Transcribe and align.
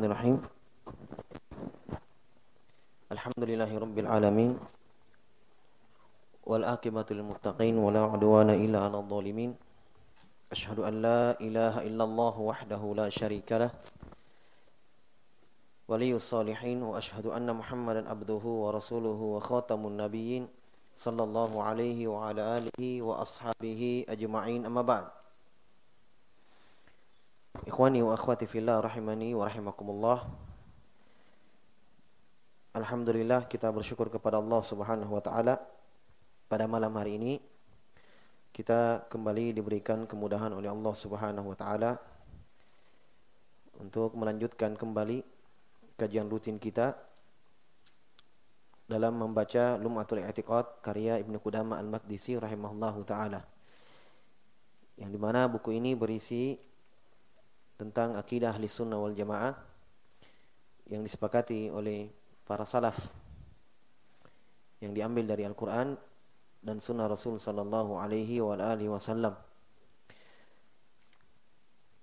Bismillahirrahmanirrahim. 0.00 0.40
Alhamdulillahi 3.12 3.74
rabbil 3.76 4.08
alamin. 4.08 4.50
Wal 6.40 6.64
akibatu 6.64 7.12
lil 7.12 7.28
muttaqin 7.28 7.76
wa 7.76 7.92
la 7.92 8.08
udwana 8.08 8.56
illa 8.56 8.88
'alal 8.88 9.04
zalimin. 9.04 9.52
Ashhadu 10.48 10.88
an 10.88 11.04
la 11.04 11.36
ilaha 11.36 11.84
illallah 11.84 12.32
wahdahu 12.32 12.96
la 12.96 13.12
syarika 13.12 13.60
lah. 13.60 13.76
Waliyus 15.84 16.32
salihin 16.32 16.80
wa 16.80 16.96
ashhadu 16.96 17.36
anna 17.36 17.52
Muhammadan 17.52 18.08
abduhu 18.08 18.64
wa 18.64 18.72
rasuluhu 18.72 19.36
wa 19.36 19.44
khatamun 19.44 20.00
nabiyyin 20.00 20.48
sallallahu 20.96 21.60
alaihi 21.60 22.08
wa 22.08 22.32
ala 22.32 22.56
alihi 22.56 23.04
wa 23.04 23.20
Ikhwani 27.50 27.98
wa 27.98 28.14
akhwati 28.14 28.46
fillah 28.46 28.78
rahimani 28.78 29.34
wa 29.34 29.42
rahimakumullah. 29.42 30.22
Alhamdulillah 32.78 33.50
kita 33.50 33.66
bersyukur 33.74 34.06
kepada 34.06 34.38
Allah 34.38 34.62
Subhanahu 34.62 35.10
wa 35.10 35.18
taala 35.18 35.58
pada 36.46 36.70
malam 36.70 36.94
hari 36.94 37.18
ini 37.18 37.42
kita 38.54 39.02
kembali 39.10 39.50
diberikan 39.58 40.06
kemudahan 40.06 40.54
oleh 40.54 40.70
Allah 40.70 40.94
Subhanahu 40.94 41.50
wa 41.50 41.58
taala 41.58 41.98
untuk 43.82 44.14
melanjutkan 44.14 44.78
kembali 44.78 45.26
kajian 45.98 46.30
rutin 46.30 46.62
kita 46.62 46.94
dalam 48.86 49.18
membaca 49.18 49.74
Lum'atul 49.74 50.22
I'tiqad 50.22 50.86
karya 50.86 51.18
Ibnu 51.18 51.42
Qudamah 51.42 51.82
Al-Maqdisi 51.82 52.38
rahimahullahu 52.38 53.02
taala. 53.02 53.42
Yang 54.94 55.10
di 55.10 55.18
mana 55.18 55.50
buku 55.50 55.74
ini 55.74 55.98
berisi 55.98 56.69
tentang 57.80 58.12
akidah 58.20 58.52
ahli 58.52 58.68
sunnah 58.68 59.00
wal 59.00 59.16
jamaah 59.16 59.56
yang 60.92 61.00
disepakati 61.00 61.72
oleh 61.72 62.12
para 62.44 62.68
salaf 62.68 63.08
yang 64.84 64.92
diambil 64.92 65.24
dari 65.32 65.48
Al-Quran 65.48 65.96
dan 66.60 66.76
sunnah 66.76 67.08
Rasul 67.08 67.40
sallallahu 67.40 67.96
alaihi 67.96 68.44
wa 68.44 68.52
alihi 68.52 68.92
wasallam. 68.92 69.32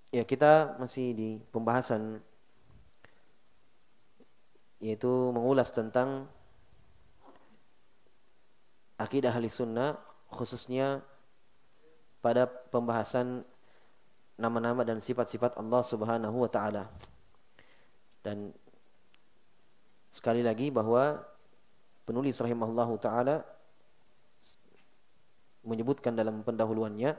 Ya, 0.10 0.26
kita 0.26 0.82
masih 0.82 1.14
di 1.14 1.30
pembahasan 1.54 2.26
yaitu 4.82 5.10
mengulas 5.34 5.70
tentang 5.70 6.26
akidah 8.98 9.34
ahli 9.34 9.50
sunnah 9.50 9.98
khususnya 10.30 11.06
pada 12.22 12.46
pembahasan 12.46 13.46
nama-nama 14.38 14.86
dan 14.86 15.02
sifat-sifat 15.02 15.58
Allah 15.58 15.82
Subhanahu 15.82 16.46
wa 16.46 16.50
taala. 16.50 16.86
Dan 18.22 18.54
sekali 20.14 20.46
lagi 20.46 20.70
bahwa 20.70 21.20
penulis 22.06 22.38
rahimahullahu 22.40 22.96
taala 23.02 23.44
menyebutkan 25.68 26.16
dalam 26.16 26.46
pendahuluannya 26.46 27.18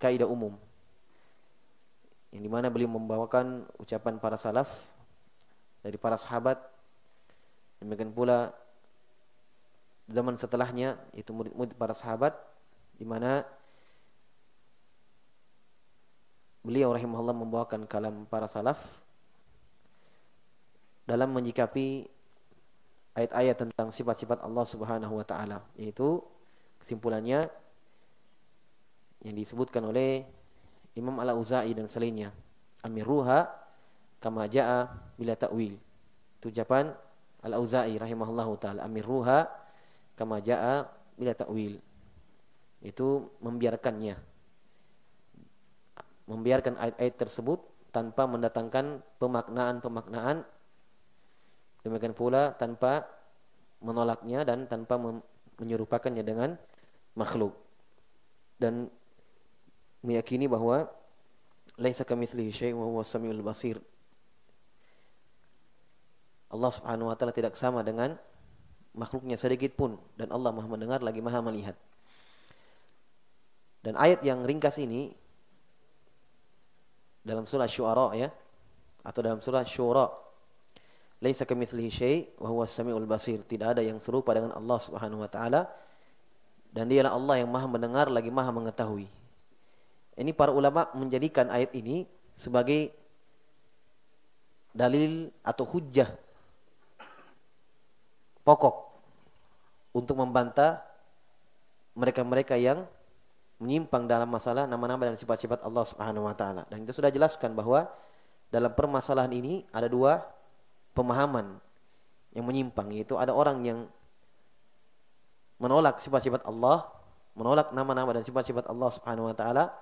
kaidah 0.00 0.24
umum 0.24 0.56
yang 2.32 2.42
di 2.44 2.50
mana 2.50 2.72
beliau 2.72 2.88
membawakan 2.88 3.68
ucapan 3.76 4.16
para 4.16 4.40
salaf 4.40 4.88
dari 5.84 6.00
para 6.00 6.16
sahabat 6.16 6.56
demikian 7.84 8.12
pula 8.12 8.52
zaman 10.08 10.40
setelahnya 10.40 10.96
itu 11.12 11.32
murid-murid 11.36 11.76
para 11.76 11.92
sahabat 11.92 12.32
di 12.96 13.04
mana 13.04 13.44
beliau 16.68 16.92
rahimahullah 16.92 17.32
membawakan 17.32 17.88
kalam 17.88 18.28
para 18.28 18.44
salaf 18.44 19.00
dalam 21.08 21.32
menyikapi 21.32 22.04
ayat-ayat 23.16 23.56
tentang 23.56 23.88
sifat-sifat 23.88 24.44
Allah 24.44 24.68
Subhanahu 24.68 25.16
wa 25.16 25.24
taala 25.24 25.64
yaitu 25.80 26.20
kesimpulannya 26.76 27.48
yang 29.24 29.32
disebutkan 29.32 29.80
oleh 29.88 30.28
Imam 30.92 31.16
Al-Auza'i 31.16 31.72
dan 31.72 31.88
selainnya. 31.88 32.36
Amiruha 32.84 33.48
kama 34.20 34.44
jaa 34.52 34.92
bila 35.16 35.40
ta'wil. 35.40 35.72
Itu 36.36 36.52
ucapan 36.52 36.92
Al-Auza'i 37.48 37.96
rahimahullahu 37.96 38.60
taala. 38.60 38.84
Amiruha 38.84 39.48
kama 40.20 40.44
jaa 40.44 40.84
bila 41.16 41.32
ta'wil. 41.32 41.80
Itu 42.84 43.32
membiarkannya 43.40 44.27
membiarkan 46.28 46.76
ayat-ayat 46.76 47.16
tersebut 47.16 47.58
tanpa 47.88 48.28
mendatangkan 48.28 49.00
pemaknaan-pemaknaan. 49.16 50.44
Demikian 51.82 52.12
pula 52.12 52.52
tanpa 52.52 53.08
menolaknya 53.80 54.44
dan 54.44 54.68
tanpa 54.68 55.00
menyerupakannya 55.56 56.20
dengan 56.20 56.54
makhluk. 57.16 57.56
Dan 58.60 58.92
meyakini 60.04 60.46
bahwa 60.46 60.86
laisa 61.80 62.04
kamitslihi 62.04 62.52
syai' 62.52 62.76
wa 62.76 62.84
huwa 62.84 63.02
samiul 63.02 63.40
basir. 63.40 63.80
Allah 66.48 66.70
Subhanahu 66.72 67.08
wa 67.08 67.16
taala 67.16 67.32
tidak 67.32 67.54
sama 67.56 67.84
dengan 67.84 68.16
makhluknya 68.96 69.36
sedikit 69.36 69.76
pun 69.76 70.00
dan 70.16 70.32
Allah 70.32 70.50
Maha 70.50 70.68
mendengar 70.68 71.00
lagi 71.04 71.20
Maha 71.20 71.44
melihat. 71.44 71.76
Dan 73.84 73.94
ayat 73.94 74.26
yang 74.26 74.42
ringkas 74.42 74.80
ini 74.82 75.14
dalam 77.28 77.44
surah 77.44 77.68
Syuara 77.68 78.16
ya. 78.16 78.32
Atau 79.04 79.20
dalam 79.20 79.44
surah 79.44 79.62
Syura 79.68 80.08
laisa 81.20 81.44
kamitslihi 81.44 81.90
syai' 81.92 82.20
wa 82.40 82.48
huwas 82.48 82.72
samiul 82.72 83.04
basir. 83.04 83.44
Tidak 83.44 83.76
ada 83.76 83.84
yang 83.84 84.00
serupa 84.00 84.32
dengan 84.32 84.56
Allah 84.56 84.78
Subhanahu 84.80 85.20
wa 85.20 85.28
taala. 85.28 85.68
Dan 86.72 86.88
dialah 86.88 87.12
Allah 87.12 87.44
yang 87.44 87.52
Maha 87.52 87.68
mendengar 87.68 88.08
lagi 88.08 88.32
Maha 88.32 88.48
mengetahui. 88.48 89.04
Ini 90.18 90.32
para 90.32 90.50
ulama 90.50 90.88
menjadikan 90.96 91.52
ayat 91.52 91.70
ini 91.76 92.08
sebagai 92.34 92.90
dalil 94.74 95.30
atau 95.42 95.64
hujjah 95.66 96.10
pokok 98.46 98.76
untuk 99.94 100.16
membantah 100.18 100.80
mereka-mereka 101.98 102.54
yang 102.54 102.86
menyimpang 103.58 104.06
dalam 104.06 104.30
masalah 104.30 104.70
nama-nama 104.70 105.10
dan 105.10 105.18
sifat-sifat 105.18 105.66
Allah 105.66 105.84
Subhanahu 105.86 106.30
wa 106.30 106.34
taala. 106.34 106.62
Dan 106.70 106.86
kita 106.86 106.94
sudah 106.94 107.10
jelaskan 107.10 107.58
bahwa 107.58 107.90
dalam 108.48 108.72
permasalahan 108.72 109.30
ini 109.34 109.66
ada 109.74 109.90
dua 109.90 110.22
pemahaman 110.94 111.58
yang 112.32 112.46
menyimpang 112.46 112.94
yaitu 112.94 113.18
ada 113.18 113.34
orang 113.34 113.58
yang 113.66 113.78
menolak 115.58 115.98
sifat-sifat 115.98 116.46
Allah, 116.46 116.86
menolak 117.34 117.74
nama-nama 117.74 118.14
dan 118.14 118.22
sifat-sifat 118.22 118.70
Allah 118.70 118.90
Subhanahu 118.94 119.26
wa 119.26 119.34
taala. 119.34 119.74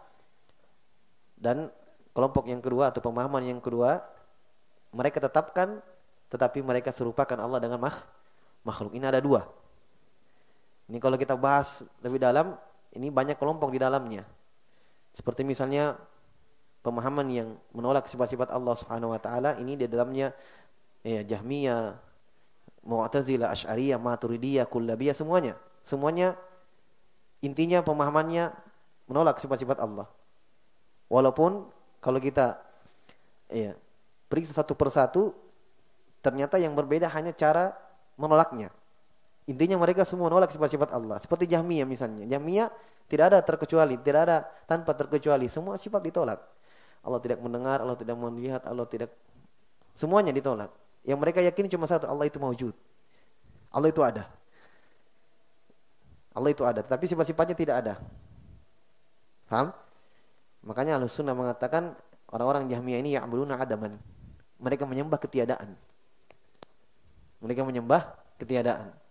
Dan 1.36 1.68
kelompok 2.16 2.48
yang 2.48 2.64
kedua 2.64 2.88
atau 2.88 3.04
pemahaman 3.04 3.44
yang 3.44 3.60
kedua 3.60 4.00
mereka 4.88 5.20
tetapkan 5.20 5.84
tetapi 6.32 6.64
mereka 6.64 6.88
serupakan 6.90 7.36
Allah 7.36 7.60
dengan 7.60 7.76
makhluk. 8.64 8.96
Ini 8.96 9.04
ada 9.04 9.20
dua. 9.20 9.44
Ini 10.88 10.96
kalau 10.96 11.20
kita 11.20 11.36
bahas 11.36 11.84
lebih 12.00 12.16
dalam 12.16 12.56
ini 12.94 13.10
banyak 13.10 13.40
kelompok 13.40 13.74
di 13.74 13.82
dalamnya. 13.82 14.22
Seperti 15.16 15.42
misalnya 15.42 15.96
pemahaman 16.86 17.26
yang 17.32 17.48
menolak 17.74 18.06
sifat-sifat 18.06 18.52
Allah 18.54 18.74
Subhanahu 18.78 19.10
wa 19.10 19.20
taala 19.20 19.58
ini 19.58 19.74
di 19.74 19.90
dalamnya 19.90 20.30
ya 21.02 21.26
Jahmiyah, 21.26 21.98
Mu'tazilah, 22.86 23.50
Asy'ariyah, 23.50 23.98
Maturidiyah, 23.98 24.70
Kullabiyah 24.70 25.16
semuanya. 25.16 25.58
Semuanya 25.82 26.38
intinya 27.42 27.82
pemahamannya 27.82 28.54
menolak 29.10 29.42
sifat-sifat 29.42 29.82
Allah. 29.82 30.06
Walaupun 31.10 31.66
kalau 31.98 32.18
kita 32.22 32.58
ya 33.50 33.74
periksa 34.26 34.54
satu 34.54 34.74
persatu 34.74 35.34
ternyata 36.22 36.58
yang 36.58 36.74
berbeda 36.74 37.06
hanya 37.10 37.30
cara 37.30 37.74
menolaknya. 38.18 38.70
Intinya 39.46 39.78
mereka 39.78 40.02
semua 40.02 40.26
menolak 40.26 40.50
sifat-sifat 40.50 40.90
Allah. 40.90 41.22
Seperti 41.22 41.46
Jahmiyah 41.46 41.86
misalnya. 41.86 42.26
Jahmiyah 42.26 42.66
tidak 43.06 43.24
ada 43.30 43.38
terkecuali, 43.46 43.94
tidak 44.02 44.20
ada 44.26 44.36
tanpa 44.66 44.90
terkecuali. 44.98 45.46
Semua 45.46 45.78
sifat 45.78 46.02
ditolak. 46.02 46.42
Allah 47.06 47.20
tidak 47.22 47.38
mendengar, 47.38 47.78
Allah 47.78 47.94
tidak 47.94 48.18
melihat, 48.18 48.66
Allah 48.66 48.82
tidak 48.90 49.14
semuanya 49.94 50.34
ditolak. 50.34 50.74
Yang 51.06 51.18
mereka 51.22 51.38
yakini 51.38 51.70
cuma 51.70 51.86
satu, 51.86 52.10
Allah 52.10 52.26
itu 52.26 52.42
mewujud. 52.42 52.74
Allah 53.70 53.88
itu 53.94 54.02
ada. 54.02 54.26
Allah 56.34 56.50
itu 56.50 56.66
ada, 56.66 56.82
tapi 56.82 57.06
sifat-sifatnya 57.06 57.54
tidak 57.54 57.74
ada. 57.86 57.94
Paham? 59.46 59.70
Makanya 60.66 60.98
Ahlussunnah 60.98 61.38
mengatakan 61.38 61.94
orang-orang 62.34 62.66
Jahmiyah 62.66 62.98
ini 62.98 63.10
ya'buduna 63.14 63.54
adaman. 63.62 63.94
Mereka 64.58 64.82
menyembah 64.82 65.22
ketiadaan. 65.22 65.78
Mereka 67.38 67.62
menyembah 67.62 68.18
ketiadaan. 68.42 69.05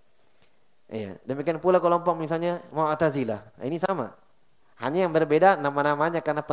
Iya, 0.86 1.18
demikian 1.26 1.58
pula 1.58 1.82
kelompok 1.82 2.14
misalnya 2.14 2.62
Mu'tazilah. 2.70 3.42
Ini 3.66 3.82
sama. 3.82 4.14
Hanya 4.78 5.08
yang 5.08 5.14
berbeda 5.16 5.58
nama-namanya 5.58 6.22
karena 6.22 6.46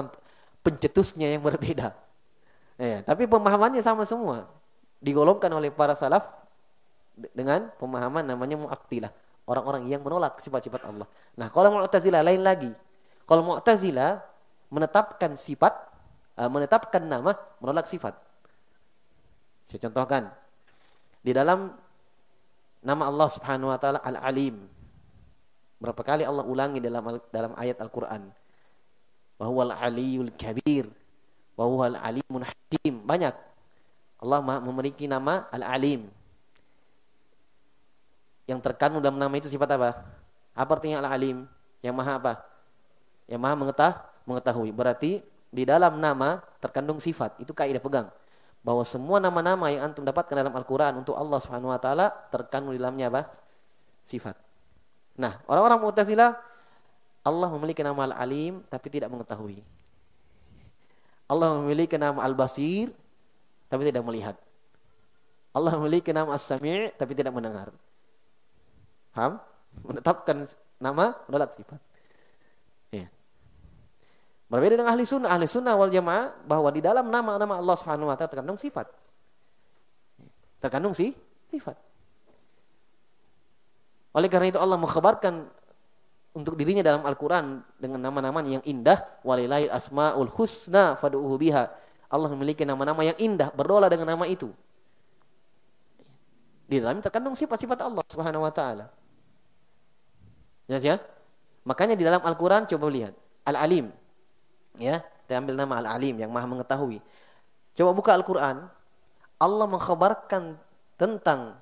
pencetusnya 0.62 1.28
yang 1.36 1.42
berbeda. 1.44 1.92
Ya, 2.80 3.04
tapi 3.04 3.28
pemahamannya 3.28 3.84
sama 3.84 4.08
semua. 4.08 4.48
Digolongkan 5.02 5.52
oleh 5.52 5.68
para 5.68 5.92
salaf 5.92 6.24
dengan 7.36 7.68
pemahaman 7.76 8.24
namanya 8.24 8.56
mu'attilah. 8.56 9.12
Orang-orang 9.44 9.90
yang 9.90 10.00
menolak 10.00 10.38
sifat-sifat 10.38 10.86
Allah. 10.86 11.04
Nah, 11.34 11.50
kalau 11.50 11.82
Mu'tazilah 11.82 12.22
lain 12.22 12.40
lagi. 12.40 12.70
Kalau 13.26 13.42
Mu'tazilah 13.42 14.22
menetapkan 14.72 15.34
sifat, 15.36 15.74
uh, 16.38 16.48
menetapkan 16.48 17.02
nama, 17.02 17.36
menolak 17.60 17.90
sifat. 17.90 18.16
Saya 19.66 19.82
contohkan. 19.90 20.30
Di 21.22 21.34
dalam 21.34 21.74
nama 22.82 23.08
Allah 23.08 23.28
Subhanahu 23.30 23.70
wa 23.70 23.78
taala 23.78 24.02
Al-Alim. 24.02 24.58
Berapa 25.78 26.02
kali 26.02 26.22
Allah 26.22 26.46
ulangi 26.46 26.78
dalam 26.78 27.18
dalam 27.30 27.52
ayat 27.56 27.78
Al-Qur'an. 27.80 28.28
Bahwa 29.40 29.70
Al-Aliyul 29.70 30.34
Kabir. 30.34 30.90
Bahwa 31.56 31.88
Al-Alimun 31.88 32.42
Hakim. 32.44 33.02
Banyak. 33.06 33.34
Allah 34.22 34.38
memiliki 34.62 35.10
nama 35.10 35.46
Al-Alim 35.50 36.10
yang 38.46 38.58
terkandung 38.58 39.00
dalam 39.00 39.18
nama 39.18 39.32
itu 39.38 39.46
sifat 39.46 39.78
apa? 39.78 40.02
Apa 40.52 40.70
artinya 40.76 41.00
al-alim? 41.00 41.46
Yang 41.80 41.94
maha 41.94 42.12
apa? 42.18 42.32
Yang 43.30 43.40
maha 43.40 43.54
mengetah, 43.56 43.92
mengetahui. 44.28 44.70
Berarti 44.74 45.24
di 45.48 45.62
dalam 45.64 45.96
nama 45.96 46.42
terkandung 46.58 46.98
sifat. 46.98 47.38
Itu 47.40 47.54
kaidah 47.54 47.80
pegang. 47.80 48.10
Bahwa 48.62 48.86
semua 48.86 49.18
nama-nama 49.18 49.70
yang 49.74 49.90
antum 49.90 50.06
dapatkan 50.06 50.38
dalam 50.38 50.54
Al-Quran 50.54 51.02
untuk 51.02 51.18
Allah 51.18 51.38
Subhanahu 51.42 51.74
Wa 51.74 51.80
Taala 51.82 52.06
terkandung 52.30 52.72
di 52.74 52.78
dalamnya 52.78 53.10
apa? 53.10 53.22
Sifat. 54.06 54.38
Nah, 55.18 55.42
orang-orang 55.50 55.82
Mu'tazilah 55.82 56.38
Allah 57.22 57.48
memiliki 57.54 57.82
nama 57.82 58.10
Al-Alim 58.10 58.62
tapi 58.66 58.86
tidak 58.90 59.10
mengetahui. 59.10 59.62
Allah 61.30 61.58
memiliki 61.62 61.94
nama 61.94 62.22
Al-Basir 62.22 62.90
tapi 63.70 63.82
tidak 63.88 64.02
melihat. 64.06 64.36
Allah 65.52 65.76
memiliki 65.76 66.10
nama 66.10 66.32
As-Sami' 66.32 66.96
tapi 66.96 67.12
tidak 67.12 67.32
mendengar. 67.32 67.70
Paham? 69.12 69.36
Menetapkan 69.84 70.48
nama, 70.80 71.16
menolak 71.28 71.52
sifat. 71.52 71.80
Berbeda 74.52 74.76
dengan 74.76 74.92
ahli 74.92 75.08
sunnah. 75.08 75.32
Ahli 75.32 75.48
sunnah 75.48 75.72
wal 75.80 75.88
jamaah 75.88 76.36
bahwa 76.44 76.68
di 76.68 76.84
dalam 76.84 77.08
nama-nama 77.08 77.56
Allah 77.56 77.72
subhanahu 77.72 78.12
wa 78.12 78.16
ta'ala 78.20 78.28
terkandung 78.28 78.60
sifat. 78.60 78.84
Terkandung 80.60 80.92
sih 80.92 81.16
sifat. 81.48 81.72
Oleh 84.12 84.28
karena 84.28 84.52
itu 84.52 84.60
Allah 84.60 84.76
mengkhabarkan 84.76 85.48
untuk 86.36 86.52
dirinya 86.60 86.84
dalam 86.84 87.00
Al-Quran 87.00 87.64
dengan 87.80 87.96
nama-nama 88.04 88.44
yang 88.44 88.60
indah. 88.68 89.24
Walilahil 89.24 89.72
asma'ul 89.72 90.28
husna 90.36 91.00
fadu'uhu 91.00 91.32
biha. 91.40 91.72
Allah 92.12 92.28
memiliki 92.36 92.68
nama-nama 92.68 93.08
yang 93.08 93.16
indah. 93.16 93.48
Berdoa 93.56 93.88
dengan 93.88 94.12
nama 94.12 94.28
itu. 94.28 94.52
Di 96.68 96.76
dalamnya 96.76 97.08
terkandung 97.08 97.32
sifat-sifat 97.32 97.88
Allah 97.88 98.04
subhanahu 98.04 98.44
wa 98.44 98.52
ta'ala. 98.52 98.92
Ya, 100.68 100.76
ya. 100.76 101.00
Makanya 101.64 101.96
di 101.96 102.04
dalam 102.04 102.20
Al-Quran 102.20 102.68
coba 102.68 102.92
lihat. 102.92 103.16
Al-Alim. 103.48 104.01
Ya, 104.80 105.04
kita 105.24 105.36
ambil 105.36 105.56
nama 105.56 105.80
Al-Alim 105.84 106.16
yang 106.16 106.32
maha 106.32 106.48
mengetahui. 106.48 107.04
Coba 107.76 107.90
buka 107.92 108.10
Al-Quran. 108.16 108.68
Allah 109.36 109.66
mengkhabarkan 109.66 110.56
tentang 110.96 111.56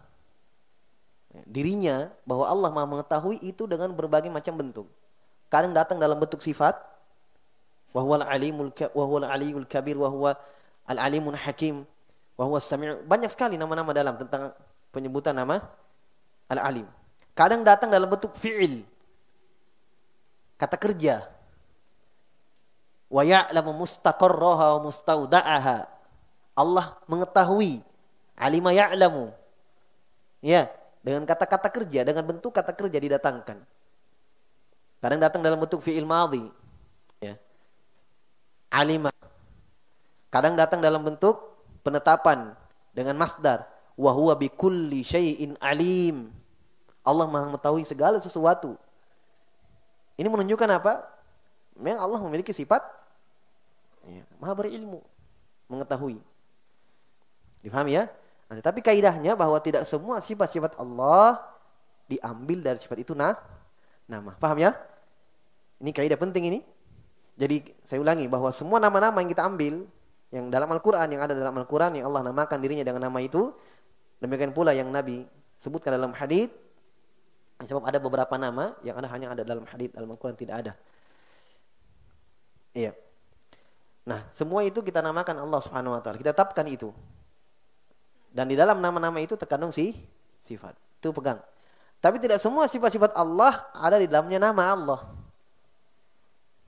dirinya 1.46 2.10
bahwa 2.26 2.44
Allah 2.46 2.70
maha 2.70 2.86
mengetahui 2.86 3.38
itu 3.42 3.66
dengan 3.66 3.90
berbagai 3.94 4.30
macam 4.30 4.54
bentuk. 4.58 4.86
Kadang 5.50 5.74
datang 5.74 5.98
dalam 5.98 6.18
bentuk 6.18 6.42
sifat. 6.42 6.78
Wahwa 7.90 8.22
al-alimul 8.22 8.70
wahwa 8.94 9.26
al-aliyul 9.26 9.66
kabir 9.66 9.98
wahwa 9.98 10.38
al-alimun 10.86 11.34
hakim 11.34 11.82
wahwa 12.38 12.62
sami' 12.62 13.02
banyak 13.02 13.34
sekali 13.34 13.58
nama-nama 13.58 13.90
dalam 13.90 14.14
tentang 14.14 14.54
penyebutan 14.94 15.34
nama 15.34 15.58
al-alim. 16.46 16.86
Kadang 17.34 17.66
datang 17.66 17.90
dalam 17.90 18.06
bentuk 18.06 18.30
fi'il. 18.38 18.86
Kata 20.54 20.78
kerja. 20.78 21.26
Wa 23.10 23.26
ya'lamu 23.26 23.74
mustaqarraha 23.74 24.78
wa 24.78 24.80
mustauda'aha. 24.86 25.90
Allah 26.54 26.86
mengetahui. 27.10 27.82
Alima 28.38 28.70
ya'lamu. 28.70 29.34
Ya, 30.40 30.70
dengan 31.02 31.26
kata-kata 31.26 31.68
kerja, 31.68 32.06
dengan 32.06 32.24
bentuk 32.24 32.54
kata 32.54 32.72
kerja 32.72 32.96
didatangkan. 32.96 33.58
Kadang 35.00 35.20
datang 35.20 35.42
dalam 35.42 35.58
bentuk 35.58 35.82
fi'il 35.82 36.06
madhi. 36.06 36.46
Ya. 37.18 37.34
Alima. 38.70 39.10
Kadang 40.30 40.54
datang 40.54 40.78
dalam 40.78 41.02
bentuk 41.02 41.58
penetapan 41.82 42.54
dengan 42.94 43.18
masdar. 43.18 43.66
Wa 43.98 44.14
huwa 44.14 44.38
bikulli 44.38 45.02
syai'in 45.02 45.58
alim. 45.58 46.30
Allah 47.00 47.26
Maha 47.26 47.50
mengetahui 47.50 47.82
segala 47.82 48.22
sesuatu. 48.22 48.78
Ini 50.20 50.28
menunjukkan 50.28 50.68
apa? 50.78 51.00
Memang 51.80 52.00
Allah 52.04 52.20
memiliki 52.20 52.52
sifat 52.52 52.84
ya, 54.08 54.24
Maha 54.40 54.52
berilmu, 54.56 55.00
mengetahui. 55.68 56.20
Difahami 57.60 57.96
ya? 58.00 58.08
Nah, 58.48 58.56
tetapi 58.58 58.80
kaidahnya 58.80 59.36
bahwa 59.36 59.60
tidak 59.60 59.84
semua 59.84 60.18
sifat-sifat 60.24 60.78
Allah 60.80 61.38
diambil 62.10 62.64
dari 62.64 62.78
sifat 62.80 63.04
itu 63.04 63.12
nah 63.12 63.36
nama. 64.08 64.34
Paham 64.40 64.58
ya? 64.58 64.74
Ini 65.78 65.90
kaidah 65.92 66.18
penting 66.18 66.50
ini. 66.50 66.60
Jadi 67.38 67.62
saya 67.86 68.02
ulangi 68.02 68.28
bahwa 68.28 68.52
semua 68.52 68.82
nama-nama 68.82 69.22
yang 69.24 69.30
kita 69.30 69.46
ambil 69.46 69.86
yang 70.28 70.52
dalam 70.52 70.68
Al-Qur'an 70.68 71.08
yang 71.08 71.22
ada 71.24 71.32
dalam 71.32 71.56
Al-Qur'an 71.56 71.96
yang 71.96 72.10
Allah 72.12 72.26
namakan 72.28 72.58
dirinya 72.60 72.84
dengan 72.84 73.08
nama 73.08 73.18
itu 73.24 73.50
demikian 74.20 74.52
pula 74.52 74.76
yang 74.76 74.92
Nabi 74.92 75.24
sebutkan 75.56 75.96
dalam 75.96 76.12
hadis 76.12 76.52
Sebab 77.60 77.84
ada 77.84 78.00
beberapa 78.00 78.40
nama 78.40 78.72
yang 78.80 78.96
ada 78.96 79.08
hanya 79.12 79.36
ada 79.36 79.42
dalam 79.44 79.68
hadis 79.68 79.92
Al-Quran 79.92 80.36
tidak 80.36 80.64
ada. 80.64 80.72
Iya. 82.72 82.96
Nah, 84.04 84.24
semua 84.32 84.64
itu 84.64 84.80
kita 84.80 85.04
namakan 85.04 85.44
Allah 85.44 85.60
Subhanahu 85.60 85.96
wa 85.96 86.00
taala. 86.00 86.16
Kita 86.16 86.32
tetapkan 86.32 86.64
itu. 86.66 86.90
Dan 88.30 88.46
di 88.48 88.56
dalam 88.56 88.78
nama-nama 88.78 89.18
itu 89.20 89.34
terkandung 89.34 89.74
si 89.74 89.92
sifat. 90.40 90.72
Itu 91.02 91.10
pegang. 91.10 91.42
Tapi 92.00 92.16
tidak 92.16 92.40
semua 92.40 92.64
sifat-sifat 92.64 93.12
Allah 93.12 93.68
ada 93.76 94.00
di 94.00 94.08
dalamnya 94.08 94.40
nama 94.40 94.72
Allah. 94.72 95.00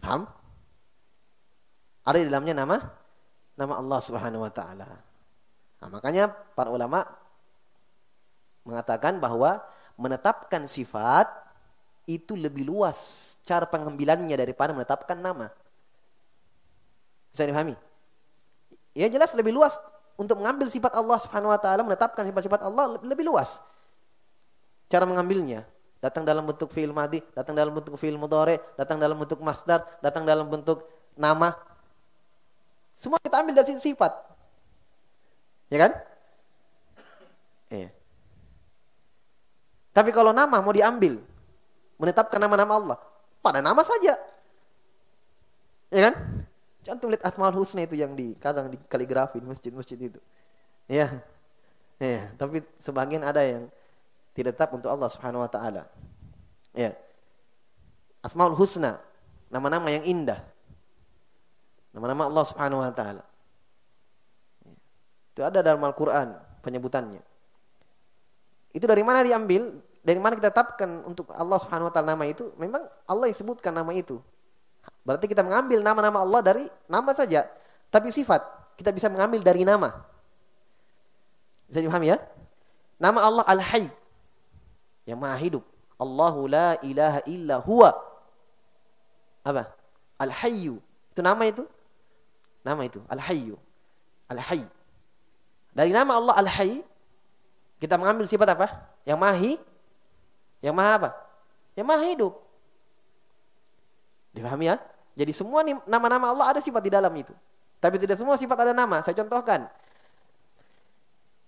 Paham? 0.03 0.29
Ada 2.05 2.19
di 2.21 2.27
dalamnya 2.29 2.55
nama 2.59 2.77
nama 3.57 3.79
Allah 3.81 3.99
Subhanahu 4.03 4.45
wa 4.45 4.53
taala. 4.53 4.89
Nah, 5.81 5.89
makanya 5.89 6.29
para 6.53 6.69
ulama 6.69 7.07
mengatakan 8.63 9.19
bahwa 9.19 9.63
menetapkan 9.99 10.67
sifat 10.67 11.31
itu 12.07 12.35
lebih 12.35 12.67
luas 12.67 13.35
cara 13.47 13.67
pengambilannya 13.67 14.35
daripada 14.35 14.75
menetapkan 14.75 15.19
nama. 15.19 15.51
Bisa 17.33 17.49
dipahami? 17.49 17.75
Ya 18.93 19.09
jelas 19.09 19.33
lebih 19.33 19.57
luas 19.57 19.81
untuk 20.21 20.37
mengambil 20.39 20.69
sifat 20.69 20.93
Allah 20.93 21.17
Subhanahu 21.17 21.49
wa 21.49 21.61
taala, 21.61 21.81
menetapkan 21.81 22.29
sifat-sifat 22.29 22.61
Allah 22.61 23.01
lebih 23.01 23.25
luas. 23.25 23.59
Cara 24.93 25.09
mengambilnya 25.09 25.65
datang 26.03 26.27
dalam 26.29 26.45
bentuk 26.45 26.69
fi'il 26.69 26.93
madhi, 26.93 27.25
datang 27.33 27.57
dalam 27.57 27.73
bentuk 27.73 27.97
fi'il 27.97 28.21
mudhari, 28.21 28.61
datang 28.77 29.01
dalam 29.01 29.17
bentuk 29.17 29.41
masdar, 29.41 29.81
datang 30.05 30.29
dalam 30.29 30.51
bentuk 30.51 30.85
nama. 31.17 31.57
Semua 32.93 33.17
kita 33.23 33.41
ambil 33.41 33.57
dari 33.57 33.73
sifat. 33.73 34.13
Ya 35.73 35.89
kan? 35.89 35.93
Iya. 37.73 37.89
Tapi 39.97 40.13
kalau 40.13 40.37
nama 40.37 40.61
mau 40.61 40.75
diambil, 40.75 41.17
menetapkan 41.97 42.37
nama-nama 42.37 42.77
Allah, 42.77 42.99
pada 43.41 43.65
nama 43.65 43.81
saja. 43.81 44.19
Ya 45.89 46.13
kan? 46.13 46.42
Contoh 46.83 47.07
lihat 47.07 47.23
Asmaul 47.23 47.55
Husna 47.55 47.87
itu 47.87 47.95
yang 47.95 48.19
di 48.19 48.35
kadang 48.43 48.67
di 48.67 48.79
kaligrafi 48.91 49.39
di 49.39 49.47
masjid-masjid 49.47 49.99
itu. 49.99 50.19
Ya. 50.91 51.23
Ya, 52.03 52.35
tapi 52.35 52.67
sebagian 52.83 53.23
ada 53.23 53.47
yang 53.47 53.71
tidak 54.35 54.59
tetap 54.59 54.75
untuk 54.75 54.91
Allah 54.91 55.07
Subhanahu 55.07 55.47
wa 55.47 55.51
taala. 55.51 55.87
Ya. 56.75 56.99
Asmaul 58.27 58.59
Husna, 58.59 58.99
nama-nama 59.47 59.87
yang 59.95 60.03
indah. 60.03 60.43
Nama-nama 61.95 62.27
Allah 62.27 62.45
Subhanahu 62.51 62.83
wa 62.83 62.91
taala. 62.91 63.23
Itu 65.31 65.47
ada 65.47 65.63
dalam 65.63 65.79
Al-Qur'an 65.87 66.35
penyebutannya. 66.67 67.23
Itu 68.75 68.91
dari 68.91 69.07
mana 69.07 69.23
diambil? 69.23 69.79
Dari 70.03 70.19
mana 70.19 70.35
kita 70.35 70.51
tetapkan 70.51 71.07
untuk 71.07 71.31
Allah 71.31 71.63
Subhanahu 71.63 71.87
wa 71.87 71.93
taala 71.95 72.19
nama 72.19 72.27
itu? 72.27 72.51
Memang 72.59 72.83
Allah 73.07 73.31
yang 73.31 73.39
sebutkan 73.39 73.71
nama 73.71 73.95
itu. 73.95 74.19
Berarti 75.03 75.27
kita 75.27 75.43
mengambil 75.43 75.83
nama-nama 75.83 76.23
Allah 76.23 76.41
dari 76.41 76.65
nama 76.87 77.11
saja, 77.11 77.47
tapi 77.91 78.15
sifat 78.15 78.39
kita 78.79 78.95
bisa 78.95 79.11
mengambil 79.11 79.43
dari 79.43 79.67
nama. 79.67 79.91
Bisa 81.67 81.83
dipahami 81.83 82.15
ya? 82.15 82.19
Nama 83.03 83.19
Allah 83.19 83.45
Al-Hayy 83.51 83.91
yang 85.11 85.19
Maha 85.19 85.37
hidup. 85.43 85.65
Allahu 85.99 86.47
la 86.47 86.79
ilaha 86.83 87.21
illa 87.27 87.59
huwa. 87.59 87.91
Apa? 89.43 89.75
Al-Hayyu. 90.23 90.79
Itu 91.11 91.21
nama 91.23 91.43
itu? 91.47 91.67
Nama 92.63 92.81
itu 92.87 93.03
Al-Hayyu. 93.11 93.59
Al-Hayy. 94.31 94.67
Dari 95.75 95.91
nama 95.91 96.15
Allah 96.19 96.35
Al-Hayy 96.47 96.87
kita 97.83 97.99
mengambil 97.99 98.31
sifat 98.31 98.55
apa? 98.55 98.71
Yang 99.03 99.19
mahi, 99.19 99.53
yang 100.63 100.75
maha 100.79 100.93
apa? 101.03 101.11
Yang 101.75 101.87
maha 101.91 102.05
hidup. 102.07 102.33
Dipahami 104.33 104.71
ya? 104.71 104.77
Jadi 105.13 105.33
semua 105.37 105.61
nama-nama 105.85 106.33
Allah 106.33 106.57
ada 106.57 106.61
sifat 106.61 106.83
di 106.85 106.93
dalam 106.93 107.13
itu. 107.13 107.33
Tapi 107.83 108.01
tidak 108.01 108.17
semua 108.17 108.39
sifat 108.41 108.57
ada 108.69 108.73
nama. 108.73 109.05
Saya 109.05 109.19
contohkan. 109.21 109.69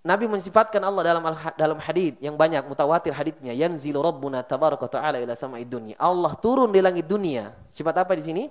Nabi 0.05 0.29
mensifatkan 0.29 0.85
Allah 0.85 1.01
dalam 1.01 1.25
dalam 1.57 1.79
hadis 1.81 2.13
yang 2.21 2.37
banyak 2.37 2.61
mutawatir 2.69 3.17
hadisnya 3.17 3.57
yanzilu 3.57 4.05
rabbuna 4.05 4.45
tabaraka 4.45 4.85
taala 4.85 5.17
ila 5.17 5.33
sama'id 5.33 5.65
dunya. 5.65 5.97
Allah 5.97 6.37
turun 6.37 6.69
di 6.69 6.85
langit 6.85 7.09
dunia. 7.09 7.57
Sifat 7.73 8.05
apa 8.05 8.13
di 8.13 8.21
sini? 8.21 8.45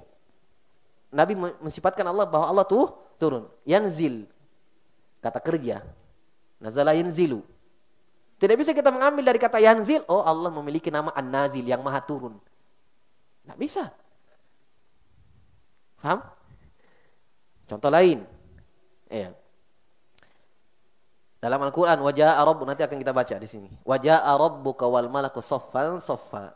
Nabi 1.13 1.37
mensifatkan 1.37 2.09
Allah 2.09 2.25
bahwa 2.25 2.49
Allah 2.49 2.65
tuh 2.65 2.89
turun. 3.21 3.45
Yanzil. 3.69 4.25
Kata 5.21 5.37
kerja. 5.37 5.85
Nazala 6.57 6.97
yanzilu. 6.97 7.45
Tidak 8.41 8.57
bisa 8.57 8.73
kita 8.73 8.89
mengambil 8.89 9.23
dari 9.23 9.39
kata 9.39 9.61
yanzil, 9.61 10.03
oh 10.11 10.19
Allah 10.25 10.51
memiliki 10.51 10.91
nama 10.91 11.13
An-Nazil 11.15 11.63
yang 11.63 11.79
maha 11.79 12.03
turun. 12.03 12.35
Tidak 13.45 13.55
bisa. 13.55 13.87
Paham? 16.03 16.19
Contoh 17.63 17.87
lain. 17.87 18.27
Iya. 19.07 19.31
Dalam 21.39 21.63
Al-Quran, 21.63 21.99
wajah 22.03 22.35
Arab 22.35 22.59
nanti 22.67 22.83
akan 22.83 22.99
kita 22.99 23.15
baca 23.15 23.35
di 23.39 23.47
sini. 23.47 23.71
Wajah 23.87 24.27
rabbuka 24.35 24.83
wal 24.83 25.07
malaku 25.07 25.39
soffan 25.39 26.03
soffa. 26.03 26.51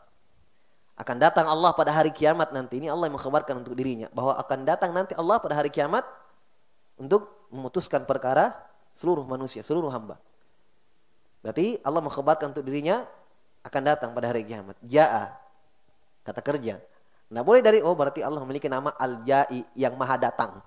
Akan 1.00 1.16
datang 1.16 1.48
Allah 1.48 1.72
pada 1.72 1.96
hari 1.96 2.12
kiamat 2.12 2.52
nanti. 2.52 2.76
Ini 2.76 2.92
Allah 2.92 3.08
yang 3.08 3.16
mengkhabarkan 3.16 3.64
untuk 3.64 3.72
dirinya. 3.72 4.12
Bahwa 4.12 4.36
akan 4.36 4.68
datang 4.68 4.92
nanti 4.92 5.16
Allah 5.16 5.40
pada 5.40 5.56
hari 5.56 5.72
kiamat 5.72 6.04
untuk 7.00 7.48
memutuskan 7.48 8.04
perkara 8.04 8.52
seluruh 8.92 9.24
manusia, 9.24 9.64
seluruh 9.64 9.88
hamba. 9.88 10.20
Berarti 11.40 11.80
Allah 11.86 12.04
mengkhabarkan 12.04 12.52
untuk 12.52 12.66
dirinya 12.66 13.06
akan 13.64 13.82
datang 13.84 14.10
pada 14.12 14.28
hari 14.28 14.44
kiamat. 14.44 14.76
Ja'a. 14.84 15.32
Kata 16.26 16.40
kerja. 16.44 16.82
Nah 17.28 17.44
boleh 17.44 17.60
dari, 17.60 17.84
oh 17.84 17.92
berarti 17.92 18.24
Allah 18.24 18.40
memiliki 18.40 18.72
nama 18.72 18.92
Al-Ja'i 18.96 19.60
yang 19.76 19.92
maha 20.00 20.16
datang. 20.16 20.64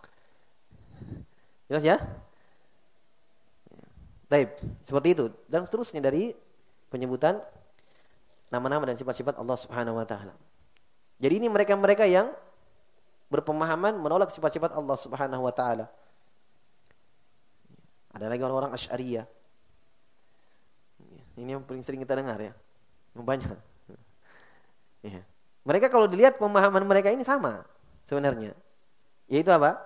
Jelas 1.65 1.81
ya? 1.81 1.97
Taib, 4.31 4.47
seperti 4.85 5.11
itu 5.11 5.25
dan 5.51 5.67
seterusnya 5.67 5.99
dari 5.99 6.31
penyebutan 6.87 7.41
nama-nama 8.47 8.87
dan 8.87 8.95
sifat-sifat 8.95 9.35
Allah 9.35 9.57
Subhanahu 9.59 9.99
wa 9.99 10.07
taala. 10.07 10.31
Jadi 11.19 11.43
ini 11.43 11.47
mereka-mereka 11.51 12.07
yang 12.07 12.31
berpemahaman 13.31 13.95
menolak 13.99 14.31
sifat-sifat 14.31 14.75
Allah 14.75 14.95
Subhanahu 14.99 15.43
wa 15.43 15.53
taala. 15.55 15.87
Ada 18.11 18.27
lagi 18.27 18.43
orang-orang 18.43 18.75
Asy'ariyah. 18.75 19.23
Ini 21.39 21.55
yang 21.55 21.63
paling 21.63 21.83
sering 21.83 22.03
kita 22.03 22.15
dengar 22.19 22.35
ya. 22.39 22.51
Banyak. 23.15 23.55
Ya. 25.01 25.23
Mereka 25.61 25.93
kalau 25.93 26.09
dilihat 26.09 26.41
pemahaman 26.41 26.81
mereka 26.85 27.13
ini 27.13 27.21
sama 27.21 27.61
sebenarnya. 28.09 28.57
Yaitu 29.29 29.53
apa? 29.53 29.77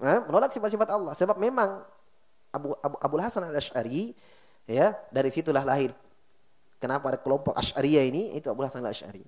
Nah, 0.00 0.24
menolak 0.24 0.54
sifat-sifat 0.54 0.88
Allah. 0.94 1.12
Sebab 1.18 1.36
memang 1.36 1.82
Abu 2.54 2.72
Abu 2.80 2.96
Abul 3.02 3.20
Hasan 3.20 3.44
al 3.46 3.54
Ashari 3.54 4.14
ya 4.64 4.94
dari 5.10 5.28
situlah 5.34 5.66
lahir. 5.66 5.90
Kenapa 6.80 7.12
ada 7.12 7.18
kelompok 7.20 7.52
Ash'ariyah 7.52 8.08
ini? 8.08 8.32
Itu 8.38 8.48
Abu 8.48 8.64
Hasan 8.64 8.86
al 8.86 8.94
Ashari 8.94 9.26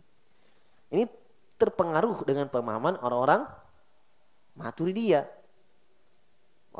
ini 0.93 1.09
terpengaruh 1.57 2.21
dengan 2.29 2.47
pemahaman 2.53 3.01
orang-orang 3.01 3.49
Maturidiyah. 4.53 5.25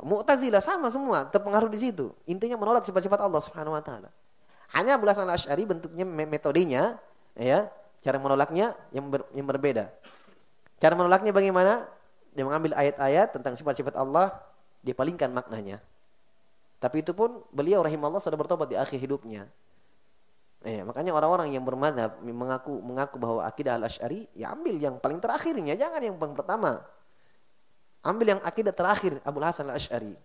Mu'tazilah 0.05 0.61
sama 0.61 0.93
semua 0.93 1.25
terpengaruh 1.33 1.73
di 1.73 1.81
situ. 1.81 2.13
Intinya 2.29 2.61
menolak 2.61 2.85
sifat-sifat 2.85 3.17
Allah 3.25 3.41
Subhanahu 3.41 3.73
wa 3.73 3.81
taala. 3.81 4.13
Hanya 4.77 5.01
Abu 5.01 5.09
Hasan 5.09 5.25
al 5.25 5.41
Ashari 5.41 5.65
bentuknya 5.65 6.05
metodenya 6.05 7.01
ya 7.33 7.73
cara 8.03 8.19
menolaknya 8.19 8.75
yang, 8.91 9.09
ber, 9.09 9.25
yang 9.33 9.47
berbeda 9.47 9.89
cara 10.83 10.93
menolaknya 10.99 11.31
bagaimana 11.31 11.87
dia 12.35 12.45
mengambil 12.45 12.75
ayat-ayat 12.75 13.33
tentang 13.33 13.55
sifat-sifat 13.55 13.95
Allah 13.97 14.35
dia 14.83 14.93
palingkan 14.93 15.31
maknanya 15.31 15.81
tapi 16.83 16.99
itu 16.99 17.15
pun 17.15 17.47
beliau 17.55 17.79
rahimahullah 17.87 18.19
sudah 18.19 18.35
bertobat 18.35 18.67
di 18.67 18.75
akhir 18.75 18.99
hidupnya. 18.99 19.47
Eh, 20.67 20.83
makanya 20.83 21.15
orang-orang 21.15 21.55
yang 21.55 21.63
bermadhab 21.63 22.19
mengaku 22.27 22.75
mengaku 22.83 23.23
bahwa 23.23 23.47
akidah 23.47 23.79
al-ash'ari, 23.79 24.27
ya 24.35 24.51
ambil 24.51 24.75
yang 24.83 24.99
paling 24.99 25.23
terakhirnya, 25.23 25.79
jangan 25.79 26.03
yang 26.03 26.19
paling 26.19 26.35
pertama. 26.35 26.83
Ambil 28.03 28.35
yang 28.35 28.43
akidah 28.43 28.75
terakhir 28.75 29.23
Abu 29.23 29.39
Hasan 29.39 29.71
al-Ash'ari. 29.71 30.19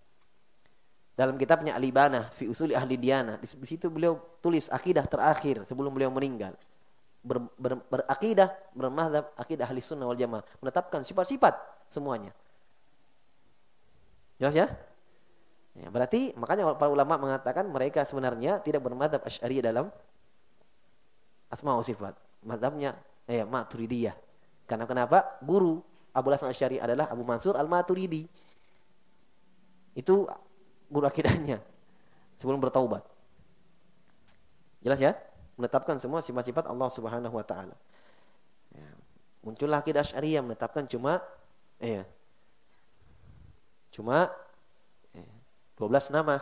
Dalam 1.13 1.37
kitabnya 1.37 1.77
Al-Ibanah 1.77 2.33
fi 2.33 2.49
Usuli 2.49 2.73
Ahli 2.73 2.97
Diana, 2.97 3.37
di 3.37 3.45
situ 3.45 3.89
beliau 3.93 4.17
tulis 4.41 4.65
akidah 4.73 5.05
terakhir 5.05 5.61
sebelum 5.61 5.93
beliau 5.93 6.09
meninggal. 6.09 6.57
Ber, 7.25 7.43
ber, 7.59 7.81
berakidah, 7.91 8.49
bermadhab, 8.71 9.33
akidah 9.35 9.67
ahli 9.67 9.83
sunnah 9.83 10.07
wal 10.07 10.15
jamaah. 10.15 10.45
Menetapkan 10.63 11.03
sifat-sifat 11.03 11.53
semuanya. 11.91 12.31
Jelas 14.37 14.53
ya? 14.53 14.67
Ya, 15.77 15.87
berarti 15.93 16.33
makanya 16.37 16.73
para 16.73 16.89
ulama 16.89 17.21
mengatakan 17.21 17.69
mereka 17.69 18.01
sebenarnya 18.01 18.57
tidak 18.65 18.81
bermadhab 18.81 19.21
asyari 19.25 19.61
dalam 19.61 19.93
asma 21.53 21.77
wa 21.77 21.85
sifat. 21.85 22.17
Madhabnya 22.41 22.97
eh, 23.27 23.43
maturidiyah. 23.43 24.15
Karena 24.67 24.83
kenapa? 24.83 25.39
Guru 25.43 25.79
Abu 26.17 26.33
Hasan 26.33 26.49
Asy'ari 26.49 26.81
adalah 26.81 27.07
Abu 27.13 27.21
Mansur 27.21 27.53
Al-Maturidi. 27.53 28.25
Itu 29.93 30.25
guru 30.89 31.05
akidahnya 31.05 31.61
sebelum 32.41 32.57
bertaubat. 32.57 33.05
Jelas 34.81 34.97
ya? 34.97 35.13
Menetapkan 35.57 35.97
semua 35.97 36.21
sifat-sifat 36.21 36.69
Allah 36.69 36.89
Subhanahu 36.93 37.33
wa 37.33 37.45
taala. 37.45 37.73
Ya. 38.71 38.89
Muncullah 39.41 39.81
akidah 39.81 40.05
Asy'ariyah 40.05 40.45
menetapkan 40.45 40.85
cuma 40.85 41.19
eh 41.81 42.05
cuma 43.89 44.29
12 45.77 46.13
nama. 46.13 46.41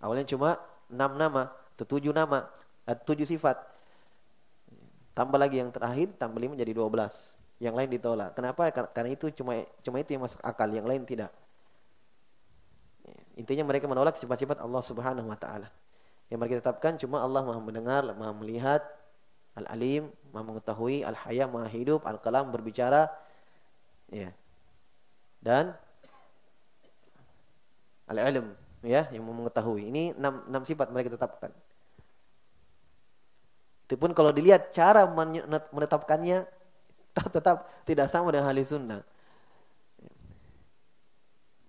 Awalnya 0.00 0.28
cuma 0.28 0.60
6 0.92 1.16
nama, 1.16 1.48
atau 1.48 1.86
7 1.88 2.12
nama, 2.12 2.44
atau 2.84 3.04
7 3.16 3.24
sifat. 3.24 3.56
Tambah 5.16 5.40
lagi 5.40 5.64
yang 5.64 5.72
terakhir, 5.72 6.12
tambah 6.20 6.36
5 6.36 6.52
menjadi 6.52 6.76
12. 6.76 7.40
Yang 7.56 7.74
lain 7.74 7.90
ditolak. 7.96 8.36
Kenapa? 8.36 8.68
Karena 8.68 9.10
itu 9.16 9.32
cuma 9.32 9.56
cuma 9.80 9.96
itu 9.96 10.12
yang 10.12 10.28
masuk 10.28 10.40
akal, 10.44 10.68
yang 10.68 10.84
lain 10.84 11.08
tidak. 11.08 11.32
Intinya 13.40 13.64
mereka 13.64 13.88
menolak 13.88 14.20
sifat-sifat 14.20 14.60
Allah 14.60 14.82
Subhanahu 14.84 15.24
wa 15.24 15.38
taala. 15.40 15.72
Yang 16.26 16.38
mereka 16.42 16.54
tetapkan 16.62 16.98
cuma 16.98 17.22
Allah 17.22 17.42
Maha 17.46 17.60
mendengar, 17.62 18.02
Maha 18.14 18.32
melihat, 18.34 18.82
Al-Alim, 19.54 20.10
Maha 20.34 20.44
mengetahui, 20.44 21.06
Al-Haya, 21.06 21.46
Maha 21.46 21.70
hidup, 21.70 22.02
Al-Kalam 22.02 22.50
berbicara. 22.50 23.08
Ya. 24.10 24.34
Dan 25.38 25.72
Al-Ilm, 28.10 28.54
ya 28.86 29.06
yang 29.10 29.22
mengetahui. 29.26 29.90
Ini 29.90 30.18
enam, 30.18 30.46
enam 30.46 30.62
sifat 30.62 30.90
mereka 30.94 31.14
tetapkan. 31.14 31.50
Itu 33.86 33.94
pun 33.94 34.10
kalau 34.10 34.34
dilihat 34.34 34.74
cara 34.74 35.06
menetapkannya 35.70 36.42
tetap 37.34 37.70
tidak 37.86 38.10
sama 38.10 38.34
dengan 38.34 38.50
ahli 38.50 38.66
sunnah. 38.66 39.02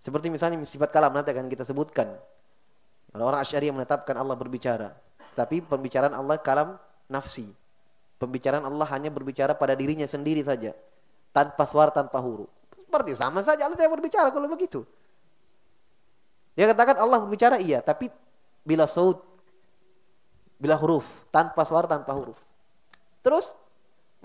Seperti 0.02 0.34
misalnya 0.34 0.58
sifat 0.66 0.90
kalam 0.90 1.14
nanti 1.14 1.30
akan 1.30 1.46
kita 1.46 1.62
sebutkan. 1.62 2.10
Orang-orang 3.16 3.42
Asy'ari 3.44 3.72
menetapkan 3.72 4.16
Allah 4.18 4.36
berbicara. 4.36 4.96
Tapi 5.38 5.62
pembicaraan 5.62 6.14
Allah 6.18 6.42
kalam 6.42 6.76
nafsi. 7.08 7.50
Pembicaraan 8.18 8.66
Allah 8.66 8.88
hanya 8.98 9.14
berbicara 9.14 9.54
pada 9.54 9.78
dirinya 9.78 10.06
sendiri 10.10 10.42
saja. 10.42 10.74
Tanpa 11.32 11.70
suara, 11.70 11.94
tanpa 11.94 12.18
huruf. 12.18 12.50
Seperti 12.74 13.14
sama 13.14 13.46
saja 13.46 13.70
Allah 13.70 13.78
tidak 13.78 13.94
berbicara 14.00 14.34
kalau 14.34 14.50
begitu. 14.50 14.82
Dia 16.58 16.66
katakan 16.74 16.98
Allah 16.98 17.22
berbicara 17.22 17.62
iya, 17.62 17.86
tapi 17.86 18.10
bila 18.66 18.90
saud, 18.90 19.22
bila 20.58 20.74
huruf, 20.74 21.06
tanpa 21.30 21.62
suara, 21.62 21.86
tanpa 21.86 22.10
huruf. 22.18 22.42
Terus 23.22 23.54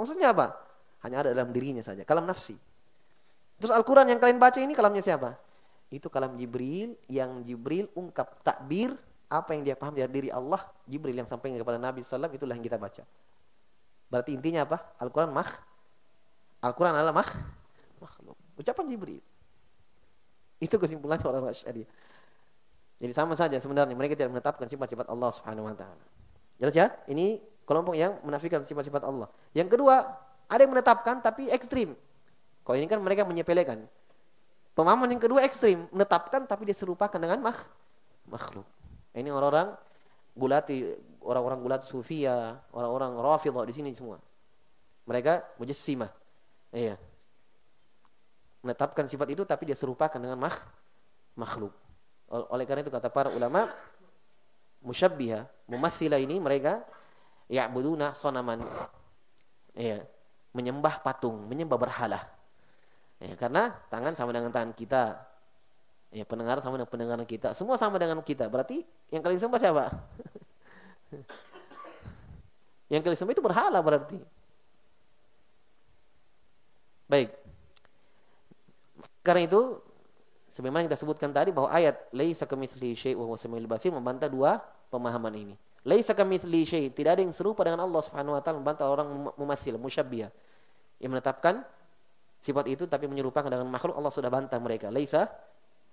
maksudnya 0.00 0.32
apa? 0.32 0.56
Hanya 1.04 1.20
ada 1.20 1.36
dalam 1.36 1.52
dirinya 1.52 1.84
saja, 1.84 2.08
kalam 2.08 2.24
nafsi. 2.24 2.56
Terus 3.60 3.68
Al-Quran 3.76 4.08
yang 4.08 4.18
kalian 4.18 4.40
baca 4.40 4.58
ini 4.64 4.72
kalamnya 4.72 5.04
siapa? 5.04 5.36
Itu 5.92 6.08
kalam 6.08 6.40
Jibril 6.40 6.96
yang 7.12 7.44
Jibril 7.44 7.92
ungkap 7.92 8.40
takbir 8.40 8.96
apa 9.28 9.52
yang 9.52 9.62
dia 9.64 9.76
paham 9.76 9.92
dari 9.92 10.08
diri 10.08 10.30
Allah, 10.32 10.64
Jibril 10.88 11.16
yang 11.16 11.28
sampaikan 11.28 11.60
kepada 11.60 11.76
Nabi 11.76 12.00
SAW 12.00 12.32
itulah 12.32 12.56
yang 12.56 12.64
kita 12.64 12.80
baca. 12.80 13.04
Berarti 14.08 14.36
intinya 14.36 14.64
apa? 14.64 14.96
Al-Quran 15.00 15.32
mah 15.32 15.48
Al-Quran 16.64 16.92
adalah 16.96 17.12
mah 17.16 17.30
makhluk. 18.00 18.36
Ucapan 18.56 18.84
Jibril. 18.88 19.20
Itu 20.62 20.78
kesimpulannya 20.80 21.26
orang 21.26 21.50
Asy'ari. 21.50 21.84
Jadi 23.02 23.12
sama 23.16 23.34
saja 23.34 23.58
sebenarnya 23.58 23.98
mereka 23.98 24.14
tidak 24.14 24.30
menetapkan 24.30 24.70
sifat-sifat 24.70 25.10
Allah 25.10 25.30
Subhanahu 25.34 25.66
wa 25.66 25.74
taala. 25.74 26.04
Jelas 26.62 26.74
ya? 26.76 26.86
Ini 27.10 27.42
kelompok 27.66 27.98
yang 27.98 28.22
menafikan 28.22 28.62
sifat-sifat 28.62 29.02
Allah. 29.02 29.26
Yang 29.56 29.74
kedua, 29.74 30.06
ada 30.46 30.60
yang 30.62 30.70
menetapkan 30.70 31.18
tapi 31.18 31.50
ekstrim. 31.50 31.98
Kalau 32.62 32.76
ini 32.78 32.86
kan 32.86 33.02
mereka 33.02 33.26
menyepelekan. 33.26 33.82
Pemahaman 34.72 35.12
yang 35.12 35.20
kedua 35.20 35.44
ekstrim, 35.44 35.84
menetapkan 35.92 36.48
tapi 36.48 36.64
dia 36.64 36.76
serupakan 36.76 37.20
dengan 37.20 37.36
makh 37.44 37.60
makhluk. 38.24 38.64
Ini 39.12 39.28
orang-orang 39.28 39.76
gulati, 40.32 40.88
orang-orang 41.20 41.58
gulat 41.60 41.82
sufia, 41.84 42.56
orang-orang 42.72 43.12
rafidah 43.20 43.68
di 43.68 43.74
sini 43.76 43.92
semua. 43.92 44.16
Mereka 45.04 45.60
mujassimah. 45.60 46.08
Iya. 46.72 46.96
Menetapkan 48.64 49.04
sifat 49.04 49.28
itu 49.36 49.44
tapi 49.44 49.68
dia 49.68 49.76
serupakan 49.76 50.16
dengan 50.16 50.40
makh 50.40 50.56
makhluk. 51.36 51.76
Oleh 52.32 52.64
karena 52.64 52.80
itu 52.80 52.88
kata 52.88 53.12
para 53.12 53.28
ulama 53.28 53.68
musyabbiha, 54.80 55.68
mumathila 55.68 56.16
ini 56.16 56.40
mereka 56.40 56.80
ya'buduna 57.52 58.16
sonaman. 58.16 58.64
Iya. 59.76 60.08
Menyembah 60.56 61.04
patung, 61.04 61.44
menyembah 61.44 61.76
berhala. 61.76 62.24
Ya, 63.22 63.38
karena 63.38 63.70
tangan 63.86 64.18
sama 64.18 64.34
dengan 64.34 64.50
tangan 64.50 64.74
kita. 64.74 65.14
Ya, 66.10 66.26
pendengar 66.26 66.58
sama 66.58 66.74
dengan 66.74 66.90
pendengaran 66.90 67.22
kita. 67.22 67.54
Semua 67.54 67.78
sama 67.78 68.02
dengan 68.02 68.18
kita. 68.18 68.50
Berarti 68.50 68.82
yang 69.14 69.22
kalian 69.22 69.38
sembah 69.38 69.60
siapa? 69.62 69.84
yang 72.92 73.00
kalian 73.00 73.18
sembah 73.18 73.34
itu 73.38 73.44
berhala 73.46 73.78
berarti. 73.78 74.18
Baik. 77.06 77.30
Karena 79.22 79.46
itu 79.46 79.78
sebagaimana 80.50 80.90
kita 80.90 80.98
sebutkan 80.98 81.30
tadi 81.30 81.54
bahwa 81.54 81.70
ayat 81.70 82.10
laisa 82.10 82.44
kamitsli 82.44 82.98
syai' 82.98 83.14
wa 83.14 83.24
huwa 83.24 83.38
basir 83.70 83.94
membantah 83.94 84.26
dua 84.26 84.58
pemahaman 84.90 85.32
ini. 85.38 85.54
Laisa 85.86 86.10
kamitsli 86.12 86.66
syai', 86.66 86.90
tidak 86.90 87.16
ada 87.16 87.22
yang 87.22 87.30
serupa 87.30 87.62
dengan 87.62 87.86
Allah 87.86 88.02
Subhanahu 88.02 88.34
wa 88.34 88.42
taala 88.42 88.58
membantah 88.58 88.90
orang 88.90 89.30
mumatsil, 89.38 89.78
musyabbihah. 89.78 90.34
Yang 90.98 91.10
menetapkan 91.14 91.62
sifat 92.42 92.66
itu 92.66 92.84
tapi 92.90 93.06
menyerupakan 93.06 93.46
dengan 93.46 93.70
makhluk 93.70 93.94
Allah 93.94 94.10
sudah 94.10 94.26
bantah 94.26 94.58
mereka. 94.58 94.90
Laisa 94.90 95.30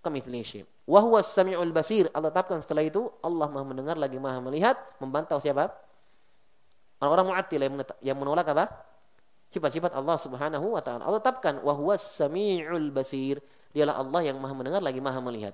kamitslihi 0.01 0.65
wa 0.89 0.99
huwa 1.05 1.21
samiul 1.21 1.69
basir. 1.69 2.09
Allah 2.09 2.33
tetapkan 2.33 2.57
setelah 2.65 2.81
itu 2.81 3.05
Allah 3.21 3.45
Maha 3.45 3.65
mendengar 3.69 3.95
lagi 4.01 4.17
Maha 4.17 4.41
melihat 4.41 4.75
membantah 4.97 5.37
siapa? 5.37 5.69
Orang-orang 6.99 7.31
mu'attilah 7.31 7.65
yang, 7.69 7.75
yang 8.11 8.17
menolak 8.17 8.49
apa? 8.49 8.65
Sifat-sifat 9.53 9.93
Allah 9.93 10.17
Subhanahu 10.17 10.73
wa 10.73 10.81
taala. 10.81 11.05
Allah 11.05 11.21
tetapkan 11.21 11.61
wa 11.61 11.71
huwa 11.77 11.95
samiul 11.95 12.89
basir. 12.89 13.37
Dialah 13.69 14.01
Allah 14.01 14.33
yang 14.33 14.41
Maha 14.41 14.57
mendengar 14.57 14.81
lagi 14.81 14.97
Maha 14.97 15.21
melihat. 15.21 15.53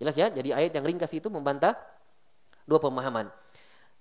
Jelas 0.00 0.16
ya? 0.16 0.32
Jadi 0.32 0.50
ayat 0.56 0.72
yang 0.72 0.88
ringkas 0.88 1.12
itu 1.12 1.28
membantah 1.28 1.76
dua 2.64 2.80
pemahaman. 2.80 3.28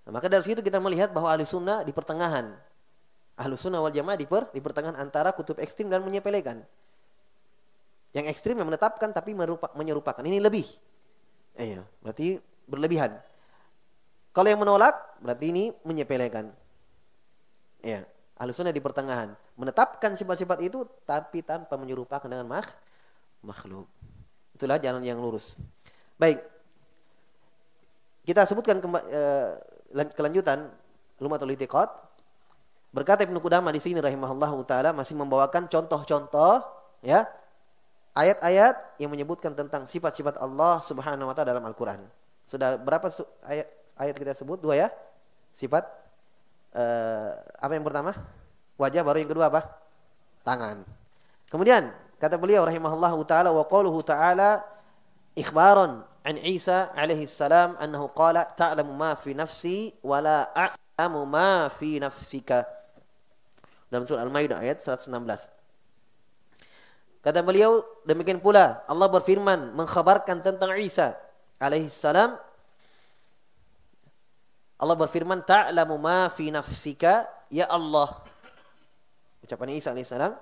Nah, 0.07 0.11
maka 0.15 0.25
dari 0.31 0.41
situ 0.41 0.63
kita 0.65 0.81
melihat 0.81 1.13
bahwa 1.13 1.29
ahli 1.29 1.45
sunnah 1.45 1.85
di 1.85 1.93
pertengahan 1.93 2.57
ahlu 3.39 3.55
sunnah 3.55 3.79
wal 3.79 3.93
jamaah 3.93 4.17
di, 4.19 4.27
per, 4.27 4.49
di 4.51 4.59
pertengahan 4.59 4.97
antara 4.99 5.31
kutub 5.31 5.57
ekstrim 5.59 5.87
dan 5.87 6.03
menyepelekan. 6.03 6.63
Yang 8.11 8.25
ekstrim 8.31 8.59
yang 8.59 8.67
menetapkan 8.67 9.15
tapi 9.15 9.31
merupa, 9.31 9.71
menyerupakan. 9.75 10.19
Ini 10.19 10.43
lebih. 10.43 10.67
Iya, 11.55 11.83
berarti 12.03 12.39
berlebihan. 12.67 13.15
Kalau 14.31 14.47
yang 14.47 14.59
menolak, 14.63 14.95
berarti 15.19 15.51
ini 15.51 15.63
menyepelekan. 15.83 16.51
Ya, 17.83 18.07
ahlu 18.39 18.51
sunnah 18.51 18.71
di 18.71 18.83
pertengahan. 18.83 19.35
Menetapkan 19.59 20.15
sifat-sifat 20.15 20.63
itu 20.63 20.87
tapi 21.03 21.43
tanpa 21.43 21.75
menyerupakan 21.75 22.27
dengan 22.27 22.47
mak 22.47 22.71
makhluk. 23.43 23.87
Itulah 24.55 24.79
jalan 24.79 25.03
yang 25.03 25.19
lurus. 25.19 25.57
Baik. 26.15 26.39
Kita 28.21 28.45
sebutkan 28.45 28.77
uh, 28.79 29.57
kelanjutan 30.13 30.69
Lumatul 31.17 31.57
Itiqad 31.57 31.89
Berkata 32.91 33.23
Ibnu 33.23 33.39
Qudamah 33.39 33.71
di 33.71 33.79
sini 33.79 34.03
rahimahullah 34.03 34.51
taala 34.67 34.91
masih 34.91 35.15
membawakan 35.15 35.71
contoh-contoh 35.71 36.59
ya 36.99 37.23
ayat-ayat 38.11 38.99
yang 38.99 39.07
menyebutkan 39.07 39.55
tentang 39.55 39.87
sifat-sifat 39.87 40.35
Allah 40.43 40.83
Subhanahu 40.83 41.31
wa 41.31 41.33
taala 41.35 41.55
dalam 41.55 41.63
Al-Qur'an. 41.63 42.03
Sudah 42.43 42.75
berapa 42.75 43.07
ayat 43.47 43.67
ayat 43.95 44.15
kita 44.19 44.35
sebut? 44.35 44.59
Dua 44.59 44.75
ya. 44.75 44.91
Sifat 45.55 45.87
uh, 46.75 47.31
apa 47.63 47.71
yang 47.71 47.87
pertama? 47.87 48.11
Wajah 48.75 49.07
baru 49.07 49.23
yang 49.23 49.31
kedua 49.31 49.47
apa? 49.47 49.71
Tangan. 50.43 50.83
Kemudian 51.47 51.95
kata 52.19 52.35
beliau 52.35 52.67
rahimahullah 52.67 53.15
taala 53.23 53.55
wa 53.55 53.63
qauluhu 53.71 54.03
taala 54.03 54.67
ikhbaran 55.31 56.03
an 56.27 56.35
Isa 56.43 56.91
alaihi 56.91 57.23
salam 57.23 57.79
annahu 57.79 58.11
qala 58.11 58.51
ta'lamu 58.51 58.91
ma 58.91 59.15
fi 59.15 59.31
nafsi 59.31 59.95
wa 60.03 60.19
la 60.19 60.51
a'lamu 60.51 61.23
ma 61.23 61.71
fi 61.71 62.03
nafsika 62.03 62.80
dalam 63.91 64.07
surah 64.07 64.23
Al-Maidah 64.23 64.63
ayat 64.63 64.79
116. 64.79 65.11
Kata 67.21 67.45
beliau, 67.45 67.85
demikian 68.07 68.41
pula 68.41 68.81
Allah 68.89 69.05
berfirman 69.11 69.77
mengkhabarkan 69.77 70.41
tentang 70.41 70.73
Isa 70.79 71.13
alaihi 71.61 71.91
salam. 71.91 72.33
Allah 74.81 74.97
berfirman, 74.97 75.45
"Ta'lamu 75.45 76.01
ma 76.01 76.25
fi 76.33 76.49
nafsika 76.49 77.29
ya 77.53 77.69
Allah." 77.69 78.09
Ucapan 79.45 79.77
Isa 79.77 79.93
alaihi 79.93 80.09
salam, 80.09 80.33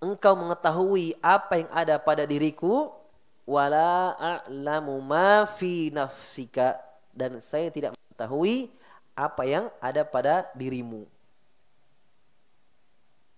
"Engkau 0.00 0.32
mengetahui 0.32 1.20
apa 1.20 1.60
yang 1.60 1.68
ada 1.76 2.00
pada 2.00 2.24
diriku, 2.24 2.88
wala 3.44 4.16
a'lamu 4.16 4.96
ma 5.04 5.44
fi 5.44 5.92
nafsika." 5.92 6.80
Dan 7.12 7.44
saya 7.44 7.68
tidak 7.68 7.92
mengetahui 7.92 8.72
apa 9.12 9.44
yang 9.44 9.68
ada 9.84 10.00
pada 10.08 10.48
dirimu. 10.56 11.04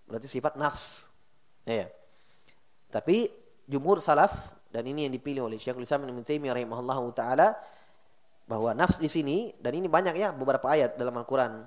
Berarti 0.05 0.27
sifat 0.29 0.57
nafs. 0.57 1.09
Ya. 1.65 1.89
Tapi 2.93 3.29
jumhur 3.65 3.99
salaf 3.99 4.53
dan 4.69 4.85
ini 4.85 5.09
yang 5.09 5.13
dipilih 5.13 5.49
oleh 5.49 5.57
Syekhul 5.57 5.83
Islam 5.83 6.05
Ibnu 6.05 6.21
Taimiyah 6.21 6.55
rahimahullahu 6.61 7.09
taala 7.17 7.57
bahwa 8.45 8.77
nafs 8.77 9.01
di 9.01 9.09
sini 9.09 9.57
dan 9.57 9.73
ini 9.73 9.89
banyak 9.89 10.13
ya 10.13 10.29
beberapa 10.29 10.69
ayat 10.69 10.95
dalam 10.95 11.15
Al-Qur'an. 11.17 11.65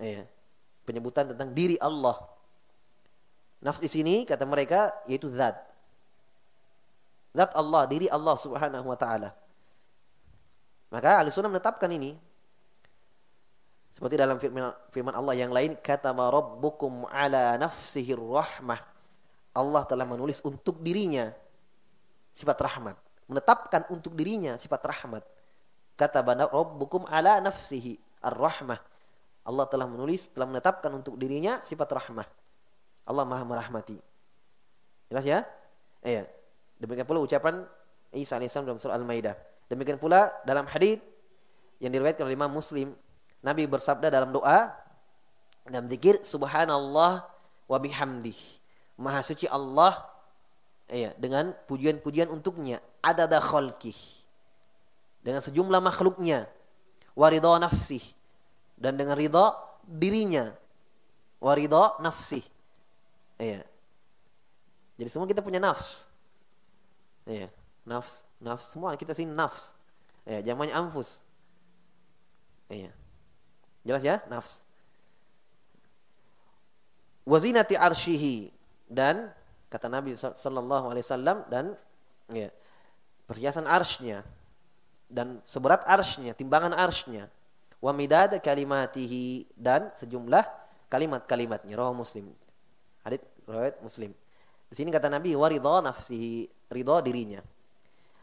Ya. 0.00 0.24
Penyebutan 0.88 1.28
tentang 1.36 1.52
diri 1.52 1.76
Allah. 1.76 2.16
Nafs 3.60 3.82
di 3.82 3.90
sini 3.90 4.24
kata 4.24 4.48
mereka 4.48 4.94
yaitu 5.04 5.28
zat. 5.28 5.58
Zat 7.36 7.52
Allah, 7.52 7.84
diri 7.84 8.08
Allah 8.08 8.34
Subhanahu 8.40 8.88
wa 8.88 8.96
taala. 8.96 9.36
Maka 10.88 11.20
Ahli 11.20 11.28
Sunnah 11.28 11.52
menetapkan 11.52 11.92
ini 11.92 12.16
seperti 13.98 14.14
dalam 14.14 14.38
firman, 14.38 14.70
firman 14.94 15.10
Allah 15.10 15.34
yang 15.34 15.50
lain, 15.50 15.74
kata 15.74 16.14
rabbukum 16.14 17.10
ala 17.10 17.58
nafsihi 17.58 18.14
rahmah. 18.14 18.78
Allah 19.58 19.82
telah 19.90 20.06
menulis 20.06 20.38
untuk 20.46 20.78
dirinya 20.78 21.34
sifat 22.30 22.62
rahmat. 22.62 22.94
Menetapkan 23.26 23.90
untuk 23.90 24.14
dirinya 24.14 24.54
sifat 24.54 24.86
rahmat. 24.86 25.26
Kata 25.98 26.22
rabbukum 26.22 27.10
ala 27.10 27.42
nafsihi 27.42 27.98
ar-rahmah. 28.22 28.78
Allah 29.42 29.66
telah 29.66 29.90
menulis, 29.90 30.30
telah 30.30 30.46
menetapkan 30.46 30.94
untuk 30.94 31.18
dirinya 31.18 31.58
sifat 31.66 31.90
rahmah. 31.90 32.26
Allah 33.02 33.26
maha 33.26 33.42
merahmati. 33.42 33.98
Jelas 35.10 35.26
ya? 35.26 35.42
Iya. 36.06 36.30
Demikian 36.78 37.02
pula 37.02 37.18
ucapan 37.18 37.66
Isa 38.14 38.38
AS 38.38 38.54
dalam 38.54 38.78
surah 38.78 38.94
Al-Maidah. 38.94 39.34
Demikian 39.66 39.98
pula 39.98 40.30
dalam 40.46 40.70
hadis 40.70 41.02
yang 41.82 41.90
diriwayatkan 41.90 42.22
oleh 42.22 42.38
Imam 42.38 42.54
Muslim 42.54 42.94
Nabi 43.42 43.70
bersabda 43.70 44.10
dalam 44.10 44.34
doa 44.34 44.74
dalam 45.68 45.86
zikir 45.86 46.18
subhanallah 46.24 47.28
wa 47.68 47.78
bihamdih. 47.78 48.36
Maha 48.98 49.22
suci 49.22 49.46
Allah 49.46 50.08
ya, 50.90 51.14
dengan 51.20 51.54
pujian-pujian 51.68 52.32
untuknya 52.32 52.82
ada 53.04 53.28
khalqih. 53.38 53.94
Dengan 55.22 55.44
sejumlah 55.44 55.78
makhluknya 55.78 56.48
waridha 57.14 57.60
nafsih 57.60 58.02
dan 58.78 58.96
dengan 58.96 59.14
ridha 59.18 59.54
dirinya 59.84 60.50
waridha 61.38 61.98
nafsih. 62.02 62.42
Iya. 63.38 63.62
Jadi 64.98 65.08
semua 65.14 65.30
kita 65.30 65.46
punya 65.46 65.62
nafs. 65.62 66.10
Iya, 67.28 67.46
nafs, 67.86 68.26
nafs 68.42 68.74
semua 68.74 68.98
kita 68.98 69.14
sini 69.14 69.30
nafs. 69.30 69.78
Ya, 70.26 70.42
jamannya 70.42 70.74
anfus. 70.74 71.22
Iya. 72.66 72.90
Jelas 73.86 74.02
ya? 74.02 74.22
Nafs. 74.26 74.66
Wazinati 77.28 77.76
arshihi 77.76 78.48
dan 78.88 79.28
kata 79.68 79.92
Nabi 79.92 80.16
sallallahu 80.16 80.88
alaihi 80.88 81.04
wasallam 81.04 81.44
dan 81.52 81.76
ya, 82.32 82.48
perhiasan 83.28 83.68
arsnya 83.68 84.24
dan 85.12 85.40
seberat 85.44 85.84
arsnya, 85.84 86.32
timbangan 86.32 86.72
arsnya. 86.72 87.28
Wa 87.78 87.94
midad 87.94 88.34
kalimatihi 88.42 89.54
dan 89.54 89.92
sejumlah 89.94 90.42
kalimat-kalimatnya. 90.90 91.78
Roh 91.78 91.94
Muslim. 91.94 92.32
Hadits 93.06 93.24
riwayat 93.46 93.78
Muslim. 93.84 94.10
Di 94.68 94.74
sini 94.76 94.92
kata 94.92 95.08
Nabi 95.08 95.32
waridha 95.32 95.80
nafsihi, 95.80 96.48
ridha 96.68 96.96
dirinya. 97.00 97.40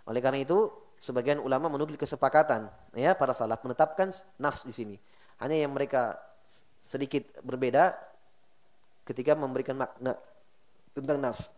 Oleh 0.06 0.22
karena 0.22 0.44
itu 0.44 0.70
sebagian 1.02 1.42
ulama 1.42 1.68
menukil 1.68 1.98
kesepakatan 1.98 2.70
ya 2.96 3.18
para 3.18 3.34
salaf 3.34 3.62
menetapkan 3.66 4.14
nafs 4.38 4.62
di 4.66 4.74
sini. 4.74 4.96
Hanya 5.42 5.58
yang 5.60 5.72
mereka 5.76 6.16
sedikit 6.86 7.26
berbeda 7.42 7.98
ketika 9.06 9.36
memberikan 9.36 9.76
makna 9.76 10.16
tentang 10.96 11.18
nafs. 11.20 11.52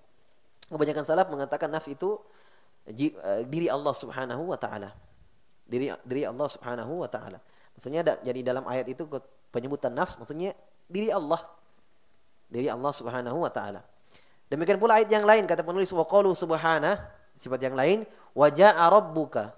Kebanyakan 0.68 1.04
salaf 1.08 1.28
mengatakan 1.32 1.70
nafs 1.72 1.88
itu 1.88 2.18
uh, 2.18 3.42
diri 3.48 3.68
Allah 3.72 3.94
Subhanahu 3.94 4.52
wa 4.52 4.58
taala. 4.60 4.92
Diri 5.68 5.92
diri 6.08 6.24
Allah 6.24 6.48
Subhanahu 6.48 7.04
wa 7.04 7.10
taala. 7.12 7.40
Maksudnya 7.78 8.02
ada, 8.02 8.14
jadi 8.26 8.42
dalam 8.42 8.66
ayat 8.66 8.90
itu 8.90 9.06
penyebutan 9.54 9.94
nafs 9.94 10.18
maksudnya 10.18 10.58
diri 10.90 11.14
Allah. 11.14 11.40
Diri 12.50 12.72
Allah 12.72 12.92
Subhanahu 12.96 13.44
wa 13.46 13.52
taala. 13.52 13.84
Demikian 14.48 14.80
pula 14.80 15.00
ayat 15.00 15.12
yang 15.12 15.28
lain 15.28 15.44
kata 15.44 15.62
penulis 15.62 15.92
wa 15.92 16.08
qalu 16.08 16.32
subhana 16.32 16.96
sifat 17.36 17.60
yang 17.68 17.76
lain 17.76 18.08
wa 18.32 18.48
jaa 18.48 18.88
rabbuka 18.88 19.52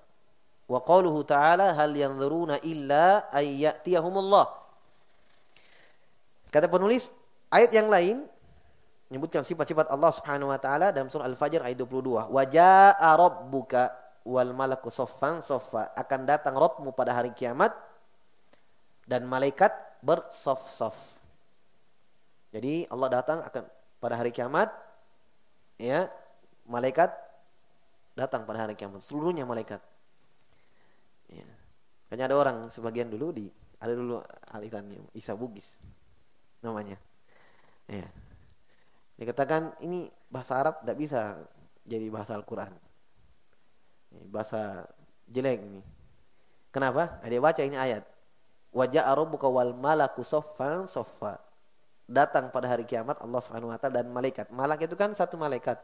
wa 0.70 0.80
qaluhu 0.86 1.26
ta'ala 1.26 1.74
hal 1.74 1.92
yanzuruna 1.92 2.62
illa 2.62 3.26
ayyatiyahumullah. 3.34 4.46
Kata 6.54 6.70
penulis 6.70 7.18
ayat 7.50 7.74
yang 7.74 7.90
lain 7.90 8.30
menyebutkan 9.10 9.42
sifat-sifat 9.42 9.90
Allah 9.90 10.14
Subhanahu 10.14 10.54
wa 10.54 10.62
taala 10.62 10.94
dalam 10.94 11.10
surah 11.10 11.26
Al-Fajr 11.26 11.66
ayat 11.66 11.78
22. 11.82 12.30
Wa 12.30 12.44
jaa 12.46 13.10
rabbuka 13.18 13.90
wal 14.30 14.54
malaku 14.54 14.94
soffan 14.94 15.42
soffa. 15.42 15.90
Akan 15.98 16.30
datang 16.30 16.54
Rabbmu 16.54 16.94
pada 16.94 17.18
hari 17.18 17.34
kiamat 17.34 17.74
dan 19.10 19.26
malaikat 19.26 19.74
bersof-sof. 20.06 20.96
Jadi 22.54 22.86
Allah 22.94 23.10
datang 23.10 23.42
akan 23.42 23.64
pada 23.98 24.16
hari 24.18 24.30
kiamat 24.30 24.70
ya 25.78 26.10
malaikat 26.66 27.10
datang 28.14 28.46
pada 28.46 28.66
hari 28.70 28.78
kiamat 28.78 29.02
seluruhnya 29.02 29.46
malaikat. 29.50 29.82
Kayaknya 32.10 32.26
ada 32.26 32.36
orang 32.36 32.58
sebagian 32.74 33.08
dulu 33.14 33.30
di 33.30 33.46
ada 33.80 33.94
dulu 33.94 34.20
alirannya 34.52 35.14
Isa 35.14 35.38
Bugis 35.38 35.78
namanya 36.60 37.00
ya 37.88 38.04
Dikatakan 39.20 39.76
ini 39.84 40.08
bahasa 40.32 40.56
Arab 40.56 40.80
tidak 40.80 40.96
bisa 40.96 41.36
jadi 41.84 42.08
bahasa 42.08 42.40
Al-Quran. 42.40 42.72
Bahasa 44.32 44.88
jelek 45.28 45.60
ini. 45.60 45.84
Kenapa? 46.72 47.20
Dia 47.28 47.44
baca 47.44 47.60
ini 47.60 47.76
ayat. 47.76 48.08
Wajah 48.72 49.12
arabuka 49.12 49.52
wal 49.52 49.76
malaku 49.76 50.24
soffan 50.24 50.88
soffa. 50.88 51.36
Datang 52.08 52.48
pada 52.48 52.72
hari 52.72 52.88
kiamat 52.88 53.20
Allah 53.20 53.44
Subhanahu 53.44 53.76
wa 53.76 53.90
dan 53.92 54.08
malaikat. 54.08 54.48
Malak 54.56 54.88
itu 54.88 54.96
kan 54.96 55.12
satu 55.12 55.36
malaikat. 55.36 55.76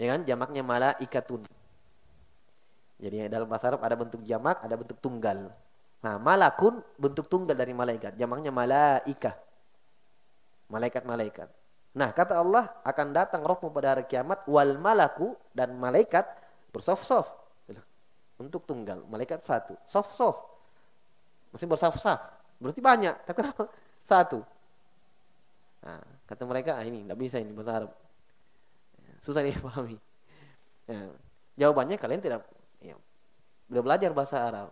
Ya 0.00 0.16
kan? 0.16 0.24
Jamaknya 0.24 0.64
malaikatun. 0.64 1.44
Jadi 3.00 3.32
dalam 3.32 3.48
bahasa 3.48 3.72
Arab 3.72 3.80
ada 3.80 3.96
bentuk 3.96 4.20
jamak, 4.28 4.60
ada 4.60 4.76
bentuk 4.76 5.00
tunggal. 5.00 5.48
Nah, 6.04 6.16
malakun 6.20 6.84
bentuk 7.00 7.24
tunggal 7.32 7.56
dari 7.56 7.72
malaikat. 7.72 8.16
Jamaknya 8.20 8.52
malaikah 8.52 9.34
malaikat-malaikat. 10.70 11.50
Nah, 11.98 12.14
kata 12.14 12.38
Allah 12.38 12.70
akan 12.86 13.06
datang 13.10 13.42
rohmu 13.42 13.74
pada 13.74 13.98
hari 13.98 14.06
kiamat 14.06 14.46
wal 14.46 14.78
malaku 14.78 15.34
dan 15.50 15.74
malaikat 15.74 16.22
bersof-sof. 16.70 17.26
Untuk 18.40 18.64
tunggal, 18.64 19.04
malaikat 19.10 19.44
satu. 19.44 19.76
Sof-sof. 19.84 20.38
Masih 21.52 21.66
bersaf-saf. 21.68 22.22
Berarti 22.56 22.80
banyak. 22.80 23.26
Tapi 23.26 23.36
kenapa? 23.36 23.68
Satu. 24.06 24.40
Nah, 25.84 26.00
kata 26.24 26.48
mereka, 26.48 26.78
ah, 26.78 26.84
ini 26.86 27.04
tidak 27.04 27.18
bisa 27.20 27.36
ini 27.36 27.52
bahasa 27.52 27.84
Arab. 27.84 27.92
Susah 29.20 29.44
dipahami. 29.44 29.98
Ya, 30.88 31.10
jawabannya 31.60 32.00
kalian 32.00 32.24
tidak 32.24 32.46
ya, 32.80 32.96
sudah 33.70 33.82
belajar 33.84 34.10
bahasa 34.10 34.36
Arab. 34.42 34.68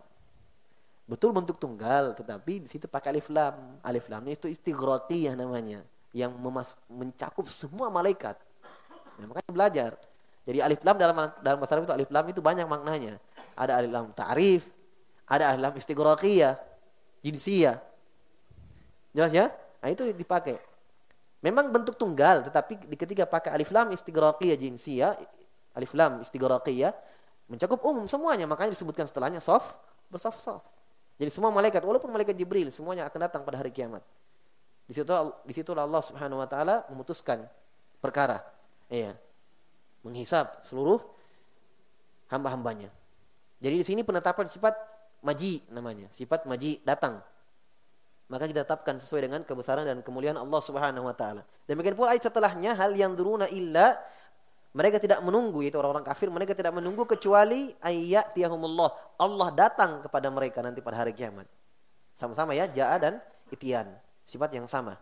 Betul 1.09 1.33
bentuk 1.33 1.57
tunggal, 1.57 2.13
tetapi 2.13 2.61
di 2.61 2.69
situ 2.69 2.85
pakai 2.85 3.09
alif 3.09 3.33
lam. 3.33 3.81
Alif 3.81 4.05
lamnya 4.13 4.37
itu 4.37 4.45
istighraqiyah 4.45 5.33
namanya, 5.33 5.81
yang 6.13 6.29
memas 6.37 6.77
mencakup 6.85 7.49
semua 7.49 7.89
malaikat. 7.89 8.37
Nah, 9.17 9.25
makanya 9.25 9.49
belajar. 9.49 9.91
Jadi 10.45 10.61
alif 10.61 10.85
lam 10.85 11.01
dalam 11.01 11.17
dalam 11.41 11.57
bahasa 11.57 11.73
Arab 11.73 11.89
itu 11.89 11.95
alif 11.97 12.09
lam 12.13 12.25
itu 12.29 12.41
banyak 12.45 12.69
maknanya. 12.69 13.17
Ada 13.57 13.81
alif 13.81 13.89
lam 13.89 14.13
ta'rif, 14.13 14.63
ada 15.25 15.49
alif 15.49 15.61
lam 15.65 15.73
istighraqiyah, 15.73 16.53
jinsiyah. 17.25 17.81
Jelas 19.09 19.33
ya? 19.33 19.49
Nah, 19.81 19.89
itu 19.89 20.05
dipakai. 20.13 20.61
Memang 21.41 21.73
bentuk 21.73 21.97
tunggal, 21.97 22.45
tetapi 22.45 22.85
di 22.85 22.93
ketika 22.93 23.25
pakai 23.25 23.49
alif 23.55 23.73
lam 23.73 23.89
istighraqiyah 23.89 24.61
jinsiyah, 24.61 25.17
alif 25.73 25.97
lam 25.97 26.21
istighraqiyah 26.21 26.93
mencakup 27.49 27.81
umum 27.81 28.05
semuanya, 28.05 28.45
makanya 28.45 28.77
disebutkan 28.77 29.09
setelahnya 29.09 29.41
soft, 29.41 29.73
bersoft-soft. 30.13 30.63
Jadi 31.19 31.33
semua 31.33 31.51
malaikat, 31.51 31.83
walaupun 31.83 32.07
malaikat 32.13 32.37
Jibril, 32.37 32.71
semuanya 32.71 33.09
akan 33.09 33.19
datang 33.27 33.41
pada 33.43 33.59
hari 33.59 33.73
kiamat. 33.73 34.05
Di 34.89 34.97
situ 34.97 35.11
di 35.45 35.53
situ 35.53 35.69
Allah 35.75 36.01
Subhanahu 36.01 36.41
wa 36.41 36.49
taala 36.49 36.81
memutuskan 36.89 37.45
perkara. 38.01 38.41
Iya. 38.89 39.13
Menghisap 40.01 40.63
seluruh 40.65 40.97
hamba-hambanya. 42.31 42.89
Jadi 43.59 43.75
di 43.75 43.85
sini 43.85 44.01
penetapan 44.01 44.47
sifat 44.47 44.73
maji 45.21 45.61
namanya, 45.69 46.07
sifat 46.09 46.47
maji 46.47 46.79
datang. 46.81 47.19
Maka 48.29 48.45
kita 48.45 48.65
tetapkan 48.65 48.97
sesuai 48.97 49.29
dengan 49.29 49.41
kebesaran 49.43 49.83
dan 49.85 49.99
kemuliaan 50.05 50.37
Allah 50.39 50.61
Subhanahu 50.63 51.05
wa 51.05 51.13
taala. 51.13 51.43
Demikian 51.69 51.93
pula 51.93 52.15
ayat 52.15 52.29
setelahnya 52.29 52.73
hal 52.73 52.95
yang 52.95 53.13
duruna 53.13 53.45
illa 53.51 53.93
mereka 54.69 55.01
tidak 55.01 55.25
menunggu 55.25 55.65
yaitu 55.65 55.81
orang-orang 55.81 56.05
kafir 56.05 56.29
mereka 56.29 56.53
tidak 56.53 56.69
menunggu 56.77 57.01
kecuali 57.09 57.73
ayat 57.81 58.37
tiahumullah 58.37 59.17
Allah 59.17 59.49
datang 59.57 60.05
kepada 60.05 60.29
mereka 60.29 60.61
nanti 60.61 60.77
pada 60.85 61.01
hari 61.01 61.17
kiamat. 61.17 61.49
Sama-sama 62.13 62.53
ya 62.53 62.69
jaa 62.69 62.95
dan 63.01 63.17
itian 63.49 63.89
sifat 64.29 64.53
yang 64.53 64.69
sama 64.69 64.93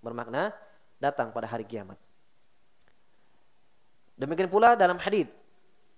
bermakna 0.00 0.56
datang 0.96 1.28
pada 1.36 1.44
hari 1.44 1.68
kiamat. 1.68 2.00
Demikian 4.16 4.48
pula 4.48 4.72
dalam 4.78 4.96
hadis. 4.96 5.28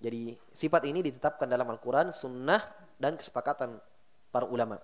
Jadi 0.03 0.35
sifat 0.51 0.89
ini 0.89 1.01
ditetapkan 1.05 1.47
dalam 1.47 1.69
Al-Qur'an, 1.69 2.11
sunnah 2.11 2.61
dan 2.99 3.15
kesepakatan 3.15 3.79
para 4.35 4.49
ulama. 4.49 4.81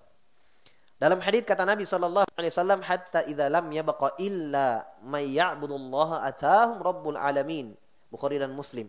Dalam 0.97 1.19
hadis 1.19 1.43
kata 1.43 1.67
Nabi 1.67 1.83
sallallahu 1.83 2.29
alaihi 2.37 2.53
wasallam 2.53 2.79
hatta 2.85 3.27
idza 3.27 3.51
lam 3.51 3.67
yabqa 3.67 4.15
illa 4.21 4.87
may 5.03 5.35
ya'budullaha 5.35 6.23
atahum 6.23 6.79
rabbul 6.79 7.19
alamin 7.19 7.75
Bukhari 8.13 8.37
dan 8.37 8.53
Muslim. 8.53 8.85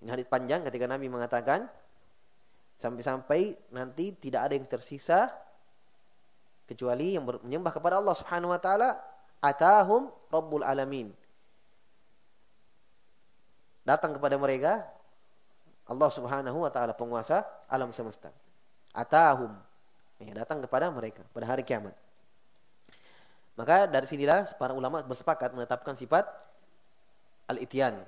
Ini 0.00 0.08
hadis 0.08 0.24
panjang 0.24 0.64
ketika 0.64 0.88
Nabi 0.88 1.12
mengatakan 1.12 1.68
sampai-sampai 2.80 3.60
nanti 3.76 4.16
tidak 4.16 4.48
ada 4.48 4.54
yang 4.56 4.64
tersisa 4.64 5.28
kecuali 6.64 7.20
yang 7.20 7.28
menyembah 7.44 7.76
kepada 7.76 8.00
Allah 8.00 8.16
Subhanahu 8.16 8.56
wa 8.56 8.56
taala 8.56 8.96
atahum 9.44 10.08
rabbul 10.32 10.64
alamin. 10.64 11.12
Datang 13.84 14.16
kepada 14.16 14.40
mereka 14.40 14.88
Allah 15.84 16.08
Subhanahu 16.08 16.64
wa 16.64 16.72
taala 16.72 16.96
penguasa 16.96 17.44
alam 17.68 17.92
semesta. 17.92 18.32
Atahum 18.96 19.52
ya, 20.16 20.32
datang 20.32 20.64
kepada 20.64 20.88
mereka 20.88 21.20
pada 21.36 21.44
hari 21.44 21.60
kiamat. 21.60 21.92
Maka 23.60 23.84
dari 23.84 24.08
sinilah 24.08 24.56
para 24.56 24.72
ulama 24.72 25.04
bersepakat 25.04 25.52
menetapkan 25.52 25.92
sifat 25.92 26.24
al-ityan. 27.50 27.98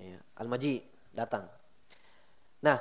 Ya, 0.00 0.18
al-maji, 0.40 0.80
datang. 1.12 1.44
Nah, 2.64 2.80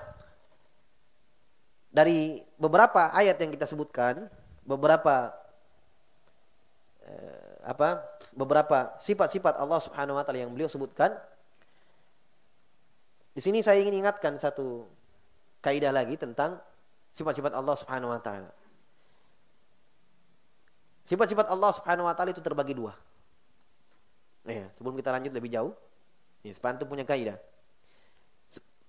dari 1.91 2.39
beberapa 2.55 3.11
ayat 3.11 3.35
yang 3.35 3.51
kita 3.51 3.67
sebutkan, 3.67 4.31
beberapa 4.63 5.35
eh, 7.03 7.67
apa? 7.67 7.99
beberapa 8.31 8.95
sifat-sifat 8.95 9.59
Allah 9.59 9.79
Subhanahu 9.83 10.15
wa 10.15 10.23
taala 10.23 10.39
yang 10.47 10.55
beliau 10.55 10.71
sebutkan. 10.71 11.11
Di 13.35 13.43
sini 13.43 13.59
saya 13.59 13.83
ingin 13.83 14.03
ingatkan 14.03 14.39
satu 14.39 14.87
kaidah 15.59 15.91
lagi 15.91 16.15
tentang 16.15 16.59
sifat-sifat 17.11 17.51
Allah 17.51 17.75
Subhanahu 17.75 18.11
wa 18.11 18.21
taala. 18.23 18.51
Sifat-sifat 21.03 21.51
Allah 21.51 21.71
Subhanahu 21.75 22.07
wa 22.07 22.15
taala 22.15 22.31
itu 22.31 22.39
terbagi 22.39 22.71
dua. 22.71 22.95
Ya, 24.47 24.65
sebelum 24.73 24.97
kita 24.97 25.13
lanjut 25.13 25.31
lebih 25.37 25.53
jauh, 25.53 25.73
ya, 26.41 26.51
sepantum 26.53 26.89
punya 26.89 27.05
kaidah. 27.05 27.37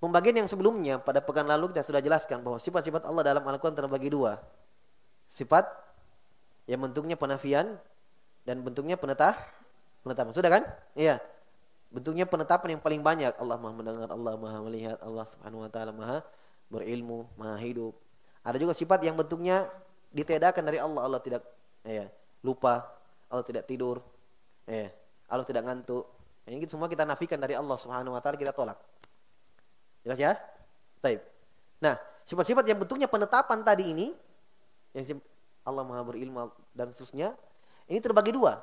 Pembagian 0.03 0.43
yang 0.43 0.51
sebelumnya 0.51 0.99
pada 0.99 1.23
pekan 1.23 1.47
lalu 1.47 1.71
kita 1.71 1.87
sudah 1.87 2.03
jelaskan 2.03 2.43
bahwa 2.43 2.59
sifat-sifat 2.59 3.07
Allah 3.07 3.23
dalam 3.23 3.47
Al-Quran 3.47 3.79
terbagi 3.79 4.11
dua. 4.11 4.43
Sifat 5.31 5.63
yang 6.67 6.83
bentuknya 6.83 7.15
penafian 7.15 7.79
dan 8.43 8.67
bentuknya 8.67 8.99
penetah, 8.99 9.39
penetapan. 10.03 10.33
Sudah 10.35 10.51
kan? 10.51 10.67
Iya. 10.99 11.23
Bentuknya 11.95 12.27
penetapan 12.27 12.75
yang 12.75 12.83
paling 12.83 12.99
banyak. 12.99 13.31
Allah 13.39 13.55
Maha 13.63 13.75
mendengar, 13.79 14.09
Allah 14.11 14.35
Maha 14.35 14.59
melihat, 14.67 14.99
Allah 14.99 15.23
Subhanahu 15.23 15.63
wa 15.63 15.71
taala 15.71 15.95
Maha 15.95 16.19
berilmu, 16.67 17.31
Maha 17.39 17.61
hidup. 17.63 17.95
Ada 18.43 18.59
juga 18.59 18.75
sifat 18.75 19.07
yang 19.07 19.15
bentuknya 19.15 19.71
ditiadakan 20.11 20.67
dari 20.67 20.83
Allah. 20.83 21.07
Allah 21.07 21.21
tidak 21.23 21.47
ya, 21.87 22.11
lupa, 22.43 22.91
Allah 23.31 23.47
tidak 23.47 23.71
tidur. 23.71 24.03
Ya. 24.67 24.91
Allah 25.33 25.49
tidak 25.49 25.65
ngantuk. 25.65 26.05
Ini 26.45 26.69
semua 26.69 26.93
kita 26.93 27.09
nafikan 27.09 27.41
dari 27.41 27.57
Allah 27.57 27.73
Subhanahu 27.81 28.13
wa 28.13 28.21
taala 28.21 28.37
kita 28.37 28.53
tolak. 28.53 28.77
Jelas 30.05 30.21
ya? 30.21 30.37
Baik. 31.01 31.25
Nah, 31.81 31.97
sifat-sifat 32.29 32.69
yang 32.69 32.77
bentuknya 32.77 33.09
penetapan 33.09 33.65
tadi 33.65 33.97
ini 33.97 34.13
yang 34.93 35.23
Allah 35.65 35.87
Maha 35.89 36.05
berilmu 36.05 36.53
dan 36.77 36.93
seterusnya, 36.93 37.33
ini 37.89 37.97
terbagi 38.03 38.35
dua. 38.37 38.61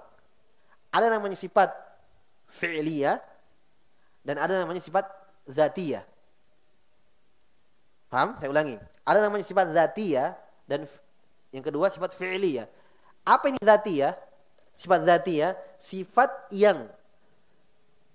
Ada 0.93 1.09
namanya 1.09 1.33
sifat 1.39 1.73
fi'liyah 2.45 3.17
dan 4.21 4.35
ada 4.37 4.61
namanya 4.61 4.83
sifat 4.83 5.09
zatiyah. 5.49 6.05
Paham? 8.13 8.37
Saya 8.37 8.49
ulangi. 8.53 8.77
Ada 9.07 9.25
namanya 9.25 9.45
sifat 9.47 9.73
zatiyah 9.73 10.37
dan 10.69 10.85
yang 11.49 11.65
kedua 11.65 11.89
sifat 11.89 12.13
fi'liyah. 12.13 12.69
Apa 13.25 13.49
ini 13.49 13.57
zatiyah? 13.57 14.13
Sifat 14.79 15.03
zatiyah, 15.03 15.59
sifat 15.75 16.31
yang 16.55 16.87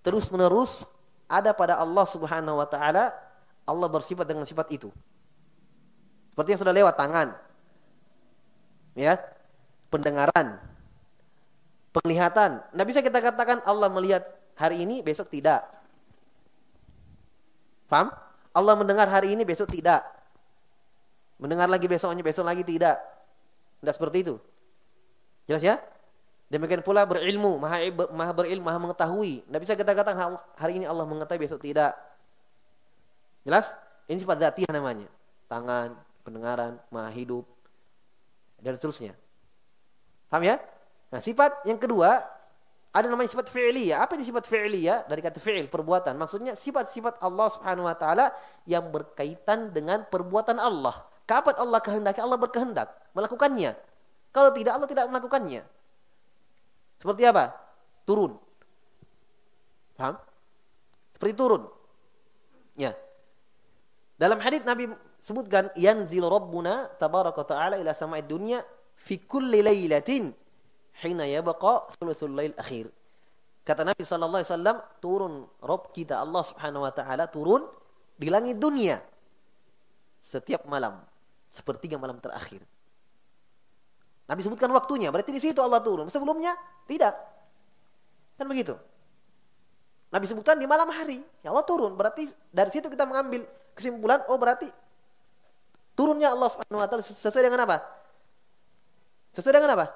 terus-menerus 0.00 0.88
ada 1.28 1.52
pada 1.52 1.76
Allah 1.76 2.08
Subhanahu 2.08 2.56
wa 2.56 2.64
taala. 2.64 3.12
Allah 3.68 3.88
bersifat 3.88 4.24
dengan 4.24 4.48
sifat 4.48 4.72
itu. 4.72 4.88
Seperti 6.32 6.56
yang 6.56 6.60
sudah 6.64 6.72
lewat 6.72 6.96
tangan. 6.96 7.36
Ya. 8.96 9.20
Pendengaran. 9.92 10.56
Penglihatan. 11.92 12.64
Tidak 12.64 12.86
bisa 12.88 13.00
kita 13.04 13.20
katakan 13.20 13.60
Allah 13.68 13.92
melihat 13.92 14.24
hari 14.56 14.88
ini, 14.88 15.04
besok 15.04 15.28
tidak. 15.28 15.64
Paham? 17.92 18.08
Allah 18.56 18.74
mendengar 18.74 19.06
hari 19.06 19.36
ini, 19.36 19.44
besok 19.44 19.68
tidak. 19.68 20.00
Mendengar 21.36 21.68
lagi 21.68 21.86
besoknya, 21.86 22.24
besok 22.24 22.48
lagi 22.48 22.64
tidak. 22.64 22.98
Tidak 23.80 23.94
seperti 23.94 24.16
itu. 24.24 24.34
Jelas 25.46 25.60
ya? 25.60 25.76
Demikian 26.54 26.86
pula 26.86 27.02
berilmu, 27.02 27.58
maha, 27.58 27.82
maha 28.14 28.30
berilmu, 28.30 28.62
maha 28.62 28.78
mengetahui. 28.78 29.42
Tidak 29.42 29.58
bisa 29.58 29.74
kita 29.74 29.90
katakan 29.90 30.38
hari 30.54 30.78
ini 30.78 30.86
Allah 30.86 31.02
mengetahui, 31.02 31.50
besok 31.50 31.58
tidak. 31.58 31.98
Jelas? 33.42 33.74
Ini 34.06 34.22
sifat 34.22 34.38
zatiah 34.38 34.70
namanya. 34.70 35.10
Tangan, 35.50 35.98
pendengaran, 36.22 36.78
maha 36.94 37.10
hidup, 37.10 37.42
dan 38.62 38.78
seterusnya. 38.78 39.18
Paham 40.30 40.46
ya? 40.46 40.62
Nah, 41.10 41.18
sifat 41.18 41.66
yang 41.66 41.74
kedua 41.74 42.22
ada 42.94 43.06
namanya 43.10 43.34
sifat 43.34 43.50
fi'liyah. 43.50 44.06
Apa 44.06 44.14
ini 44.14 44.22
sifat 44.22 44.46
fi'liyah? 44.46 45.10
Dari 45.10 45.18
kata 45.26 45.42
fi'il, 45.42 45.66
perbuatan. 45.66 46.14
Maksudnya 46.14 46.54
sifat-sifat 46.54 47.18
Allah 47.18 47.50
Subhanahu 47.50 47.90
wa 47.90 47.98
taala 47.98 48.30
yang 48.62 48.94
berkaitan 48.94 49.74
dengan 49.74 50.06
perbuatan 50.06 50.62
Allah. 50.62 51.02
Kapan 51.26 51.58
Allah 51.58 51.82
kehendaki? 51.82 52.22
Allah 52.22 52.38
berkehendak 52.38 52.94
melakukannya. 53.10 53.74
Kalau 54.30 54.54
tidak 54.54 54.78
Allah 54.78 54.86
tidak 54.86 55.10
melakukannya. 55.10 55.73
Seperti 57.04 57.28
apa? 57.28 57.52
Turun. 58.08 58.32
Paham? 59.92 60.16
Seperti 61.12 61.36
turun. 61.36 61.68
Ya. 62.80 62.96
Dalam 64.16 64.40
hadis 64.40 64.64
Nabi 64.64 64.88
sebutkan 65.20 65.68
yanzilu 65.76 66.32
rabbuna 66.32 66.88
tabaraka 66.96 67.44
taala 67.44 67.76
ila 67.76 67.92
sama'id 67.92 68.24
dunya 68.24 68.64
fi 68.96 69.20
kulli 69.20 69.60
lailatin 69.60 70.32
hina 71.04 71.28
yabqa 71.28 71.92
thuluthul 72.00 72.32
lail 72.32 72.56
akhir. 72.56 72.88
Kata 73.68 73.84
Nabi 73.84 74.00
sallallahu 74.00 74.40
alaihi 74.40 74.52
wasallam, 74.56 74.78
turun 75.04 75.34
Rabb 75.60 75.92
kita 75.92 76.24
Allah 76.24 76.40
Subhanahu 76.40 76.88
wa 76.88 76.92
taala 76.92 77.28
turun 77.28 77.68
di 78.16 78.32
langit 78.32 78.56
dunia 78.56 78.96
setiap 80.24 80.64
malam, 80.64 81.04
sepertiga 81.52 82.00
malam 82.00 82.16
terakhir. 82.16 82.64
Nabi 84.24 84.40
sebutkan 84.40 84.72
waktunya, 84.72 85.12
berarti 85.12 85.30
di 85.32 85.42
situ 85.42 85.60
Allah 85.60 85.84
turun. 85.84 86.08
Sebelumnya 86.08 86.56
tidak. 86.88 87.12
Kan 88.40 88.48
begitu. 88.48 88.72
Nabi 90.08 90.24
sebutkan 90.30 90.56
di 90.56 90.64
malam 90.64 90.88
hari, 90.88 91.20
ya 91.44 91.52
Allah 91.52 91.66
turun. 91.66 91.92
Berarti 91.98 92.24
dari 92.48 92.70
situ 92.72 92.88
kita 92.88 93.04
mengambil 93.04 93.44
kesimpulan, 93.76 94.22
oh 94.30 94.38
berarti 94.38 94.70
Turunnya 95.94 96.34
Allah 96.34 96.50
Subhanahu 96.50 96.82
wa 96.82 96.88
taala 96.90 97.06
sesuai 97.06 97.44
dengan 97.46 97.62
apa? 97.70 97.78
Sesuai 99.30 99.54
dengan 99.54 99.78
apa? 99.78 99.86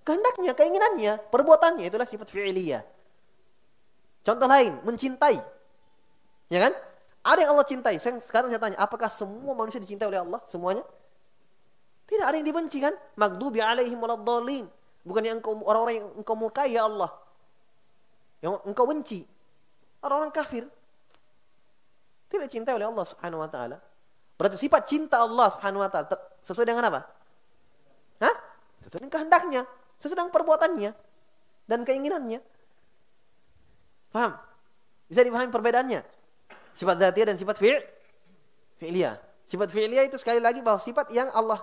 Kehendaknya, 0.00 0.52
keinginannya, 0.56 1.12
perbuatannya 1.28 1.84
itulah 1.84 2.08
sifat 2.08 2.32
fi'liyah. 2.32 2.80
Contoh 4.24 4.48
lain, 4.48 4.80
mencintai. 4.82 5.36
Ya 6.48 6.58
kan? 6.66 6.72
Ada 7.26 7.46
yang 7.46 7.50
Allah 7.52 7.66
cintai. 7.68 7.98
Sekarang 8.00 8.48
saya 8.48 8.62
tanya, 8.62 8.78
apakah 8.80 9.10
semua 9.12 9.52
manusia 9.52 9.82
dicintai 9.82 10.08
oleh 10.08 10.22
Allah? 10.22 10.40
Semuanya? 10.48 10.86
Tidak 12.06 12.22
ada 12.22 12.38
yang 12.38 12.46
dibenci 12.46 12.78
kan? 12.78 12.94
Magdubi 13.18 13.58
alaihim 13.58 13.98
waladhdallin. 13.98 14.70
Bukan 15.02 15.22
yang 15.22 15.38
engkau 15.42 15.58
orang-orang 15.66 16.02
yang 16.02 16.08
engkau 16.18 16.34
murkai 16.38 16.74
ya 16.74 16.86
Allah. 16.86 17.10
Yang 18.42 18.62
engkau 18.66 18.86
benci. 18.86 19.26
Orang-orang 20.02 20.30
kafir. 20.30 20.64
Tidak 22.30 22.46
dicintai 22.46 22.74
oleh 22.74 22.86
Allah 22.86 23.06
Subhanahu 23.06 23.42
wa 23.42 23.50
taala. 23.50 23.78
Berarti 24.38 24.58
sifat 24.58 24.82
cinta 24.86 25.22
Allah 25.22 25.50
Subhanahu 25.50 25.82
wa 25.82 25.90
taala 25.90 26.14
sesuai 26.42 26.66
dengan 26.66 26.86
apa? 26.90 27.00
Hah? 28.22 28.36
Sesuai 28.82 29.06
dengan 29.06 29.14
kehendaknya, 29.18 29.62
sesuai 29.98 30.18
dengan 30.26 30.34
perbuatannya 30.34 30.90
dan 31.66 31.80
keinginannya. 31.82 32.40
Paham? 34.14 34.32
Bisa 35.06 35.22
dipahami 35.22 35.50
perbedaannya? 35.50 36.00
Sifat 36.74 36.96
dzatiyah 36.98 37.26
dan 37.34 37.36
sifat 37.38 37.56
fi'il 37.58 37.78
fi'liyah. 38.78 39.16
Sifat 39.46 39.70
fi'liyah 39.70 40.06
itu 40.06 40.18
sekali 40.18 40.42
lagi 40.42 40.60
bahwa 40.62 40.82
sifat 40.82 41.10
yang 41.14 41.30
Allah 41.34 41.62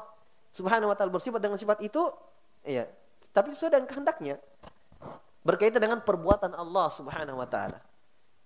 Subhanahu 0.54 0.94
wa 0.94 0.96
taala 0.96 1.10
bersifat 1.10 1.42
dengan 1.42 1.58
sifat 1.58 1.82
itu 1.82 2.13
iya, 2.62 2.86
tapi 3.34 3.50
sesuai 3.50 3.74
dengan 3.74 3.89
kehendaknya. 3.89 4.38
Berkaitan 5.44 5.82
dengan 5.82 6.00
perbuatan 6.06 6.54
Allah 6.56 6.88
Subhanahu 6.94 7.42
wa 7.42 7.50
taala. 7.50 7.82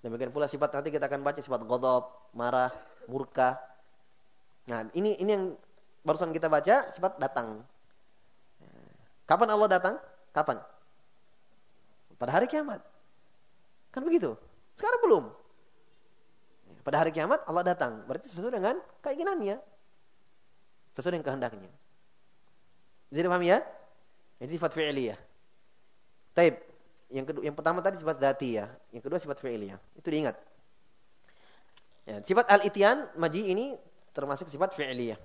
Demikian 0.02 0.32
pula 0.32 0.48
sifat 0.48 0.72
nanti 0.72 0.90
kita 0.90 1.06
akan 1.12 1.22
baca 1.22 1.40
sifat 1.44 1.62
ghadab, 1.68 2.10
marah, 2.32 2.72
murka, 3.12 3.60
Nah, 4.68 4.84
ini 4.92 5.16
ini 5.24 5.32
yang 5.32 5.46
barusan 6.04 6.36
kita 6.36 6.52
baca 6.52 6.92
sifat 6.92 7.16
datang. 7.18 7.64
Kapan 9.24 9.48
Allah 9.52 9.68
datang? 9.72 9.96
Kapan? 10.36 10.60
Pada 12.20 12.32
hari 12.36 12.48
kiamat. 12.52 12.84
Kan 13.92 14.04
begitu? 14.04 14.36
Sekarang 14.76 15.00
belum. 15.04 15.24
Pada 16.84 17.04
hari 17.04 17.12
kiamat 17.12 17.44
Allah 17.48 17.64
datang. 17.64 18.04
Berarti 18.08 18.28
sesuai 18.32 18.60
dengan 18.60 18.76
keinginannya. 19.04 19.60
Sesuai 20.96 21.20
dengan 21.20 21.28
kehendaknya. 21.28 21.72
Jadi 23.12 23.26
paham 23.28 23.44
ya? 23.44 23.60
Ini 24.38 24.52
sifat 24.52 24.72
fi'liyah. 24.76 25.18
Taib. 26.36 26.56
Yang 27.08 27.26
kedua, 27.32 27.44
yang 27.48 27.56
pertama 27.56 27.80
tadi 27.80 27.98
sifat 27.98 28.20
ya. 28.44 28.68
Yang 28.92 29.04
kedua 29.08 29.20
sifat 29.20 29.38
fi'liyah. 29.40 29.80
Itu 29.96 30.08
diingat. 30.12 30.36
Ya, 32.08 32.24
sifat 32.24 32.48
al-itian 32.52 33.08
maji 33.20 33.52
ini 33.52 33.76
termasuk 34.16 34.48
sifat 34.48 34.72
fi'liyah. 34.76 35.20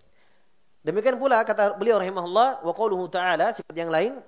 Demikian 0.83 1.15
pula 1.15 1.39
kata 1.47 1.79
beliau 1.79 2.03
rahimahullah 2.03 2.67
wa 2.67 2.73
qauluhu 2.75 3.07
ta'ala 3.07 3.55
sifat 3.55 3.75
yang 3.79 3.87
lain 3.87 4.19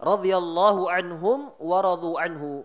radhiyallahu 0.00 0.88
anhum 0.88 1.52
wa 1.60 1.78
radu 1.84 2.16
anhu. 2.16 2.64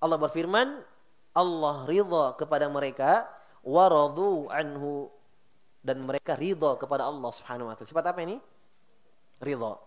Allah 0.00 0.20
berfirman 0.20 0.84
Allah 1.32 1.88
ridha 1.88 2.36
kepada 2.36 2.68
mereka 2.68 3.24
wa 3.64 3.88
radu 3.88 4.48
anhu 4.52 5.08
dan 5.80 6.04
mereka 6.04 6.36
ridha 6.36 6.76
kepada 6.76 7.08
Allah 7.08 7.30
Subhanahu 7.32 7.68
wa 7.68 7.74
taala. 7.76 7.88
Sifat 7.88 8.04
apa 8.12 8.20
ini? 8.24 8.36
Ridha. 9.38 9.78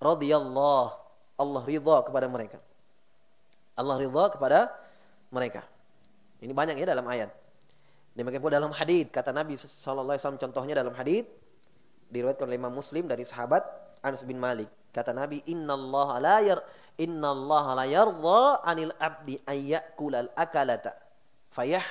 Radhiyallahu 0.00 1.04
Allah 1.34 1.62
ridha 1.66 1.96
kepada 2.06 2.26
mereka. 2.30 2.58
Allah 3.74 3.96
ridha 3.98 4.24
kepada 4.30 4.70
mereka. 5.34 5.66
Ini 6.38 6.52
banyak 6.54 6.78
ya 6.78 6.86
dalam 6.94 7.06
ayat. 7.10 7.32
Demikian 8.14 8.38
pula 8.38 8.62
dalam 8.62 8.70
hadis 8.70 9.10
kata 9.10 9.34
Nabi 9.34 9.58
sallallahu 9.58 10.14
alaihi 10.14 10.22
wasallam 10.22 10.38
contohnya 10.38 10.74
dalam 10.78 10.94
hadis 10.94 11.26
diriwayatkan 12.14 12.46
oleh 12.46 12.58
Imam 12.60 12.70
Muslim 12.70 13.10
dari 13.10 13.26
sahabat 13.26 13.66
Anas 14.06 14.22
bin 14.22 14.38
Malik. 14.38 14.70
Kata 14.94 15.10
Nabi, 15.10 15.42
"Innallaha 15.50 16.22
la 16.22 16.38
yar 16.38 16.62
innallaha 16.94 17.74
la 17.74 17.86
yardha 17.90 18.62
'anil 18.62 18.94
'abdi 19.02 19.42
ay 19.50 19.74
ya'kula 19.74 20.30
al-akalata 20.30 20.94
fayah 21.50 21.82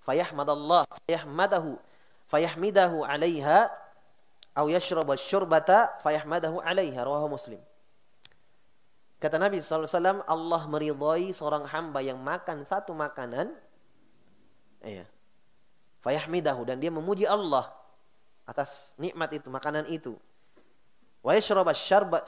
fayahmadallah 0.00 0.88
fayahmadahu 1.04 1.76
fayahmidahu 2.32 3.04
'alaiha 3.04 3.68
aw 4.56 4.66
yashraba 4.72 5.14
asy-syurbata 5.14 6.00
fayahmadahu 6.00 6.64
'alaiha." 6.64 7.04
Rawahu 7.04 7.36
Muslim. 7.36 7.60
Kata 9.16 9.40
Nabi 9.40 9.60
sallallahu 9.64 9.88
alaihi 9.88 9.96
wasallam, 9.96 10.20
Allah 10.28 10.62
meridhai 10.68 11.26
seorang 11.32 11.64
hamba 11.68 12.04
yang 12.04 12.20
makan 12.20 12.64
satu 12.68 12.92
makanan 12.92 13.48
iya 14.84 15.08
fayahmidahu 16.04 16.68
dan 16.68 16.76
dia 16.78 16.92
memuji 16.92 17.24
Allah 17.24 17.72
atas 18.44 18.94
nikmat 19.00 19.32
itu, 19.34 19.48
makanan 19.50 19.88
itu. 19.90 20.14
Wa 21.24 21.34
yashraba 21.34 21.74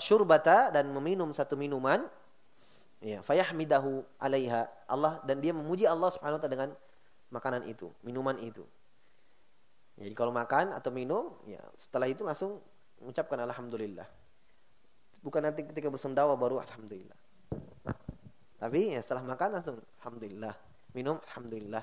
syurbata 0.00 0.74
dan 0.74 0.90
meminum 0.90 1.30
satu 1.30 1.54
minuman 1.54 2.02
ya 2.98 3.22
fayahmidahu 3.22 4.02
alaiha 4.18 4.66
Allah 4.90 5.22
dan 5.22 5.38
dia 5.38 5.54
memuji 5.54 5.86
Allah 5.86 6.10
Subhanahu 6.10 6.40
wa 6.40 6.42
taala 6.42 6.54
dengan 6.56 6.70
makanan 7.30 7.62
itu, 7.70 7.92
minuman 8.02 8.34
itu. 8.42 8.66
Jadi 9.98 10.14
kalau 10.14 10.30
makan 10.30 10.70
atau 10.70 10.94
minum, 10.94 11.34
ya 11.42 11.58
setelah 11.74 12.06
itu 12.06 12.22
langsung 12.22 12.62
mengucapkan 13.02 13.42
alhamdulillah. 13.42 14.06
Bukan 15.18 15.42
nanti 15.42 15.66
ketika 15.66 15.90
bersendawa 15.90 16.38
baru 16.38 16.62
alhamdulillah. 16.62 17.18
Tapi 18.58 18.94
ya 18.94 19.02
setelah 19.02 19.26
makan 19.26 19.58
langsung 19.58 19.76
alhamdulillah, 19.98 20.54
minum 20.94 21.18
alhamdulillah. 21.30 21.82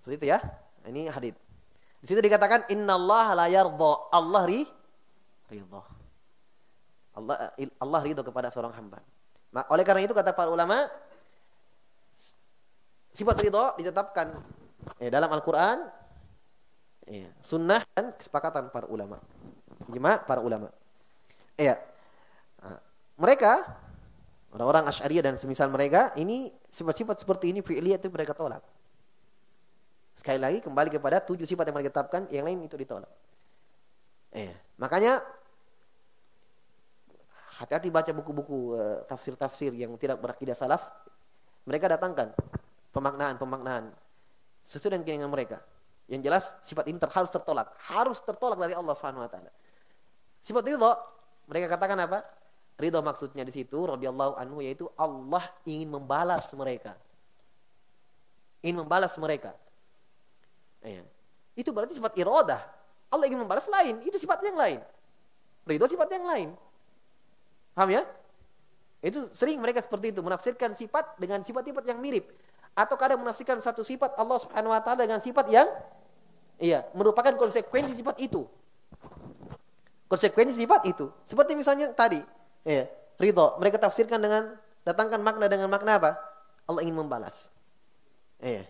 Seperti 0.00 0.16
itu 0.16 0.26
ya. 0.32 0.40
Ini 0.88 1.12
hadis. 1.12 1.36
Di 2.00 2.08
situ 2.08 2.24
dikatakan 2.24 2.72
innallaha 2.72 3.36
la 3.36 3.46
yardha. 3.52 3.92
Allah 4.16 4.42
ri 4.48 4.64
ridha. 5.52 5.82
Allah 7.20 7.52
Allah 7.76 8.00
ridho 8.00 8.24
kepada 8.24 8.48
seorang 8.48 8.72
hamba. 8.72 9.04
Oleh 9.68 9.84
karena 9.84 10.00
itu 10.08 10.16
kata 10.16 10.32
para 10.32 10.48
ulama 10.48 10.88
sifat 13.12 13.36
ridho 13.44 13.76
ditetapkan 13.76 14.40
eh, 15.02 15.12
dalam 15.12 15.28
Al-Qur'an 15.28 15.99
eh, 17.10 17.28
sunnah 17.42 17.82
dan 17.92 18.14
kesepakatan 18.14 18.70
para 18.70 18.86
ulama. 18.86 19.18
Ijma 19.90 20.22
para 20.22 20.40
ulama. 20.40 20.70
Iya. 21.58 21.76
Nah, 22.62 22.78
mereka 23.18 23.66
orang-orang 24.54 24.86
Asy'ariyah 24.88 25.24
dan 25.30 25.34
semisal 25.34 25.68
mereka 25.68 26.14
ini 26.14 26.54
sifat-sifat 26.70 27.18
seperti 27.18 27.50
ini 27.50 27.60
fi'liyah 27.60 27.98
itu 27.98 28.08
mereka 28.08 28.32
tolak. 28.32 28.62
Sekali 30.14 30.38
lagi 30.38 30.58
kembali 30.62 30.88
kepada 30.94 31.18
tujuh 31.24 31.48
sifat 31.48 31.68
yang 31.68 31.76
mereka 31.76 31.90
tetapkan, 31.96 32.28
yang 32.28 32.44
lain 32.44 32.60
itu 32.62 32.76
ditolak. 32.76 33.08
Eh, 34.30 34.52
makanya 34.78 35.18
hati-hati 37.58 37.92
baca 37.92 38.12
buku-buku 38.14 38.78
uh, 38.78 38.98
tafsir-tafsir 39.04 39.74
yang 39.76 39.92
tidak 40.00 40.22
berakidah 40.22 40.56
salaf. 40.56 40.86
Mereka 41.68 41.92
datangkan 41.92 42.32
pemaknaan-pemaknaan 42.94 43.92
sesuai 44.64 44.96
dengan 44.96 45.04
keinginan 45.04 45.32
mereka. 45.32 45.60
Yang 46.10 46.20
jelas 46.26 46.44
sifat 46.66 46.90
ini 46.90 46.98
harus 46.98 47.30
tertolak, 47.30 47.70
harus 47.86 48.18
tertolak 48.18 48.58
dari 48.58 48.74
Allah 48.74 48.98
Subhanahu 48.98 49.22
wa 49.22 49.30
taala. 49.30 49.54
Sifat 50.42 50.66
ridho, 50.66 50.90
mereka 51.46 51.78
katakan 51.78 51.94
apa? 52.02 52.26
Ridho 52.74 52.98
maksudnya 52.98 53.46
di 53.46 53.54
situ 53.54 53.78
radhiyallahu 53.78 54.34
anhu 54.34 54.58
yaitu 54.58 54.90
Allah 54.98 55.46
ingin 55.62 55.86
membalas 55.86 56.50
mereka. 56.58 56.98
Ingin 58.58 58.82
membalas 58.82 59.14
mereka. 59.22 59.54
Ya. 60.82 61.06
Itu 61.54 61.70
berarti 61.70 61.94
sifat 61.94 62.18
irodah. 62.18 62.58
Allah 63.06 63.24
ingin 63.30 63.46
membalas 63.46 63.70
lain, 63.70 64.02
itu 64.02 64.18
sifat 64.18 64.42
yang 64.42 64.58
lain. 64.58 64.82
Ridho 65.62 65.86
sifat 65.86 66.10
yang 66.10 66.26
lain. 66.26 66.48
Paham 67.70 67.90
ya? 67.94 68.02
Itu 68.98 69.30
sering 69.30 69.62
mereka 69.62 69.78
seperti 69.78 70.10
itu, 70.10 70.20
menafsirkan 70.26 70.74
sifat 70.74 71.22
dengan 71.22 71.46
sifat-sifat 71.46 71.86
yang 71.86 72.02
mirip. 72.02 72.26
Atau 72.74 72.98
kadang 72.98 73.22
menafsirkan 73.22 73.62
satu 73.62 73.86
sifat 73.86 74.18
Allah 74.18 74.38
Subhanahu 74.42 74.74
wa 74.74 74.82
taala 74.82 75.06
dengan 75.06 75.22
sifat 75.22 75.46
yang 75.54 75.70
iya, 76.60 76.86
merupakan 76.92 77.32
konsekuensi 77.34 77.96
sifat 77.96 78.20
itu. 78.20 78.44
Konsekuensi 80.06 80.54
sifat 80.60 80.86
itu. 80.86 81.08
Seperti 81.24 81.56
misalnya 81.56 81.90
tadi, 81.96 82.20
iya, 82.62 82.86
ridho, 83.16 83.56
mereka 83.56 83.80
tafsirkan 83.80 84.20
dengan 84.20 84.54
datangkan 84.84 85.18
makna 85.24 85.46
dengan 85.48 85.72
makna 85.72 85.96
apa? 85.96 86.10
Allah 86.68 86.84
ingin 86.84 87.00
membalas. 87.00 87.50
Iya. 88.38 88.68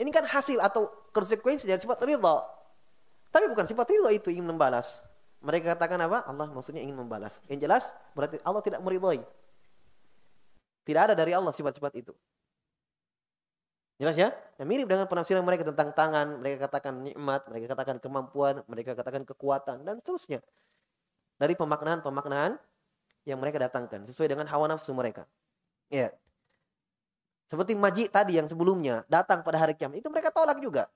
Ini 0.00 0.10
kan 0.10 0.24
hasil 0.24 0.58
atau 0.58 0.88
konsekuensi 1.12 1.68
dari 1.68 1.82
sifat 1.82 2.00
ridho. 2.06 2.36
Tapi 3.32 3.48
bukan 3.48 3.66
sifat 3.66 3.86
ridho 3.90 4.08
itu 4.08 4.28
ingin 4.32 4.48
membalas. 4.48 5.04
Mereka 5.42 5.74
katakan 5.74 5.98
apa? 6.06 6.22
Allah 6.22 6.46
maksudnya 6.54 6.80
ingin 6.80 6.94
membalas. 6.94 7.42
Yang 7.50 7.66
jelas 7.66 7.84
berarti 8.14 8.38
Allah 8.46 8.62
tidak 8.62 8.78
meridhoi. 8.78 9.22
Tidak 10.82 11.02
ada 11.02 11.14
dari 11.14 11.34
Allah 11.34 11.50
sifat-sifat 11.54 11.92
itu. 11.98 12.14
Jelas 14.02 14.18
ya? 14.18 14.34
Yang 14.58 14.66
mirip 14.66 14.86
dengan 14.90 15.06
penafsiran 15.06 15.46
mereka 15.46 15.62
tentang 15.62 15.94
tangan, 15.94 16.42
mereka 16.42 16.66
katakan 16.66 17.06
nikmat, 17.06 17.46
mereka 17.46 17.70
katakan 17.70 18.02
kemampuan, 18.02 18.58
mereka 18.66 18.98
katakan 18.98 19.22
kekuatan 19.22 19.86
dan 19.86 19.94
seterusnya. 20.02 20.42
Dari 21.38 21.54
pemaknaan-pemaknaan 21.54 22.58
yang 23.22 23.38
mereka 23.38 23.62
datangkan 23.62 24.02
sesuai 24.02 24.34
dengan 24.34 24.50
hawa 24.50 24.66
nafsu 24.66 24.90
mereka. 24.90 25.22
Ya. 25.86 26.10
Seperti 27.46 27.78
maji 27.78 28.10
tadi 28.10 28.42
yang 28.42 28.50
sebelumnya 28.50 29.06
datang 29.06 29.46
pada 29.46 29.62
hari 29.62 29.78
kiamat 29.78 30.02
itu 30.02 30.10
mereka 30.10 30.34
tolak 30.34 30.58
juga. 30.58 30.90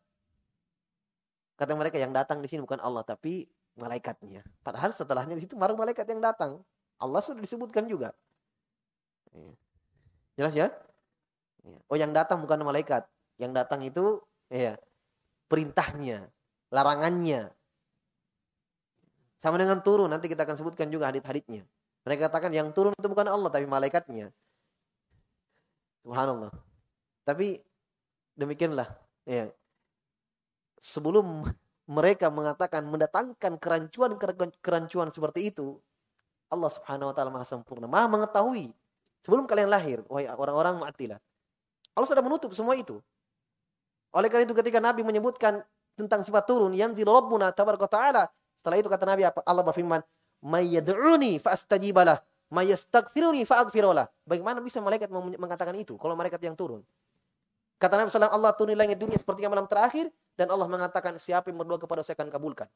Kata 1.54 1.78
mereka 1.78 2.02
yang 2.02 2.10
datang 2.10 2.42
di 2.42 2.50
sini 2.50 2.66
bukan 2.66 2.82
Allah 2.82 3.06
tapi 3.06 3.46
malaikatnya. 3.78 4.42
Padahal 4.66 4.90
setelahnya 4.90 5.38
di 5.38 5.46
situ 5.46 5.54
baru 5.54 5.78
malaikat 5.78 6.10
yang 6.10 6.18
datang. 6.18 6.58
Allah 6.98 7.22
sudah 7.22 7.38
disebutkan 7.38 7.86
juga. 7.86 8.10
Iya. 9.30 9.54
Jelas 10.34 10.54
ya? 10.58 10.68
Iya. 11.66 11.78
Oh 11.90 11.96
yang 11.98 12.14
datang 12.14 12.38
bukan 12.42 12.62
malaikat. 12.62 13.02
Yang 13.36 13.52
datang 13.58 13.80
itu 13.82 14.22
ya 14.48 14.78
perintahnya, 15.50 16.30
larangannya. 16.70 17.50
Sama 19.42 19.60
dengan 19.60 19.82
turun, 19.84 20.08
nanti 20.08 20.30
kita 20.30 20.46
akan 20.46 20.56
sebutkan 20.56 20.88
juga 20.88 21.10
hadit-haditnya. 21.12 21.66
Mereka 22.06 22.30
katakan 22.30 22.54
yang 22.54 22.70
turun 22.70 22.94
itu 22.94 23.08
bukan 23.10 23.26
Allah 23.26 23.50
tapi 23.50 23.66
malaikatnya. 23.66 24.30
Subhanallah. 26.06 26.54
Tapi 27.26 27.58
demikianlah 28.38 28.86
ya. 29.26 29.50
Sebelum 30.78 31.42
mereka 31.90 32.30
mengatakan 32.30 32.86
mendatangkan 32.86 33.58
kerancuan 33.58 34.14
kerancuan 34.62 35.10
seperti 35.10 35.50
itu, 35.50 35.82
Allah 36.46 36.70
Subhanahu 36.70 37.10
wa 37.10 37.14
taala 37.14 37.30
Maha 37.34 37.46
sempurna, 37.46 37.90
Maha 37.90 38.06
mengetahui 38.06 38.70
sebelum 39.18 39.50
kalian 39.50 39.66
lahir, 39.66 39.98
wahai 40.06 40.30
orang-orang 40.30 40.78
Mu'attilah. 40.78 41.18
Allah 41.96 42.08
sudah 42.08 42.20
menutup 42.20 42.52
semua 42.52 42.76
itu. 42.76 43.00
Oleh 44.12 44.28
karena 44.28 44.44
itu 44.44 44.52
ketika 44.52 44.78
Nabi 44.78 45.02
menyebutkan 45.02 45.64
tentang 45.96 46.20
sifat 46.20 46.44
turun, 46.44 46.76
yanzilu 46.76 47.08
rabbuna 47.08 47.50
tabaraka 47.50 47.88
taala, 47.88 48.28
setelah 48.60 48.76
itu 48.76 48.88
kata 48.92 49.04
Nabi 49.08 49.24
apa? 49.24 49.40
Allah 49.48 49.64
berfirman, 49.64 50.04
"May 50.44 50.76
yad'uni 50.76 51.40
fa 51.40 51.56
astajibalah, 51.56 52.20
may 52.52 52.68
yastaghfiruni 52.68 53.48
fa 53.48 53.64
aghfirullah." 53.64 54.04
Bagaimana 54.28 54.60
bisa 54.60 54.84
malaikat 54.84 55.08
mengatakan 55.12 55.72
itu 55.80 55.96
kalau 55.96 56.12
malaikat 56.12 56.38
yang 56.44 56.52
turun? 56.52 56.84
Kata 57.76 58.00
Nabi 58.00 58.08
SAW, 58.08 58.32
Allah 58.32 58.52
turun 58.56 58.72
langit 58.72 58.96
dunia 58.96 59.16
seperti 59.20 59.44
malam 59.48 59.68
terakhir, 59.68 60.08
dan 60.36 60.48
Allah 60.48 60.64
mengatakan 60.68 61.16
siapa 61.20 61.52
yang 61.52 61.60
berdoa 61.60 61.80
kepada 61.80 62.00
saya 62.00 62.16
akan 62.16 62.28
kabulkan. 62.32 62.68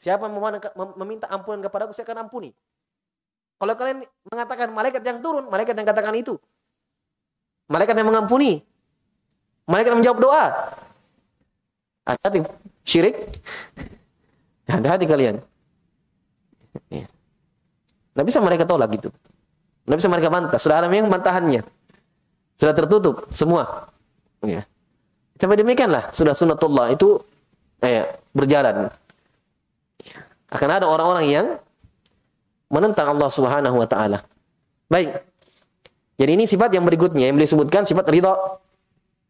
Siapa 0.00 0.30
yang 0.30 0.36
meminta 0.96 1.28
ampunan 1.28 1.60
kepada 1.60 1.84
aku 1.84 1.92
saya 1.92 2.08
akan 2.08 2.28
ampuni. 2.28 2.54
Kalau 3.58 3.74
kalian 3.74 4.06
mengatakan 4.30 4.70
malaikat 4.70 5.02
yang 5.02 5.18
turun, 5.18 5.50
malaikat 5.50 5.74
yang 5.74 5.88
katakan 5.90 6.14
itu. 6.14 6.38
Malaikat 7.68 7.94
yang 7.94 8.08
mengampuni. 8.08 8.64
Malaikat 9.68 9.92
yang 9.92 10.00
menjawab 10.00 10.18
doa. 10.24 10.44
Hati-hati 12.08 12.38
syirik. 12.88 13.16
Hati-hati 14.64 15.04
kalian. 15.04 15.36
Ya. 16.88 17.04
Nggak 18.16 18.26
bisa 18.26 18.40
mereka 18.40 18.64
tolak 18.64 18.88
gitu. 18.96 19.12
Nggak 19.84 19.98
bisa 20.00 20.08
mereka 20.08 20.28
bantah. 20.32 20.60
Sudah 20.60 20.80
ada 20.80 20.88
yang 20.88 21.12
bantahannya. 21.12 21.62
Sudah 22.56 22.74
tertutup 22.74 23.28
semua. 23.28 23.92
Ya. 24.40 24.64
Tapi 25.38 25.54
demikianlah 25.54 26.10
sudah 26.10 26.34
sunatullah 26.34 26.90
itu 26.90 27.20
eh, 27.84 28.08
berjalan. 28.34 28.90
Akan 30.48 30.70
ada 30.72 30.88
orang-orang 30.88 31.26
yang 31.28 31.46
menentang 32.72 33.12
Allah 33.12 33.28
Subhanahu 33.28 33.76
wa 33.76 33.88
taala. 33.88 34.18
Baik. 34.88 35.27
Jadi 36.18 36.30
ini 36.34 36.44
sifat 36.50 36.74
yang 36.74 36.82
berikutnya 36.82 37.30
yang 37.30 37.38
beliau 37.38 37.48
sebutkan 37.48 37.86
sifat 37.86 38.10
ridha. 38.10 38.34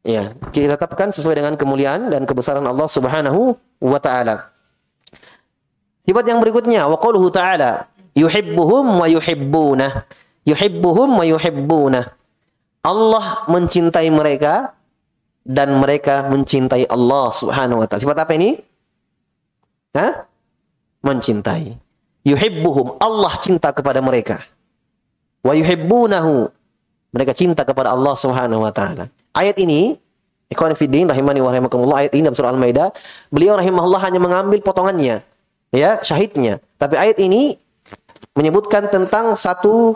Ya, 0.09 0.33
kita 0.57 0.81
tetapkan 0.81 1.12
sesuai 1.12 1.37
dengan 1.37 1.55
kemuliaan 1.61 2.09
dan 2.09 2.24
kebesaran 2.24 2.64
Allah 2.64 2.88
Subhanahu 2.88 3.53
wa 3.85 3.98
taala. 4.01 4.48
Sifat 6.09 6.24
yang 6.24 6.40
berikutnya 6.40 6.88
wa 6.88 6.96
qauluhu 6.96 7.29
ta'ala 7.29 7.85
yuhibbuhum 8.16 8.96
wa 8.96 9.05
yuhibbuna. 9.05 10.09
Yuhibbuhum 10.48 11.20
wa 11.20 11.24
yuhibbuna. 11.29 12.09
Allah 12.81 13.44
mencintai 13.53 14.09
mereka 14.09 14.72
dan 15.44 15.77
mereka 15.77 16.24
mencintai 16.33 16.88
Allah 16.88 17.29
Subhanahu 17.29 17.85
wa 17.85 17.87
taala. 17.87 18.01
Sifat 18.01 18.18
apa 18.24 18.33
ini? 18.33 18.57
Hah? 19.92 20.24
Mencintai. 21.05 21.77
Yuhibbuhum. 22.24 22.96
Allah 22.96 23.37
cinta 23.44 23.68
kepada 23.77 24.01
mereka. 24.01 24.40
Wa 25.44 25.53
yuhibbunahu. 25.53 26.48
Mereka 27.12 27.33
cinta 27.33 27.64
kepada 27.64 27.92
Allah 27.92 28.14
Subhanahu 28.14 28.64
wa 28.64 28.73
taala. 28.73 29.09
Ayat 29.33 29.57
ini 29.61 29.97
Ikhwan 30.49 30.73
Fiddin 30.73 31.05
rahimani 31.05 31.44
wa 31.44 31.53
rahimakumullah 31.53 31.97
ayat 32.05 32.12
ini 32.16 32.25
dalam 32.25 32.37
surah 32.37 32.53
Al-Maidah 32.57 32.88
beliau 33.29 33.61
rahimahullah 33.61 34.01
hanya 34.01 34.16
mengambil 34.16 34.64
potongannya 34.64 35.21
ya 35.68 36.01
syahidnya 36.01 36.64
tapi 36.81 36.97
ayat 36.97 37.21
ini 37.21 37.61
menyebutkan 38.33 38.88
tentang 38.88 39.37
satu 39.37 39.93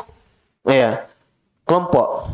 ya 0.69 1.09
kelompok 1.65 2.29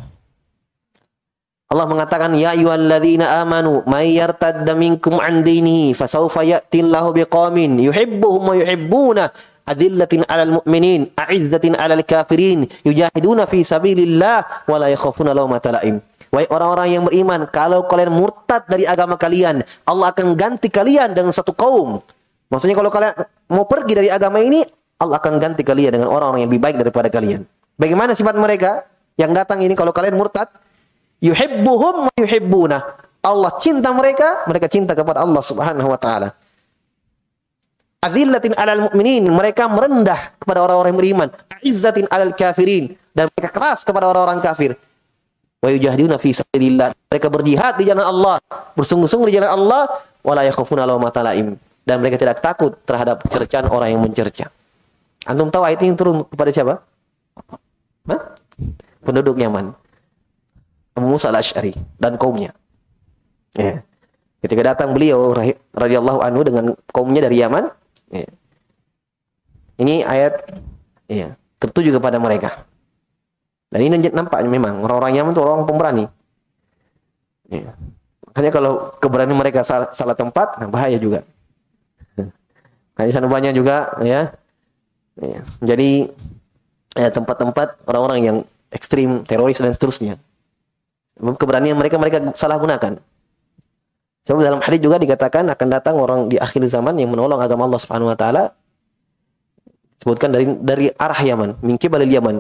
Allah 1.68 1.86
mengatakan 1.86 2.34
ya 2.34 2.59
ayyuhalladzina 2.59 3.44
amanu 3.44 3.86
may 3.86 4.18
yartadda 4.18 4.74
minkum 4.74 5.22
an 5.22 5.46
dinihi 5.46 5.94
fasawfa 5.94 6.42
ya'tillahu 6.42 7.14
biqaumin 7.14 7.78
yuhibbuhum 7.78 8.42
wa 8.50 8.55
yuhibbuna 8.59 9.30
adillatin 9.68 10.24
'alal 10.24 10.64
mu'minin 10.64 11.12
a'izzatin 11.12 11.76
'alal 11.76 12.00
kafirin 12.02 12.64
yujahiduna 12.88 13.44
fi 13.44 13.60
sabilillah 13.60 14.64
wa 14.64 14.76
la 14.80 14.88
yakhafuna 14.88 15.36
lawmata 15.36 15.76
la'im 15.76 16.00
Wahai 16.28 16.44
orang-orang 16.52 16.88
yang 16.92 17.04
beriman, 17.08 17.48
kalau 17.48 17.88
kalian 17.88 18.12
murtad 18.12 18.60
dari 18.68 18.84
agama 18.84 19.16
kalian, 19.16 19.64
Allah 19.88 20.12
akan 20.12 20.36
ganti 20.36 20.68
kalian 20.68 21.16
dengan 21.16 21.32
satu 21.32 21.56
kaum. 21.56 22.04
Maksudnya 22.52 22.76
kalau 22.76 22.92
kalian 22.92 23.16
mau 23.48 23.64
pergi 23.64 23.96
dari 23.96 24.12
agama 24.12 24.36
ini, 24.44 24.60
Allah 25.00 25.16
akan 25.24 25.40
ganti 25.40 25.64
kalian 25.64 25.96
dengan 25.96 26.12
orang-orang 26.12 26.44
yang 26.44 26.52
lebih 26.52 26.60
baik 26.60 26.76
daripada 26.84 27.08
kalian. 27.08 27.48
Bagaimana 27.80 28.12
sifat 28.12 28.36
mereka 28.36 28.84
yang 29.16 29.32
datang 29.32 29.64
ini 29.64 29.72
kalau 29.72 29.88
kalian 29.88 30.20
murtad? 30.20 30.52
yuhibbuhum 31.22 32.08
wa 32.10 32.12
yuhibbuna. 32.18 32.78
Allah 33.18 33.50
cinta 33.58 33.90
mereka, 33.90 34.46
mereka 34.46 34.70
cinta 34.70 34.94
kepada 34.94 35.26
Allah 35.26 35.42
Subhanahu 35.42 35.90
wa 35.90 35.98
taala. 35.98 36.38
Adzillatin 37.99 38.55
'alal 38.55 38.90
mu'minin, 38.90 39.26
mereka 39.26 39.66
merendah 39.66 40.38
kepada 40.38 40.62
orang-orang 40.62 40.94
beriman. 40.94 41.28
Izzatin 41.66 42.07
'alal 42.07 42.30
kafirin, 42.30 42.94
dan 43.11 43.26
mereka 43.34 43.51
keras 43.51 43.82
kepada 43.82 44.07
orang-orang 44.07 44.38
kafir. 44.38 44.78
Wa 45.59 45.74
yujahiduna 45.74 46.22
fi 46.22 46.30
sabilillah. 46.30 46.94
Mereka 47.11 47.26
berjihad 47.26 47.74
di 47.74 47.90
jalan 47.90 48.07
Allah, 48.07 48.38
bersungguh-sungguh 48.78 49.26
di 49.26 49.42
jalan 49.42 49.51
Allah, 49.51 49.90
wala 50.22 50.46
yakhafuna 50.46 50.86
lawmata 50.86 51.26
laim. 51.26 51.59
Dan 51.82 51.99
mereka 51.99 52.20
tidak 52.20 52.38
takut 52.38 52.78
terhadap 52.86 53.24
cercaan 53.26 53.66
orang 53.66 53.90
yang 53.90 54.03
mencerca. 54.05 54.53
Antum 55.26 55.51
tahu 55.51 55.66
ayat 55.66 55.82
ini 55.82 55.99
turun 55.99 56.22
kepada 56.22 56.55
siapa? 56.55 56.78
Hah? 58.07 58.20
Penduduk 59.03 59.40
Yaman. 59.40 59.74
Abu 60.94 61.07
Musa 61.11 61.34
al-Ash'ari 61.34 61.74
dan 61.99 62.14
kaumnya. 62.14 62.55
Ya. 63.57 63.82
Ketika 64.38 64.74
datang 64.76 64.94
beliau 64.94 65.34
radhiyallahu 65.74 66.22
anhu 66.22 66.40
dengan 66.46 66.64
kaumnya 66.94 67.26
dari 67.26 67.42
Yaman, 67.42 67.72
ya. 68.12 68.28
ini 69.78 70.02
ayat 70.04 70.48
ya, 71.09 71.34
tertuju 71.61 71.96
kepada 71.96 72.20
mereka. 72.20 72.68
Dan 73.68 73.84
ini 73.84 74.09
nampaknya 74.09 74.48
memang 74.48 74.80
orang-orang 74.80 75.12
Yaman 75.20 75.32
itu 75.36 75.42
orang 75.44 75.68
pemberani. 75.68 76.04
Ya. 77.52 77.76
Makanya 78.24 78.50
kalau 78.52 78.72
keberanian 78.96 79.36
mereka 79.36 79.61
salah, 79.64 79.92
salah 79.92 80.16
tempat, 80.16 80.56
nah 80.56 80.68
bahaya 80.68 80.96
juga. 80.96 81.24
Karena 82.96 83.12
sana 83.12 83.28
banyak 83.28 83.52
juga 83.52 83.92
ya. 84.00 84.32
ya. 85.20 85.40
Jadi 85.61 86.09
ya, 86.96 87.09
tempat-tempat 87.12 87.84
orang-orang 87.84 88.18
yang 88.24 88.36
ekstrim, 88.72 89.24
teroris 89.24 89.61
dan 89.61 89.72
seterusnya. 89.72 90.16
Keberanian 91.18 91.76
mereka 91.76 91.98
mereka 92.00 92.22
salah 92.38 92.56
gunakan. 92.56 93.00
Sebab 94.26 94.44
dalam 94.44 94.60
hadis 94.60 94.80
juga 94.82 94.96
dikatakan 95.00 95.46
akan 95.52 95.66
datang 95.68 95.94
orang 95.96 96.28
di 96.28 96.36
akhir 96.36 96.64
zaman 96.68 96.96
yang 96.98 97.12
menolong 97.12 97.40
agama 97.40 97.64
Allah 97.68 97.80
Subhanahu 97.80 98.12
wa 98.12 98.18
taala. 98.18 98.52
Sebutkan 99.98 100.30
dari 100.30 100.46
dari 100.62 100.86
arah 100.94 101.18
Yaman, 101.18 101.58
min 101.62 101.74
kibalil 101.74 102.10
Yaman. 102.10 102.38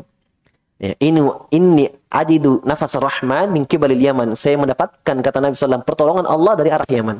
Ya, 0.78 0.94
ini 1.02 1.18
ini 1.50 1.90
ajidu 2.06 2.62
nafas 2.62 2.94
rahman 2.94 3.50
min 3.50 3.66
kibalil 3.66 3.98
Yaman. 3.98 4.38
Saya 4.38 4.54
mendapatkan 4.60 5.16
kata 5.18 5.38
Nabi 5.42 5.58
SAW 5.58 5.82
pertolongan 5.82 6.26
Allah 6.28 6.54
dari 6.54 6.70
arah 6.70 6.86
Yaman. 6.86 7.18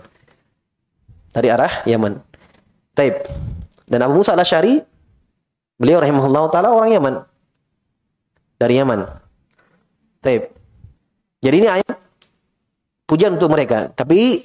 Dari 1.34 1.48
arah 1.50 1.72
Yaman. 1.84 2.22
Taib. 2.94 3.14
Dan 3.88 4.04
Abu 4.04 4.20
Musa 4.20 4.36
al-Asy'ari 4.36 4.78
beliau 5.74 5.98
rahimahullah 5.98 6.44
taala 6.54 6.70
orang 6.70 6.92
Yaman. 6.92 7.14
Dari 8.62 8.74
Yaman. 8.78 9.00
Taib. 10.22 10.54
Jadi 11.42 11.56
ini 11.62 11.68
ayat 11.70 12.07
pujian 13.08 13.40
untuk 13.40 13.48
mereka. 13.48 13.88
Tapi 13.96 14.44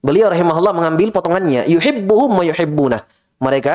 beliau 0.00 0.32
rahimahullah 0.32 0.72
mengambil 0.72 1.12
potongannya. 1.12 1.68
Yuhibbuhum 1.68 2.40
wa 2.40 2.44
yuhibbuna. 2.48 2.98
Mereka 3.44 3.74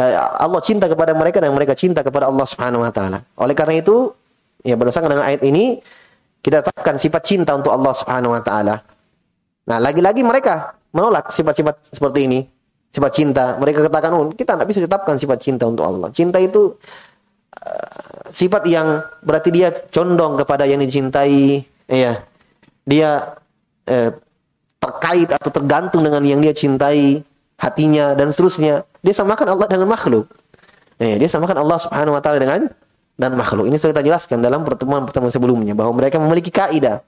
eh, 0.00 0.16
Allah 0.16 0.60
cinta 0.64 0.88
kepada 0.88 1.12
mereka 1.12 1.44
dan 1.44 1.52
mereka 1.52 1.76
cinta 1.76 2.00
kepada 2.00 2.32
Allah 2.32 2.48
Subhanahu 2.48 2.80
wa 2.80 2.90
taala. 2.90 3.20
Oleh 3.36 3.52
karena 3.52 3.76
itu, 3.76 4.10
ya 4.64 4.74
berdasarkan 4.80 5.12
dengan 5.12 5.28
ayat 5.28 5.44
ini 5.44 5.84
kita 6.40 6.64
tetapkan 6.64 6.96
sifat 6.96 7.22
cinta 7.22 7.52
untuk 7.52 7.70
Allah 7.70 7.92
Subhanahu 7.92 8.32
wa 8.32 8.42
taala. 8.42 8.80
Nah, 9.62 9.78
lagi-lagi 9.78 10.26
mereka 10.26 10.74
menolak 10.90 11.30
sifat-sifat 11.30 11.94
seperti 11.94 12.26
ini. 12.26 12.40
Sifat 12.92 13.12
cinta. 13.14 13.56
Mereka 13.56 13.88
katakan, 13.88 14.10
"Oh, 14.12 14.28
kita 14.34 14.58
tidak 14.58 14.68
bisa 14.68 14.80
tetapkan 14.84 15.16
sifat 15.16 15.38
cinta 15.40 15.64
untuk 15.64 15.86
Allah." 15.86 16.12
Cinta 16.12 16.36
itu 16.42 16.76
uh, 17.56 18.28
sifat 18.28 18.68
yang 18.68 19.00
berarti 19.24 19.48
dia 19.48 19.72
condong 19.88 20.36
kepada 20.36 20.68
yang 20.68 20.82
dicintai, 20.82 21.62
ya. 21.88 22.20
Dia 22.84 23.38
eh, 23.86 24.10
terkait 24.82 25.30
atau 25.30 25.50
tergantung 25.54 26.02
dengan 26.02 26.22
yang 26.26 26.42
dia 26.42 26.50
cintai, 26.50 27.22
hatinya 27.58 28.18
dan 28.18 28.34
seterusnya. 28.34 28.82
Dia 29.02 29.14
samakan 29.14 29.54
Allah 29.54 29.66
dengan 29.70 29.86
makhluk. 29.90 30.26
Eh, 30.98 31.18
dia 31.18 31.30
samakan 31.30 31.62
Allah 31.62 31.78
Subhanahu 31.78 32.14
wa 32.14 32.22
taala 32.22 32.38
dengan 32.42 32.70
dan 33.18 33.32
makhluk. 33.38 33.70
Ini 33.70 33.76
sudah 33.78 33.94
kita 33.98 34.04
jelaskan 34.06 34.42
dalam 34.42 34.66
pertemuan-pertemuan 34.66 35.30
sebelumnya 35.30 35.74
bahwa 35.78 35.94
mereka 35.94 36.18
memiliki 36.18 36.50
kaidah. 36.50 37.02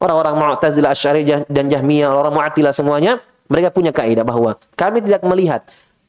Orang-orang 0.00 0.32
Mu'tazilah, 0.38 0.96
Asy'ari 0.96 1.28
dan 1.44 1.68
Jahmiyah, 1.68 2.08
orang 2.08 2.32
Mu'attilah 2.32 2.72
semuanya, 2.72 3.20
mereka 3.52 3.68
punya 3.68 3.92
kaidah 3.92 4.24
bahwa 4.24 4.56
kami 4.72 5.04
tidak 5.04 5.20
melihat, 5.28 5.60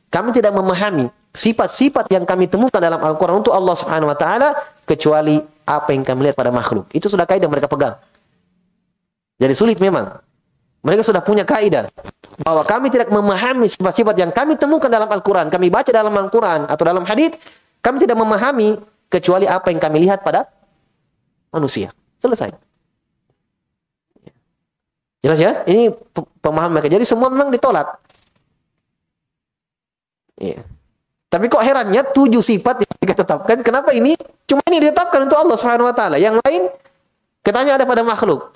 kami 0.07 0.31
tidak 0.31 0.55
memahami 0.55 1.11
sifat-sifat 1.35 2.07
yang 2.11 2.23
kami 2.23 2.47
temukan 2.47 2.79
dalam 2.79 2.99
Al-Qur'an 2.99 3.43
untuk 3.43 3.51
Allah 3.51 3.75
Subhanahu 3.75 4.11
wa 4.11 4.17
taala 4.19 4.55
kecuali 4.87 5.39
apa 5.67 5.89
yang 5.91 6.03
kami 6.03 6.29
lihat 6.29 6.35
pada 6.35 6.51
makhluk. 6.51 6.87
Itu 6.91 7.07
sudah 7.07 7.27
kaidah 7.27 7.47
mereka 7.47 7.67
pegang. 7.67 7.99
Jadi 9.41 9.53
sulit 9.57 9.81
memang. 9.81 10.21
Mereka 10.81 11.05
sudah 11.05 11.21
punya 11.21 11.45
kaidah 11.45 11.89
bahwa 12.41 12.65
kami 12.65 12.89
tidak 12.89 13.09
memahami 13.13 13.69
sifat-sifat 13.69 14.17
yang 14.17 14.33
kami 14.33 14.57
temukan 14.57 14.89
dalam 14.89 15.05
Al-Quran, 15.05 15.49
kami 15.53 15.69
baca 15.69 15.89
dalam 15.93 16.09
Al-Quran 16.09 16.65
atau 16.65 16.83
dalam 16.85 17.05
hadis, 17.05 17.37
kami 17.85 18.01
tidak 18.01 18.17
memahami 18.17 18.81
kecuali 19.05 19.45
apa 19.45 19.69
yang 19.69 19.77
kami 19.77 20.09
lihat 20.09 20.25
pada 20.25 20.49
manusia. 21.53 21.93
Selesai. 22.17 22.49
Jelas 25.21 25.37
ya? 25.37 25.61
Ini 25.69 25.93
pemahaman 26.41 26.81
mereka. 26.81 26.97
Jadi 26.97 27.05
semua 27.05 27.29
memang 27.29 27.53
ditolak. 27.53 28.01
Iya. 30.41 30.65
Tapi 31.29 31.45
kok 31.45 31.61
herannya 31.61 32.01
tujuh 32.09 32.41
sifat 32.41 32.83
yang 32.83 32.93
kita 33.05 33.23
tetapkan, 33.23 33.61
kenapa 33.61 33.93
ini 33.93 34.17
cuma 34.49 34.59
ini 34.67 34.83
ditetapkan 34.83 35.29
untuk 35.29 35.37
Allah 35.37 35.55
Subhanahu 35.55 35.87
wa 35.87 35.95
taala. 35.95 36.17
Yang 36.17 36.41
lain 36.43 36.73
katanya 37.45 37.77
ada 37.77 37.85
pada 37.85 38.01
makhluk. 38.01 38.51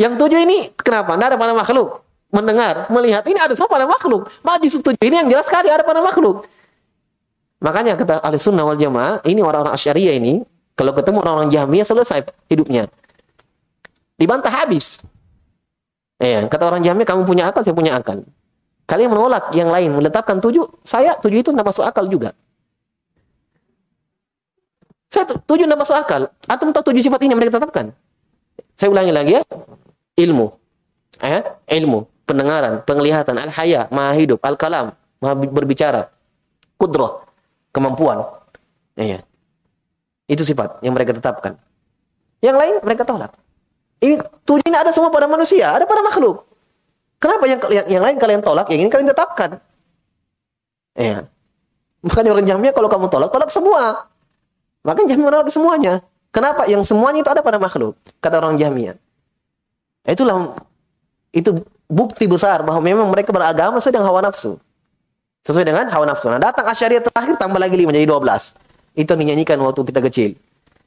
Yang 0.00 0.16
tujuh 0.16 0.38
ini 0.40 0.72
kenapa? 0.80 1.12
Tidak 1.12 1.28
ada 1.28 1.36
pada 1.36 1.52
makhluk. 1.52 2.00
Mendengar, 2.32 2.88
melihat, 2.88 3.20
ini 3.28 3.36
ada 3.36 3.52
semua 3.52 3.68
pada 3.68 3.84
makhluk. 3.84 4.32
Majlis 4.40 4.80
tujuh 4.80 4.96
ini 5.04 5.16
yang 5.20 5.28
jelas 5.28 5.44
sekali 5.44 5.68
ada 5.68 5.84
pada 5.84 6.00
makhluk. 6.00 6.48
Makanya 7.60 8.00
kata 8.00 8.24
ahli 8.24 8.40
sunnah 8.40 8.64
wal 8.64 8.80
jamaah, 8.80 9.20
ini 9.28 9.44
orang-orang 9.44 9.76
asyariah 9.76 10.16
ini, 10.16 10.40
kalau 10.72 10.96
ketemu 10.96 11.20
orang-orang 11.20 11.52
jahmiyah 11.52 11.84
selesai 11.84 12.24
hidupnya. 12.48 12.88
Dibantah 14.16 14.48
habis. 14.48 15.04
Eh, 16.16 16.48
kata 16.48 16.64
orang 16.64 16.80
jahmiyah, 16.80 17.04
kamu 17.04 17.28
punya 17.28 17.52
akal, 17.52 17.60
saya 17.60 17.76
punya 17.76 17.92
akal. 17.98 18.24
Kalian 18.88 19.12
menolak 19.12 19.52
yang 19.52 19.68
lain, 19.68 19.92
menetapkan 19.92 20.40
tujuh, 20.40 20.64
saya 20.80 21.18
tujuh 21.20 21.44
itu 21.44 21.50
tidak 21.52 21.66
masuk 21.68 21.84
akal 21.84 22.08
juga. 22.08 22.32
Saya 25.12 25.28
tujuh 25.28 25.66
tidak 25.68 25.80
masuk 25.82 25.98
akal. 25.98 26.30
Atau 26.48 26.72
tahu 26.72 26.94
tujuh 26.94 27.02
sifat 27.04 27.20
ini 27.26 27.36
mereka 27.36 27.60
tetapkan. 27.60 27.92
Saya 28.78 28.88
ulangi 28.88 29.12
lagi 29.12 29.36
ya 29.36 29.42
ilmu. 30.16 30.56
Eh, 31.20 31.44
ilmu, 31.76 32.08
pendengaran, 32.24 32.80
penglihatan, 32.88 33.36
al-haya, 33.36 33.90
maha 33.92 34.16
hidup, 34.16 34.40
al-kalam, 34.40 34.96
maha 35.20 35.34
berbicara, 35.36 36.08
kudrah, 36.80 37.20
kemampuan. 37.76 38.24
Ya. 38.96 39.20
Itu 40.24 40.46
sifat 40.46 40.80
yang 40.80 40.96
mereka 40.96 41.12
tetapkan. 41.12 41.60
Yang 42.40 42.56
lain 42.56 42.74
mereka 42.80 43.04
tolak. 43.04 43.36
Ini 44.00 44.16
tujuan 44.48 44.80
ada 44.80 44.96
semua 44.96 45.12
pada 45.12 45.28
manusia, 45.28 45.76
ada 45.76 45.84
pada 45.84 46.00
makhluk. 46.00 46.48
Kenapa 47.20 47.44
yang, 47.44 47.60
yang, 47.68 47.86
yang 48.00 48.02
lain 48.02 48.16
kalian 48.16 48.40
tolak, 48.40 48.72
yang 48.72 48.80
ini 48.80 48.88
kalian 48.88 49.12
tetapkan? 49.12 49.60
Ya. 50.96 51.28
Makanya 52.00 52.32
orang 52.32 52.46
Jahmiyah 52.48 52.72
kalau 52.72 52.88
kamu 52.88 53.12
tolak, 53.12 53.28
tolak 53.28 53.52
semua. 53.52 54.08
Makanya 54.80 55.12
Jahmiyah 55.12 55.28
menolak 55.28 55.52
semuanya. 55.52 56.00
Kenapa? 56.32 56.64
Yang 56.64 56.88
semuanya 56.88 57.20
itu 57.20 57.28
ada 57.28 57.44
pada 57.44 57.60
makhluk. 57.60 57.92
Kata 58.24 58.40
orang 58.40 58.56
Jahmiyah. 58.56 58.96
Itulah 60.04 60.56
itu 61.30 61.62
bukti 61.90 62.26
besar 62.30 62.62
bahwa 62.62 62.80
memang 62.80 63.06
mereka 63.10 63.30
beragama 63.34 63.78
sesuai 63.78 64.00
dengan 64.00 64.08
hawa 64.08 64.20
nafsu. 64.30 64.56
Sesuai 65.44 65.64
dengan 65.64 65.86
hawa 65.88 66.04
nafsu. 66.08 66.28
Nah, 66.28 66.40
datang 66.40 66.68
asyariah 66.68 67.02
terakhir 67.04 67.36
tambah 67.36 67.60
lagi 67.60 67.76
lima 67.76 67.92
jadi 67.92 68.06
dua 68.08 68.20
belas. 68.20 68.56
Itu 68.96 69.14
yang 69.14 69.26
dinyanyikan 69.26 69.60
waktu 69.62 69.80
kita 69.86 70.00
kecil. 70.04 70.30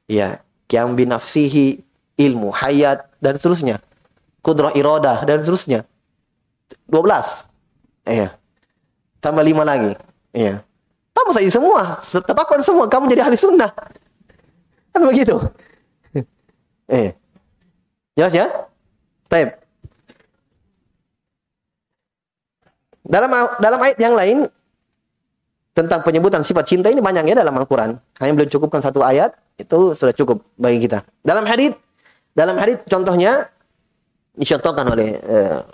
Ya, 0.06 0.44
kiam 0.68 0.94
bin 0.94 1.10
nafsihi 1.10 1.80
ilmu, 2.20 2.52
hayat 2.52 3.08
dan 3.24 3.40
seterusnya. 3.40 3.80
Kudrah 4.44 4.76
iradah 4.76 5.24
dan 5.24 5.40
seterusnya. 5.40 5.88
Dua 6.86 7.02
belas. 7.02 7.48
Iya. 8.04 8.36
Tambah 9.24 9.40
lima 9.40 9.64
lagi. 9.64 9.96
Iya. 10.36 10.60
Tambah 11.16 11.32
saja 11.32 11.48
semua. 11.48 11.96
Tetapkan 12.04 12.60
semua. 12.60 12.92
Kamu 12.92 13.08
jadi 13.08 13.24
ahli 13.24 13.40
sunnah. 13.40 13.72
Kan 14.92 15.02
begitu. 15.08 15.40
Eh. 16.92 17.16
Jelas 18.20 18.34
ya? 18.36 18.63
Taib. 19.34 19.50
Dalam 23.02 23.30
dalam 23.58 23.80
ayat 23.82 23.98
yang 23.98 24.14
lain 24.14 24.38
tentang 25.74 26.06
penyebutan 26.06 26.46
sifat 26.46 26.70
cinta 26.70 26.94
ini 26.94 27.02
banyak 27.02 27.34
ya 27.34 27.42
dalam 27.42 27.58
Al-Qur'an. 27.58 27.98
Hanya 28.22 28.32
belum 28.38 28.50
cukupkan 28.54 28.86
satu 28.86 29.02
ayat, 29.02 29.34
itu 29.58 29.98
sudah 29.98 30.14
cukup 30.14 30.46
bagi 30.54 30.86
kita. 30.86 31.02
Dalam 31.26 31.50
hadis 31.50 31.74
dalam 32.38 32.62
hadis 32.62 32.78
contohnya 32.86 33.50
dicontohkan 34.38 34.86
oleh 34.86 35.18
uh, 35.26 35.66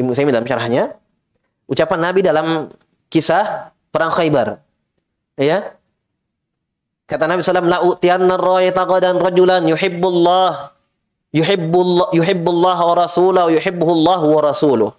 Ibnu 0.00 0.16
Saimin 0.16 0.32
dalam 0.32 0.48
syarahnya 0.48 0.96
ucapan 1.68 1.98
Nabi 2.00 2.20
dalam 2.24 2.72
kisah 3.12 3.72
perang 3.92 4.12
Khaybar. 4.16 4.64
Ya. 5.36 5.76
Kata 7.06 7.30
Nabi 7.30 7.44
sallallahu 7.44 7.70
alaihi 7.70 7.70
wasallam 7.70 7.70
la 7.70 7.78
utiyanna 7.86 9.20
rajulan 9.22 9.62
yuhibbullah 9.70 10.75
yuhibbullah 11.34 12.12
yuhibbullah 12.14 12.78
wa 12.78 12.94
rasulahu 12.94 13.50
yuhibbuhullah 13.54 14.20
wa 14.22 14.40
rasuluh. 14.44 14.92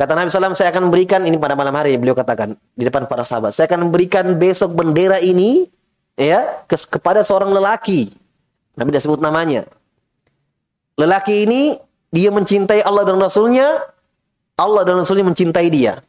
Kata 0.00 0.16
Nabi 0.16 0.32
SAW, 0.32 0.56
saya 0.56 0.72
akan 0.72 0.88
memberikan, 0.88 1.20
ini 1.28 1.36
pada 1.36 1.52
malam 1.52 1.76
hari 1.76 1.92
beliau 2.00 2.16
katakan, 2.16 2.56
di 2.72 2.88
depan 2.88 3.04
para 3.04 3.20
sahabat, 3.20 3.52
saya 3.52 3.68
akan 3.68 3.92
memberikan 3.92 4.32
besok 4.32 4.72
bendera 4.72 5.20
ini 5.20 5.68
ya 6.16 6.64
ke, 6.64 6.72
kepada 6.88 7.20
seorang 7.20 7.52
lelaki. 7.52 8.08
Nabi 8.80 8.96
tidak 8.96 9.04
sebut 9.04 9.20
namanya. 9.20 9.68
Lelaki 10.96 11.44
ini, 11.44 11.76
dia 12.08 12.32
mencintai 12.32 12.80
Allah 12.80 13.04
dan 13.04 13.20
Rasulnya, 13.20 13.92
Allah 14.56 14.88
dan 14.88 15.04
Rasulnya 15.04 15.28
mencintai 15.28 15.68
dia. 15.68 16.00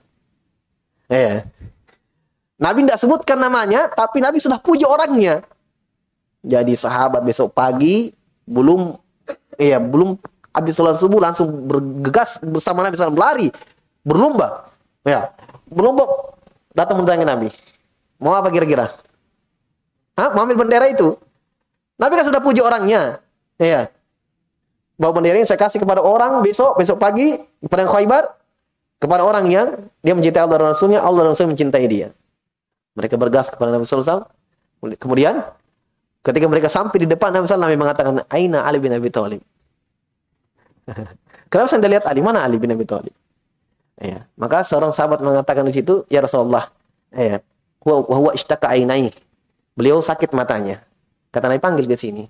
Ya. 1.11 1.43
Nabi 2.55 2.87
tidak 2.87 2.99
sebutkan 3.03 3.43
namanya, 3.43 3.91
tapi 3.91 4.23
Nabi 4.23 4.39
sudah 4.39 4.63
puji 4.63 4.87
orangnya. 4.87 5.43
Jadi 6.47 6.79
sahabat 6.79 7.27
besok 7.27 7.51
pagi, 7.51 8.15
belum, 8.51 8.99
ya 9.55 9.79
belum 9.79 10.19
habis 10.51 10.75
sholat 10.75 10.99
subuh 10.99 11.23
langsung 11.23 11.47
bergegas 11.63 12.43
bersama 12.43 12.83
Nabi 12.83 12.99
SAW 12.99 13.15
lari 13.15 13.47
berlomba. 14.03 14.67
Ya, 15.07 15.31
berlomba 15.71 16.35
datang 16.75 16.99
mendatangi 16.99 17.25
Nabi. 17.25 17.47
Mau 18.21 18.35
apa 18.35 18.51
kira-kira? 18.53 18.91
Hah? 20.19 20.29
Mau 20.35 20.43
ambil 20.45 20.59
bendera 20.59 20.85
itu? 20.91 21.17
Nabi 21.97 22.13
kan 22.19 22.25
sudah 22.27 22.41
puji 22.43 22.61
orangnya. 22.61 23.23
Ya. 23.57 23.89
Bawa 25.01 25.17
bendera 25.17 25.41
ini 25.41 25.47
saya 25.49 25.57
kasih 25.57 25.81
kepada 25.81 26.05
orang 26.05 26.45
besok, 26.45 26.77
besok 26.77 27.01
pagi, 27.01 27.41
kepada 27.65 27.89
yang 27.89 27.93
khaybar, 27.93 28.23
kepada 29.01 29.25
orang 29.25 29.49
yang 29.49 29.67
dia 30.05 30.13
mencintai 30.13 30.45
Allah 30.45 30.61
dan 30.61 30.67
Rasulnya, 30.77 31.01
Allah 31.01 31.25
dan 31.25 31.33
Rasul 31.33 31.49
mencintai 31.49 31.85
dia. 31.89 32.13
Mereka 32.93 33.17
bergas 33.17 33.49
kepada 33.49 33.73
Nabi 33.73 33.89
SAW. 33.89 34.29
Kemudian, 35.01 35.41
ketika 36.21 36.45
mereka 36.45 36.69
sampai 36.69 36.97
di 37.01 37.07
depan 37.09 37.33
Nabi 37.33 37.49
SAW, 37.49 37.73
mengatakan, 37.77 38.21
Aina 38.29 38.65
Ali 38.65 38.77
bin 38.77 38.93
Abi 38.93 39.09
Thalib. 39.09 39.41
Kenapa 41.51 41.67
saya 41.67 41.83
lihat 41.83 42.05
Ali? 42.07 42.23
Mana 42.23 42.45
Ali 42.45 42.57
bin 42.61 42.71
Abi 42.71 42.85
Thalib? 42.87 43.13
Ya. 44.01 44.25
Maka 44.33 44.65
seorang 44.65 44.95
sahabat 44.97 45.21
mengatakan 45.21 45.61
di 45.69 45.77
situ, 45.77 46.09
"Ya 46.09 46.25
Rasulullah, 46.25 46.73
ya, 47.13 47.37
huwa 47.85 48.01
huwa 48.01 48.31
ishtaka 48.33 48.73
ainai." 48.73 49.13
Beliau 49.77 50.01
sakit 50.01 50.33
matanya. 50.33 50.81
Kata 51.29 51.45
Nabi 51.47 51.61
panggil 51.61 51.85
ke 51.85 51.93
sini. 51.93 52.25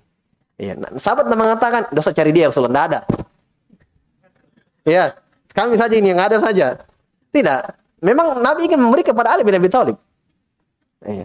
Ya, 0.60 0.76
nah, 0.76 0.92
sahabat 1.00 1.26
mengatakan, 1.32 1.88
"Dosa 1.90 2.12
cari 2.12 2.30
dia 2.30 2.52
Rasulullah, 2.52 2.70
tidak 2.76 2.86
ada." 2.92 3.00
Ya, 4.84 5.04
kami 5.56 5.80
saja 5.80 5.94
ini 5.96 6.12
yang 6.12 6.20
ada 6.20 6.36
saja. 6.42 6.84
Tidak. 7.32 7.60
Memang 8.04 8.36
Nabi 8.42 8.68
ingin 8.68 8.82
memberi 8.82 9.06
kepada 9.06 9.32
Ali 9.32 9.46
bin 9.46 9.56
Abi 9.56 9.72
Thalib. 9.72 9.96
Ya. 11.06 11.24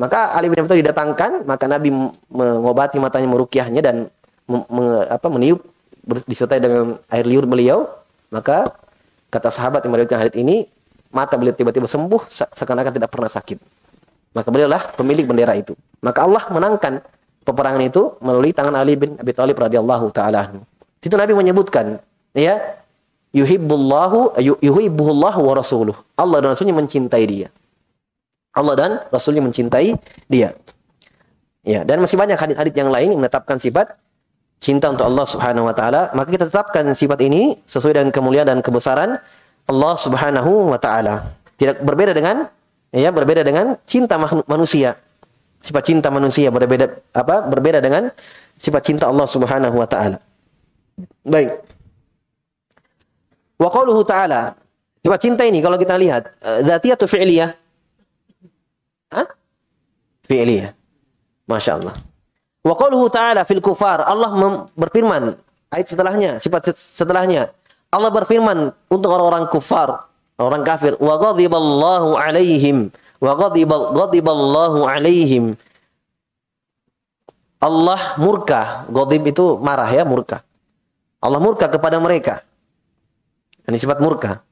Maka 0.00 0.32
Ali 0.34 0.48
bin 0.48 0.58
Abi 0.60 0.68
Thalib 0.72 0.88
didatangkan, 0.88 1.44
maka 1.44 1.64
Nabi 1.68 1.92
mengobati 2.32 2.96
matanya, 2.96 3.28
merukyahnya 3.28 3.80
dan 3.84 3.96
apa, 5.10 5.26
meniup 5.28 5.62
disertai 6.26 6.58
dengan 6.58 6.98
air 7.12 7.28
liur 7.28 7.46
beliau, 7.46 7.86
maka 8.32 8.74
Kata 9.32 9.48
sahabat 9.48 9.80
yang 9.80 9.96
meriwayatkan 9.96 10.20
hadits 10.20 10.36
ini, 10.36 10.68
mata 11.08 11.40
beliau 11.40 11.56
tiba-tiba 11.56 11.88
sembuh 11.88 12.28
seakan-akan 12.28 12.92
tidak 12.92 13.08
pernah 13.08 13.32
sakit. 13.32 13.56
Maka 14.36 14.48
beliaulah 14.52 14.92
pemilik 14.92 15.24
bendera 15.24 15.56
itu. 15.56 15.72
Maka 16.04 16.28
Allah 16.28 16.44
menangkan 16.52 17.00
peperangan 17.40 17.80
itu 17.80 18.12
melalui 18.20 18.52
tangan 18.52 18.76
Ali 18.76 19.00
bin 19.00 19.16
Abi 19.16 19.32
Thalib 19.32 19.56
radhiyallahu 19.56 20.12
taala. 20.12 20.52
Itu 21.00 21.16
Nabi 21.16 21.32
menyebutkan, 21.32 21.96
ya, 22.36 22.60
yuhibbullahu 23.32 24.36
yuhibbuhullahu 24.60 25.40
wa 25.40 25.54
rasuluh. 25.56 25.96
Allah 26.12 26.44
dan 26.44 26.52
Rasulnya 26.52 26.76
mencintai 26.76 27.24
dia. 27.24 27.48
Allah 28.52 28.74
dan 28.76 28.90
Rasulnya 29.08 29.40
mencintai 29.40 29.96
dia. 30.28 30.52
Ya, 31.62 31.86
dan 31.86 32.02
masih 32.02 32.18
banyak 32.18 32.34
hadis-hadis 32.36 32.74
yang 32.74 32.90
lain 32.90 33.14
yang 33.14 33.20
menetapkan 33.22 33.56
sifat 33.56 33.94
cinta 34.58 34.90
untuk 34.90 35.06
Allah 35.06 35.26
Subhanahu 35.26 35.70
wa 35.70 35.74
taala, 35.74 36.10
maka 36.10 36.28
kita 36.30 36.50
tetapkan 36.50 36.82
sifat 36.94 37.22
ini 37.22 37.58
sesuai 37.66 38.02
dengan 38.02 38.10
kemuliaan 38.10 38.50
dan 38.50 38.58
kebesaran 38.58 39.18
Allah 39.70 39.94
Subhanahu 39.94 40.74
wa 40.74 40.78
taala. 40.78 41.38
Tidak 41.54 41.86
berbeda 41.86 42.12
dengan 42.12 42.50
ya 42.90 43.14
berbeda 43.14 43.46
dengan 43.46 43.78
cinta 43.86 44.18
manusia. 44.46 44.98
Sifat 45.62 45.86
cinta 45.86 46.10
manusia 46.10 46.50
berbeda 46.50 46.90
apa? 47.14 47.46
Berbeda 47.46 47.78
dengan 47.78 48.10
sifat 48.58 48.82
cinta 48.82 49.06
Allah 49.06 49.26
Subhanahu 49.30 49.78
wa 49.78 49.86
taala. 49.86 50.18
Baik. 51.22 51.62
Wa 53.62 53.70
qauluhu 53.70 54.02
ta'ala. 54.02 54.58
Sifat 55.02 55.20
cinta 55.22 55.42
ini 55.46 55.62
kalau 55.62 55.78
kita 55.78 55.94
lihat, 55.98 56.30
eh, 56.42 56.60
dzatiyah 56.66 56.94
atau 56.98 57.08
fi'liyah? 57.10 57.50
Fi'liyah. 60.26 60.72
Masya 61.46 61.78
Allah. 61.78 61.94
Wa 62.62 62.74
qaluhu 62.78 63.10
ta'ala 63.12 63.42
fil 63.44 63.60
kufar. 63.60 64.06
Allah 64.06 64.32
berfirman 64.72 65.36
ayat 65.68 65.86
setelahnya, 65.90 66.30
sifat 66.38 66.72
setelahnya. 66.72 67.50
Allah 67.92 68.08
berfirman 68.08 68.72
untuk 68.88 69.10
orang-orang 69.12 69.50
kufar, 69.52 70.08
orang 70.40 70.64
kafir, 70.64 70.96
wa 70.96 71.20
ghadiballahu 71.20 72.16
alaihim 72.16 72.88
wa 73.22 73.32
ghadibal 73.38 73.94
ghadiballahu 73.94 74.82
alaihim. 74.82 75.54
Allah 77.62 78.18
murka, 78.18 78.90
ghadib 78.90 79.22
itu 79.30 79.54
marah 79.62 79.86
ya, 79.86 80.02
murka. 80.02 80.42
Allah 81.22 81.38
murka 81.38 81.70
kepada 81.70 82.02
mereka. 82.02 82.42
Ini 83.70 83.78
sifat 83.78 84.02
murka. 84.02 84.42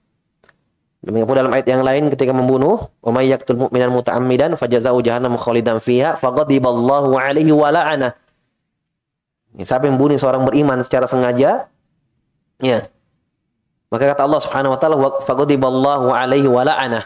Demikian 1.00 1.24
pula 1.24 1.40
dalam 1.40 1.52
ayat 1.56 1.64
yang 1.64 1.80
lain 1.80 2.12
ketika 2.12 2.36
membunuh, 2.36 2.92
"Wa 3.00 3.24
yaqtul 3.24 3.56
mu'minan 3.56 3.88
muta'ammidan 3.88 4.60
fajazau 4.60 5.00
jahannam 5.00 5.32
khalidan 5.40 5.80
fiha 5.80 6.20
faghadiballahu 6.20 7.16
'alaihi 7.16 7.48
wa 7.56 7.72
la'ana." 7.72 8.12
Ya, 9.56 9.64
siapa 9.64 9.88
yang 9.88 9.96
membunuh 9.96 10.20
seorang 10.20 10.44
beriman 10.44 10.84
secara 10.84 11.08
sengaja, 11.08 11.72
ya. 12.60 12.78
Maka 13.90 14.04
kata 14.12 14.22
Allah 14.28 14.40
Subhanahu 14.44 14.76
wa 14.76 14.78
taala, 14.78 14.96
"Faghadiballahu 15.24 16.12
'alaihi 16.12 16.46
wa 16.46 16.68
la'ana." 16.68 17.00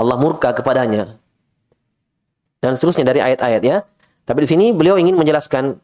Allah 0.00 0.16
murka 0.16 0.56
kepadanya. 0.56 1.20
Dan 2.64 2.80
seterusnya 2.80 3.04
dari 3.04 3.20
ayat-ayat 3.20 3.62
ya. 3.62 3.84
Tapi 4.24 4.44
di 4.44 4.48
sini 4.48 4.64
beliau 4.72 4.96
ingin 4.96 5.16
menjelaskan 5.16 5.76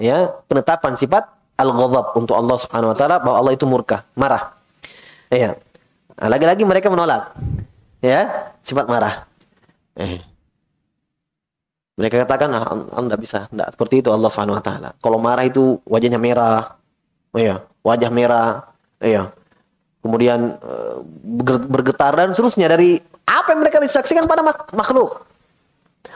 ya, 0.00 0.32
penetapan 0.48 0.96
sifat 0.96 1.28
al-ghadab 1.60 2.16
untuk 2.16 2.32
Allah 2.40 2.56
Subhanahu 2.56 2.92
wa 2.92 2.96
taala 2.96 3.16
bahwa 3.20 3.36
Allah 3.36 3.52
itu 3.52 3.68
murka, 3.68 4.08
marah. 4.16 4.56
Ya. 5.28 5.60
Nah, 6.18 6.26
lagi-lagi 6.26 6.66
mereka 6.66 6.90
menolak. 6.90 7.34
Ya, 8.02 8.50
sifat 8.62 8.90
marah. 8.90 9.26
Eh. 9.94 10.18
Mereka 11.98 12.26
katakan, 12.26 12.50
ah, 12.54 12.74
Anda 12.94 13.18
bisa. 13.18 13.46
Tidak 13.50 13.74
seperti 13.74 14.02
itu 14.02 14.10
Allah 14.10 14.30
Subhanahu 14.30 14.58
wa 14.58 14.62
taala. 14.62 14.90
Kalau 14.98 15.18
marah 15.18 15.46
itu 15.46 15.82
wajahnya 15.86 16.18
merah. 16.18 16.78
Oh 17.34 17.38
iya, 17.42 17.62
wajah 17.82 18.10
merah. 18.10 18.70
Iya. 19.02 19.30
Kemudian 19.98 20.58
eh, 20.58 20.96
bergetar 21.66 22.14
dan 22.14 22.30
seterusnya 22.30 22.70
dari 22.70 23.02
apa 23.26 23.54
yang 23.54 23.60
mereka 23.66 23.82
disaksikan 23.82 24.30
pada 24.30 24.46
makhluk. 24.74 25.26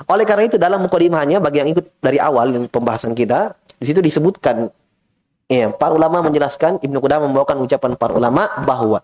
Oleh 0.07 0.25
karena 0.25 0.47
itu 0.47 0.57
dalam 0.57 0.83
mukadimahnya 0.83 1.43
bagi 1.43 1.63
yang 1.63 1.71
ikut 1.75 1.99
dari 1.99 2.17
awal 2.23 2.55
yang 2.55 2.65
pembahasan 2.71 3.13
kita, 3.13 3.53
di 3.77 3.85
situ 3.85 3.99
disebutkan 3.99 4.71
ya, 5.51 5.75
para 5.75 5.93
ulama 5.93 6.25
menjelaskan 6.25 6.81
Ibnu 6.81 6.99
Qudamah 7.03 7.27
membawakan 7.29 7.59
ucapan 7.67 7.99
para 7.99 8.15
ulama 8.17 8.49
bahwa 8.65 9.03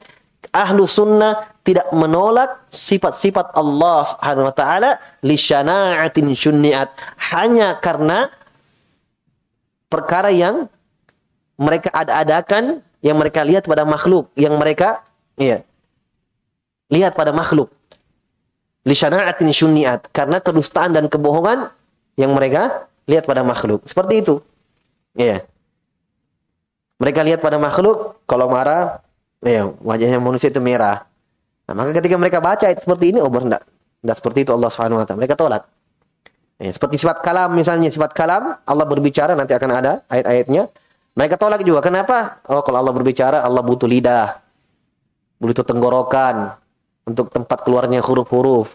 ahlu 0.53 0.89
sunnah 0.89 1.53
tidak 1.67 1.89
menolak 1.93 2.65
sifat-sifat 2.73 3.53
Allah 3.53 4.07
Subhanahu 4.09 4.49
wa 4.49 4.55
taala 4.55 4.91
li 5.21 5.37
syunniat. 5.37 6.89
Hanya 7.33 7.77
karena 7.77 8.33
perkara 9.93 10.33
yang 10.33 10.69
mereka 11.59 11.93
ada-adakan 11.93 12.81
yang 13.05 13.17
mereka 13.19 13.45
lihat 13.47 13.67
pada 13.67 13.87
makhluk 13.87 14.31
yang 14.35 14.55
mereka 14.59 15.03
iya 15.39 15.63
lihat 16.89 17.13
pada 17.15 17.31
makhluk. 17.31 17.69
Li 18.89 18.97
syana'atin 18.97 19.53
syunniat. 19.53 20.09
Karena 20.09 20.41
kedustaan 20.41 20.97
dan 20.97 21.07
kebohongan 21.13 21.69
yang 22.17 22.33
mereka 22.33 22.89
lihat 23.05 23.29
pada 23.29 23.45
makhluk. 23.45 23.85
Seperti 23.85 24.25
itu. 24.25 24.41
Iya. 25.13 25.45
Mereka 26.99 27.21
lihat 27.23 27.41
pada 27.45 27.61
makhluk 27.61 28.19
kalau 28.25 28.51
marah 28.51 29.05
Ya, 29.45 29.71
wajahnya 29.83 30.19
manusia 30.19 30.51
itu 30.51 30.59
merah. 30.59 31.07
Nah, 31.69 31.75
maka 31.77 31.95
ketika 31.95 32.17
mereka 32.19 32.39
baca 32.43 32.65
ayat 32.65 32.83
seperti 32.83 33.15
ini, 33.15 33.23
oh 33.23 33.31
benar, 33.31 33.63
tidak 34.03 34.17
seperti 34.19 34.39
itu 34.43 34.51
Allah 34.51 34.71
Subhanahu. 34.73 35.05
Mereka 35.05 35.39
tolak. 35.39 35.69
Ya, 36.59 36.75
seperti 36.75 36.99
sifat 36.99 37.23
kalam 37.23 37.55
misalnya, 37.55 37.87
sifat 37.87 38.11
kalam 38.19 38.59
Allah 38.67 38.87
berbicara 38.89 39.39
nanti 39.39 39.55
akan 39.55 39.71
ada 39.71 39.93
ayat-ayatnya. 40.11 40.67
Mereka 41.15 41.39
tolak 41.39 41.63
juga. 41.63 41.83
Kenapa? 41.83 42.43
Oh, 42.51 42.63
kalau 42.67 42.83
Allah 42.83 42.95
berbicara, 42.95 43.43
Allah 43.43 43.63
butuh 43.63 43.87
lidah. 43.87 44.43
Butuh 45.39 45.63
tenggorokan 45.63 46.59
untuk 47.07 47.31
tempat 47.31 47.63
keluarnya 47.63 48.03
huruf-huruf. 48.03 48.75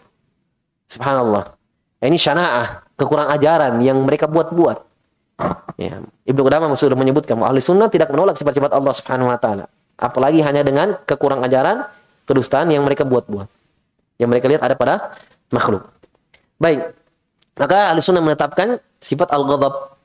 Subhanallah. 0.88 1.55
Ini 2.03 2.20
syanaah, 2.20 2.84
kekurang 2.99 3.32
ajaran 3.32 3.80
yang 3.84 3.99
mereka 4.03 4.28
buat-buat. 4.28 4.80
Ya. 5.80 6.03
Ibnu 6.28 6.41
Qudamah 6.43 6.72
sudah 6.76 6.95
menyebutkan 6.95 7.36
ahli 7.39 7.59
sunnah 7.64 7.88
tidak 7.88 8.11
menolak 8.11 8.36
sifat-sifat 8.39 8.72
Allah 8.76 8.93
Subhanahu. 8.95 9.32
Apalagi 10.04 10.43
hanya 10.43 10.68
dengan 10.68 10.99
kekurang 11.08 11.39
ajaran, 11.47 11.88
kedustaan 12.28 12.68
yang 12.68 12.84
mereka 12.84 13.08
buat-buat. 13.08 13.47
Yang 14.20 14.30
mereka 14.30 14.45
lihat 14.51 14.62
ada 14.68 14.76
pada 14.76 15.16
makhluk. 15.47 15.88
Baik. 16.60 16.91
Maka 17.56 17.95
ahli 17.95 18.04
sunnah 18.04 18.20
menetapkan 18.20 18.84
sifat 18.99 19.32
al-ghadab. 19.32 19.95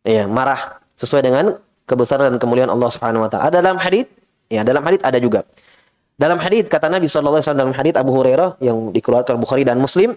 Ya, 0.00 0.24
marah 0.24 0.80
sesuai 0.96 1.20
dengan 1.20 1.60
kebesaran 1.84 2.32
dan 2.32 2.40
kemuliaan 2.40 2.72
Allah 2.72 2.88
Subhanahu 2.88 3.24
wa 3.24 3.28
taala. 3.28 3.52
Ada 3.52 3.60
dalam 3.60 3.76
hadis, 3.76 4.08
ya 4.48 4.64
dalam 4.64 4.80
hadis 4.80 5.00
ada 5.04 5.20
juga. 5.20 5.44
Dalam 6.14 6.38
hadis 6.38 6.70
kata 6.70 6.86
Nabi 6.88 7.10
sallallahu 7.10 7.42
alaihi 7.42 7.46
wasallam 7.50 7.62
dalam 7.66 7.76
hadis 7.76 7.94
Abu 7.98 8.12
Hurairah 8.14 8.48
yang 8.62 8.94
dikeluarkan 8.94 9.34
Bukhari 9.36 9.66
dan 9.66 9.82
Muslim, 9.82 10.14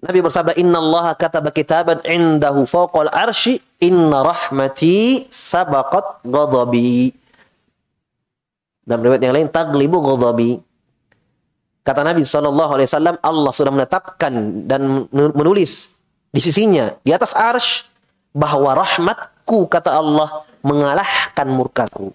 Nabi 0.00 0.18
bersabda, 0.24 0.56
"Inna 0.58 0.80
Allah 0.80 1.14
kataba 1.14 1.52
kitaban 1.54 2.02
indahu 2.02 2.64
fawqal 2.66 3.12
arsy, 3.12 3.62
inna 3.78 4.24
rahmati 4.24 5.28
sabaqat 5.30 6.24
ghadabi." 6.26 7.14
Dalam 8.90 9.06
riwayat 9.06 9.22
yang 9.22 9.34
lain, 9.38 9.46
taglibu 9.46 10.02
ghadabi. 10.02 10.58
Kata 11.86 12.02
Nabi 12.02 12.26
sallallahu 12.26 12.74
alaihi 12.74 12.90
wasallam, 12.90 13.16
Allah 13.22 13.52
sudah 13.54 13.70
menetapkan 13.70 14.66
dan 14.66 15.06
menulis 15.14 15.94
di 16.34 16.42
sisinya 16.42 16.98
di 17.06 17.14
atas 17.14 17.30
arsh 17.38 17.86
bahwa 18.34 18.74
rahmatku 18.74 19.70
kata 19.70 19.94
Allah 19.94 20.42
mengalahkan 20.66 21.46
murkaku. 21.46 22.10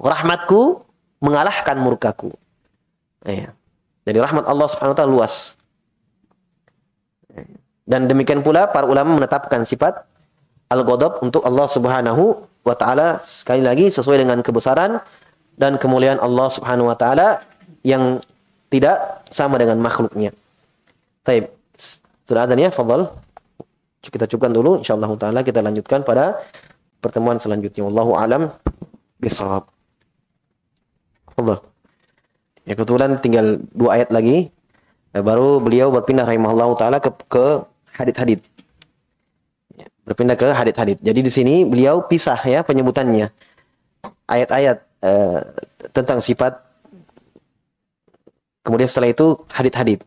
Rahmatku 0.00 0.80
mengalahkan 1.20 1.76
murkaku. 1.76 2.32
Ya. 3.28 3.52
Jadi 4.08 4.16
rahmat 4.16 4.48
Allah 4.48 4.66
Subhanahu 4.66 4.96
wa 4.96 4.98
taala 4.98 5.12
luas. 5.12 5.60
Dan 7.84 8.08
demikian 8.08 8.40
pula 8.40 8.64
para 8.72 8.88
ulama 8.88 9.12
menetapkan 9.12 9.60
sifat 9.68 10.08
al-ghadab 10.72 11.20
untuk 11.20 11.44
Allah 11.44 11.68
Subhanahu 11.68 12.48
wa 12.64 12.74
taala 12.76 13.20
sekali 13.20 13.60
lagi 13.60 13.92
sesuai 13.92 14.24
dengan 14.24 14.40
kebesaran 14.40 15.00
dan 15.60 15.76
kemuliaan 15.76 16.16
Allah 16.24 16.48
Subhanahu 16.48 16.88
wa 16.88 16.96
taala 16.96 17.44
yang 17.84 18.16
tidak 18.72 19.28
sama 19.28 19.60
dengan 19.60 19.76
makhluknya. 19.76 20.32
Baik. 21.20 21.52
Sudah 22.24 22.48
ada 22.48 22.56
ya, 22.56 22.72
fadal. 22.72 23.12
Kita 24.00 24.24
cukupkan 24.24 24.56
dulu 24.56 24.80
insyaallah 24.80 25.12
taala 25.20 25.44
kita 25.44 25.60
lanjutkan 25.60 26.00
pada 26.00 26.40
pertemuan 27.04 27.36
selanjutnya. 27.36 27.84
Wallahu 27.84 28.16
alam 28.16 28.48
bisawab. 29.20 29.68
Allah. 31.36 31.60
Ya 32.64 32.72
kebetulan 32.72 33.20
tinggal 33.20 33.60
dua 33.76 34.00
ayat 34.00 34.08
lagi. 34.08 34.48
Ya, 35.12 35.20
baru 35.20 35.60
beliau 35.60 35.92
berpindah 35.92 36.24
rahimahullah 36.24 36.72
taala 36.80 36.96
ke 37.04 37.12
ke 37.28 37.44
hadit-hadit. 38.00 38.40
Ya, 39.76 39.84
berpindah 40.08 40.40
ke 40.40 40.48
hadit-hadit. 40.48 40.96
Jadi 41.04 41.20
di 41.20 41.32
sini 41.34 41.54
beliau 41.68 42.08
pisah 42.08 42.40
ya 42.48 42.64
penyebutannya. 42.64 43.28
Ayat-ayat 44.24 44.89
eh, 45.04 45.40
tentang 45.92 46.20
sifat 46.20 46.68
Kemudian 48.60 48.84
setelah 48.84 49.08
itu 49.08 49.40
hadit-hadit. 49.48 50.04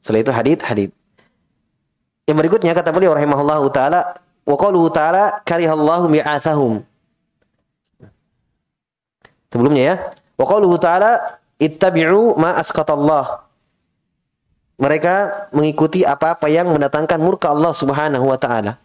Setelah 0.00 0.20
itu 0.24 0.32
hadit-hadit. 0.32 0.90
Yang 2.24 2.36
berikutnya 2.40 2.72
kata 2.72 2.88
beliau 2.88 3.12
rahimahullah 3.12 3.60
taala 3.68 4.16
wa 4.48 4.56
qaluhu 4.56 4.88
taala 4.88 5.44
karihallahu 5.44 6.08
mi'athahum 6.08 6.88
Sebelumnya 9.48 9.82
ya. 9.82 9.94
Wa 10.36 10.44
qauluhu 10.44 10.76
ta'ala 10.76 11.40
ittabi'u 11.58 12.36
ma 12.36 12.56
asqatallah. 12.60 13.48
Mereka 14.78 15.14
mengikuti 15.50 16.06
apa-apa 16.06 16.46
yang 16.46 16.70
mendatangkan 16.70 17.18
murka 17.18 17.50
Allah 17.50 17.74
Subhanahu 17.74 18.30
wa 18.30 18.38
taala. 18.38 18.78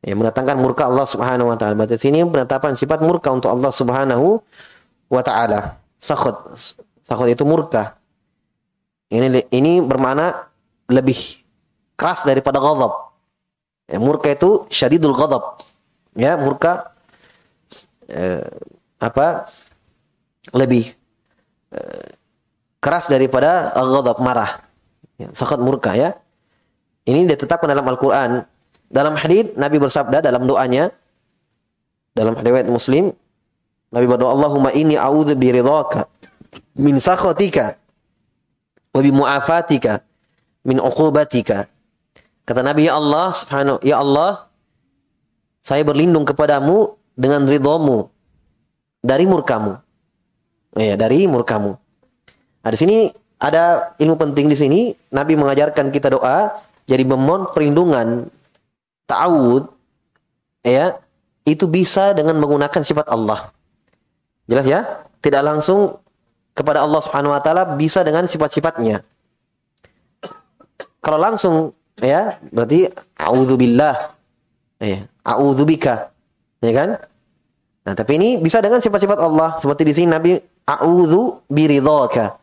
Ya, 0.00 0.16
mendatangkan 0.16 0.56
murka 0.56 0.88
Allah 0.88 1.04
Subhanahu 1.04 1.52
wa 1.52 1.56
taala. 1.60 1.76
Berarti 1.76 2.00
sini 2.00 2.24
penetapan 2.24 2.72
sifat 2.72 3.04
murka 3.04 3.28
untuk 3.28 3.52
Allah 3.52 3.68
Subhanahu 3.68 4.40
wa 5.12 5.22
taala. 5.22 5.76
Sakhut. 6.00 6.56
Sakhut 7.04 7.28
itu 7.28 7.44
murka. 7.44 8.00
Ini 9.12 9.44
ini 9.52 9.82
bermakna 9.84 10.48
lebih 10.88 11.44
keras 12.00 12.24
daripada 12.24 12.56
ghadab. 12.62 13.12
Ya, 13.90 14.00
murka 14.00 14.32
itu 14.32 14.64
syadidul 14.72 15.12
ghadab. 15.12 15.60
Ya, 16.16 16.40
murka 16.40 16.96
eh, 18.08 18.48
apa 19.00 19.50
lebih 20.56 20.96
uh, 21.76 22.08
keras 22.80 23.12
daripada 23.12 23.70
ghadab 23.76 24.18
marah. 24.24 24.64
Ya, 25.20 25.28
sakat 25.36 25.60
murka 25.60 25.92
ya. 25.92 26.16
Ini 27.04 27.28
ditetapkan 27.28 27.68
dalam 27.68 27.84
Al-Qur'an. 27.84 28.44
Dalam 28.90 29.14
hadis 29.14 29.54
Nabi 29.54 29.78
bersabda 29.78 30.18
dalam 30.18 30.44
doanya 30.44 30.90
dalam 32.10 32.34
riwayat 32.34 32.66
Muslim 32.66 33.14
Nabi 33.90 34.06
berdoa 34.06 34.34
Allahumma 34.34 34.74
inni 34.74 34.98
a'udzu 34.98 35.38
bi 35.38 35.54
ridhaka 35.54 36.10
min 36.74 36.98
sakhatika 36.98 37.78
wa 38.90 39.00
bi 39.02 39.10
mu'afatika 39.14 40.02
min 40.66 40.82
uqubatika. 40.82 41.70
Kata 42.42 42.66
Nabi 42.66 42.90
ya 42.90 42.98
Allah 42.98 43.30
subhanahu 43.30 43.78
ya 43.86 44.02
Allah 44.02 44.50
saya 45.62 45.86
berlindung 45.86 46.26
kepadamu 46.26 46.98
dengan 47.14 47.46
ridhamu 47.46 48.10
dari 49.04 49.24
murkamu. 49.28 49.76
Ya, 50.78 50.94
dari 50.94 51.26
murkamu. 51.26 51.74
Nah, 52.62 52.70
di 52.70 52.78
sini 52.78 52.96
ada 53.40 53.96
ilmu 53.98 54.14
penting 54.16 54.46
di 54.46 54.56
sini. 54.56 54.80
Nabi 55.10 55.34
mengajarkan 55.34 55.90
kita 55.90 56.14
doa, 56.14 56.62
jadi 56.86 57.02
memohon 57.02 57.50
perlindungan, 57.50 58.30
ta'awud, 59.10 59.66
ya, 60.62 61.02
itu 61.42 61.66
bisa 61.66 62.14
dengan 62.14 62.38
menggunakan 62.38 62.78
sifat 62.86 63.10
Allah. 63.10 63.50
Jelas 64.46 64.66
ya? 64.70 64.80
Tidak 65.18 65.42
langsung 65.42 65.98
kepada 66.54 66.86
Allah 66.86 67.00
Subhanahu 67.02 67.34
wa 67.34 67.42
taala 67.42 67.74
bisa 67.74 68.06
dengan 68.06 68.30
sifat-sifatnya. 68.30 69.02
Kalau 71.00 71.18
langsung 71.18 71.74
ya, 71.98 72.38
berarti 72.54 72.86
a'udzubillah. 73.18 73.96
Ya, 74.80 75.10
a'udzubika. 75.26 76.14
Ya 76.60 76.72
kan? 76.76 76.90
Nah, 77.84 77.94
tapi 77.96 78.20
ini 78.20 78.36
bisa 78.40 78.60
dengan 78.60 78.78
sifat-sifat 78.78 79.18
Allah. 79.18 79.56
Seperti 79.60 79.82
di 79.88 79.92
sini 79.96 80.08
Nabi 80.12 80.36
a'udzu 80.68 81.48
biridhaka. 81.48 82.36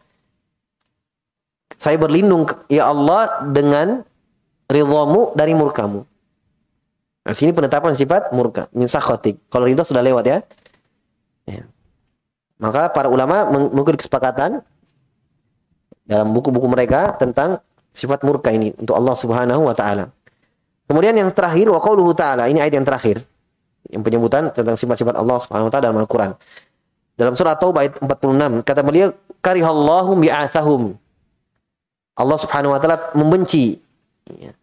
Saya 1.77 2.01
berlindung 2.01 2.49
ya 2.73 2.89
Allah 2.89 3.45
dengan 3.45 4.01
ridhamu 4.65 5.37
dari 5.37 5.53
murkamu. 5.53 6.01
Nah, 7.27 7.35
sini 7.35 7.51
penetapan 7.51 7.91
sifat 7.91 8.31
murka, 8.31 8.71
min 8.71 8.87
sakhatik. 8.87 9.35
Kalau 9.51 9.67
ridha 9.67 9.83
sudah 9.83 9.99
lewat 9.99 10.23
ya. 10.23 10.39
ya. 11.43 11.67
Maka 12.55 12.87
para 12.95 13.11
ulama 13.11 13.43
mengikuti 13.51 14.07
kesepakatan 14.07 14.63
dalam 16.07 16.31
buku-buku 16.31 16.71
mereka 16.71 17.19
tentang 17.19 17.59
sifat 17.91 18.23
murka 18.23 18.47
ini 18.47 18.71
untuk 18.79 18.95
Allah 18.95 19.11
Subhanahu 19.11 19.67
wa 19.67 19.75
taala. 19.75 20.07
Kemudian 20.87 21.11
yang 21.19 21.27
terakhir 21.35 21.67
wa 21.67 21.83
qauluhu 21.83 22.15
ta'ala, 22.15 22.47
ini 22.47 22.63
ayat 22.63 22.79
yang 22.79 22.87
terakhir 22.87 23.19
yang 23.91 24.07
penyebutan 24.07 24.55
tentang 24.55 24.79
sifat-sifat 24.79 25.19
Allah 25.19 25.35
Subhanahu 25.43 25.67
wa 25.67 25.71
taala 25.71 25.91
dalam 25.91 25.99
Al-Qur'an. 25.99 26.31
Dalam 27.19 27.35
surah 27.35 27.59
Taubah 27.59 27.83
ayat 27.83 27.99
46 27.99 28.63
kata 28.63 28.81
beliau 28.87 29.11
karihallahu 29.43 30.15
bi'athahum. 30.15 30.95
Allah 32.15 32.37
Subhanahu 32.39 32.71
wa 32.71 32.79
taala 32.79 33.11
membenci 33.19 33.83
ya. 34.31 34.55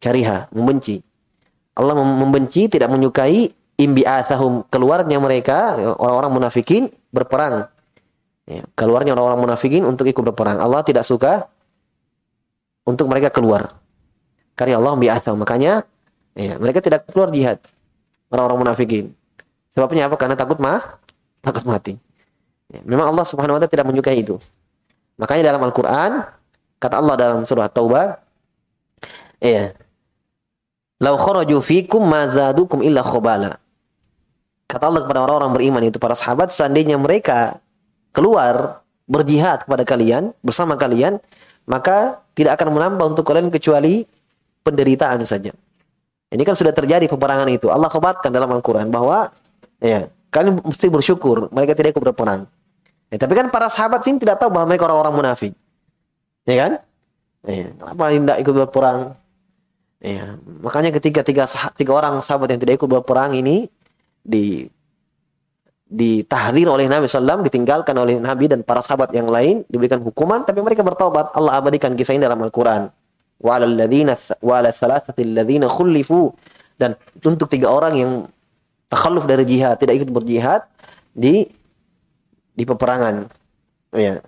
Kariha, 0.00 0.48
membenci. 0.56 1.04
Allah 1.76 1.92
membenci, 2.00 2.72
tidak 2.72 2.88
menyukai 2.88 3.52
imbi'athahum 3.76 4.64
keluarnya 4.72 5.20
mereka 5.20 5.76
orang-orang 6.00 6.32
munafikin 6.40 6.88
berperang. 7.12 7.68
Ya, 8.46 8.64
keluarnya 8.78 9.12
orang-orang 9.12 9.44
munafikin 9.44 9.84
untuk 9.84 10.08
ikut 10.08 10.22
berperang. 10.32 10.56
Allah 10.62 10.80
tidak 10.80 11.04
suka 11.04 11.50
untuk 12.88 13.10
mereka 13.10 13.28
keluar. 13.28 13.76
Karya 14.56 14.80
Allah 14.80 14.96
bi'athahum. 14.96 15.44
Makanya 15.44 15.84
ya, 16.32 16.56
mereka 16.56 16.80
tidak 16.80 17.04
keluar 17.12 17.28
jihad 17.28 17.60
orang-orang 18.32 18.72
munafikin. 18.72 19.12
Sebabnya 19.76 20.08
apa? 20.08 20.16
Karena 20.16 20.38
takut 20.38 20.56
mah, 20.56 20.80
takut 21.44 21.68
mati. 21.68 22.00
Ya, 22.72 22.80
memang 22.88 23.12
Allah 23.12 23.28
Subhanahu 23.28 23.58
wa 23.58 23.60
taala 23.60 23.70
tidak 23.70 23.86
menyukai 23.86 24.24
itu. 24.24 24.40
Makanya 25.20 25.52
dalam 25.52 25.62
Al-Qur'an 25.68 26.24
kata 26.80 26.94
Allah 26.96 27.14
dalam 27.16 27.40
surah 27.44 27.68
Taubah 27.68 28.20
ya 29.40 29.72
Lau 30.96 31.20
kharaju 31.20 31.60
fikum 31.60 32.00
ma 32.08 32.24
zadukum 32.24 32.80
illa 32.80 33.04
khabala. 33.04 33.60
Kata 34.66 34.90
Allah 34.90 35.04
kepada 35.04 35.22
orang-orang 35.22 35.52
beriman 35.54 35.82
itu 35.84 36.00
para 36.00 36.16
sahabat 36.16 36.50
seandainya 36.50 36.98
mereka 36.98 37.60
keluar 38.10 38.82
berjihad 39.06 39.62
kepada 39.62 39.86
kalian 39.86 40.34
bersama 40.42 40.74
kalian 40.74 41.22
maka 41.68 42.18
tidak 42.34 42.58
akan 42.58 42.74
menambah 42.74 43.14
untuk 43.14 43.24
kalian 43.28 43.52
kecuali 43.52 44.08
penderitaan 44.66 45.22
saja. 45.22 45.54
Ini 46.26 46.42
kan 46.42 46.58
sudah 46.58 46.74
terjadi 46.74 47.06
peperangan 47.06 47.46
itu. 47.46 47.70
Allah 47.70 47.86
khabarkan 47.86 48.34
dalam 48.34 48.50
Al-Quran 48.50 48.90
bahwa 48.90 49.30
ya 49.78 50.10
kalian 50.34 50.58
mesti 50.58 50.90
bersyukur 50.90 51.46
mereka 51.54 51.78
tidak 51.78 51.94
ikut 51.94 52.02
berperang. 52.02 52.50
Ya, 53.06 53.22
tapi 53.22 53.38
kan 53.38 53.46
para 53.54 53.70
sahabat 53.70 54.02
sini 54.02 54.18
tidak 54.18 54.42
tahu 54.42 54.50
bahwa 54.50 54.66
mereka 54.66 54.90
orang-orang 54.90 55.14
munafik. 55.14 55.52
Ya 56.42 56.66
kan? 56.66 56.72
Ya, 57.46 57.70
kenapa 57.70 58.10
tidak 58.10 58.38
ikut 58.42 58.54
berperang? 58.66 59.14
Ya, 59.96 60.36
makanya 60.60 60.92
ketika 60.92 61.24
tiga, 61.24 61.48
tiga 61.48 61.92
orang 61.96 62.20
sahabat 62.20 62.52
yang 62.52 62.60
tidak 62.60 62.84
ikut 62.84 62.88
berperang 62.88 63.32
ini 63.32 63.66
di 64.20 64.68
ditahdir 65.86 66.66
oleh 66.66 66.90
Nabi 66.90 67.06
SAW, 67.06 67.46
ditinggalkan 67.46 67.94
oleh 67.94 68.18
Nabi 68.18 68.50
dan 68.50 68.66
para 68.66 68.82
sahabat 68.82 69.14
yang 69.14 69.30
lain, 69.30 69.62
diberikan 69.70 70.02
hukuman, 70.02 70.42
tapi 70.42 70.58
mereka 70.58 70.82
bertobat. 70.82 71.30
Allah 71.32 71.62
abadikan 71.62 71.94
kisah 71.94 72.18
ini 72.18 72.26
dalam 72.26 72.42
Al-Quran 72.42 72.90
dan 76.76 76.90
untuk 77.24 77.46
tiga 77.48 77.68
orang 77.68 77.94
yang 77.96 78.12
takhalluf 78.88 79.24
dari 79.28 79.44
jihad, 79.44 79.76
tidak 79.76 80.00
ikut 80.00 80.10
berjihad 80.12 80.64
di 81.12 81.48
di 82.56 82.64
peperangan. 82.64 83.28
Ya. 83.92 84.24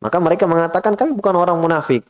Maka 0.00 0.16
mereka 0.20 0.44
mengatakan 0.48 0.96
kami 0.96 1.16
bukan 1.16 1.36
orang 1.36 1.56
munafik. 1.60 2.04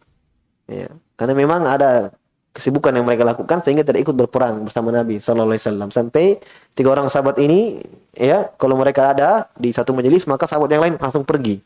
Ya. 0.66 0.91
Karena 1.18 1.35
memang 1.35 1.66
ada 1.66 2.14
kesibukan 2.51 2.91
yang 2.91 3.07
mereka 3.07 3.23
lakukan 3.23 3.63
sehingga 3.63 3.87
tidak 3.87 4.11
ikut 4.11 4.17
berperang 4.17 4.67
bersama 4.67 4.91
Nabi 4.91 5.23
Shallallahu 5.23 5.55
Alaihi 5.55 5.63
Wasallam. 5.63 5.89
Sampai 5.95 6.43
tiga 6.75 6.91
orang 6.91 7.07
sahabat 7.07 7.39
ini 7.39 7.79
ya 8.15 8.51
kalau 8.59 8.75
mereka 8.75 9.15
ada 9.15 9.47
di 9.55 9.71
satu 9.71 9.95
majelis 9.95 10.27
maka 10.27 10.51
sahabat 10.51 10.71
yang 10.75 10.83
lain 10.83 10.95
langsung 10.99 11.23
pergi. 11.23 11.63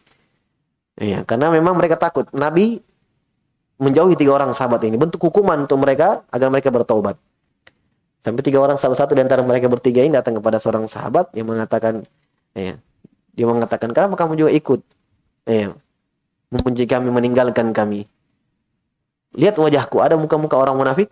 Ya 1.01 1.25
karena 1.25 1.49
memang 1.49 1.75
mereka 1.75 1.97
takut. 1.97 2.29
Nabi 2.37 2.85
menjauhi 3.81 4.15
tiga 4.15 4.37
orang 4.37 4.53
sahabat 4.53 4.85
ini. 4.85 5.01
Bentuk 5.01 5.25
hukuman 5.25 5.65
untuk 5.65 5.81
mereka 5.81 6.23
agar 6.29 6.53
mereka 6.53 6.69
bertaubat. 6.69 7.17
Sampai 8.21 8.41
tiga 8.45 8.61
orang 8.61 8.81
salah 8.81 8.97
satu 8.97 9.13
di 9.17 9.21
antara 9.21 9.45
mereka 9.45 9.69
bertiga 9.69 10.01
ini 10.01 10.13
datang 10.13 10.37
kepada 10.37 10.61
seorang 10.61 10.89
sahabat 10.89 11.33
yang 11.37 11.49
mengatakan 11.49 12.05
ya 12.57 12.77
dia 13.35 13.47
mengatakan 13.49 13.91
kenapa 13.93 14.17
kamu 14.21 14.37
juga 14.37 14.51
ikut? 14.53 14.81
Ya 15.45 15.77
membenci 16.55 16.87
kami 16.87 17.11
meninggalkan 17.11 17.75
kami 17.75 18.07
lihat 19.35 19.59
wajahku, 19.59 20.01
ada 20.01 20.15
muka-muka 20.15 20.55
orang 20.57 20.79
munafik? 20.79 21.11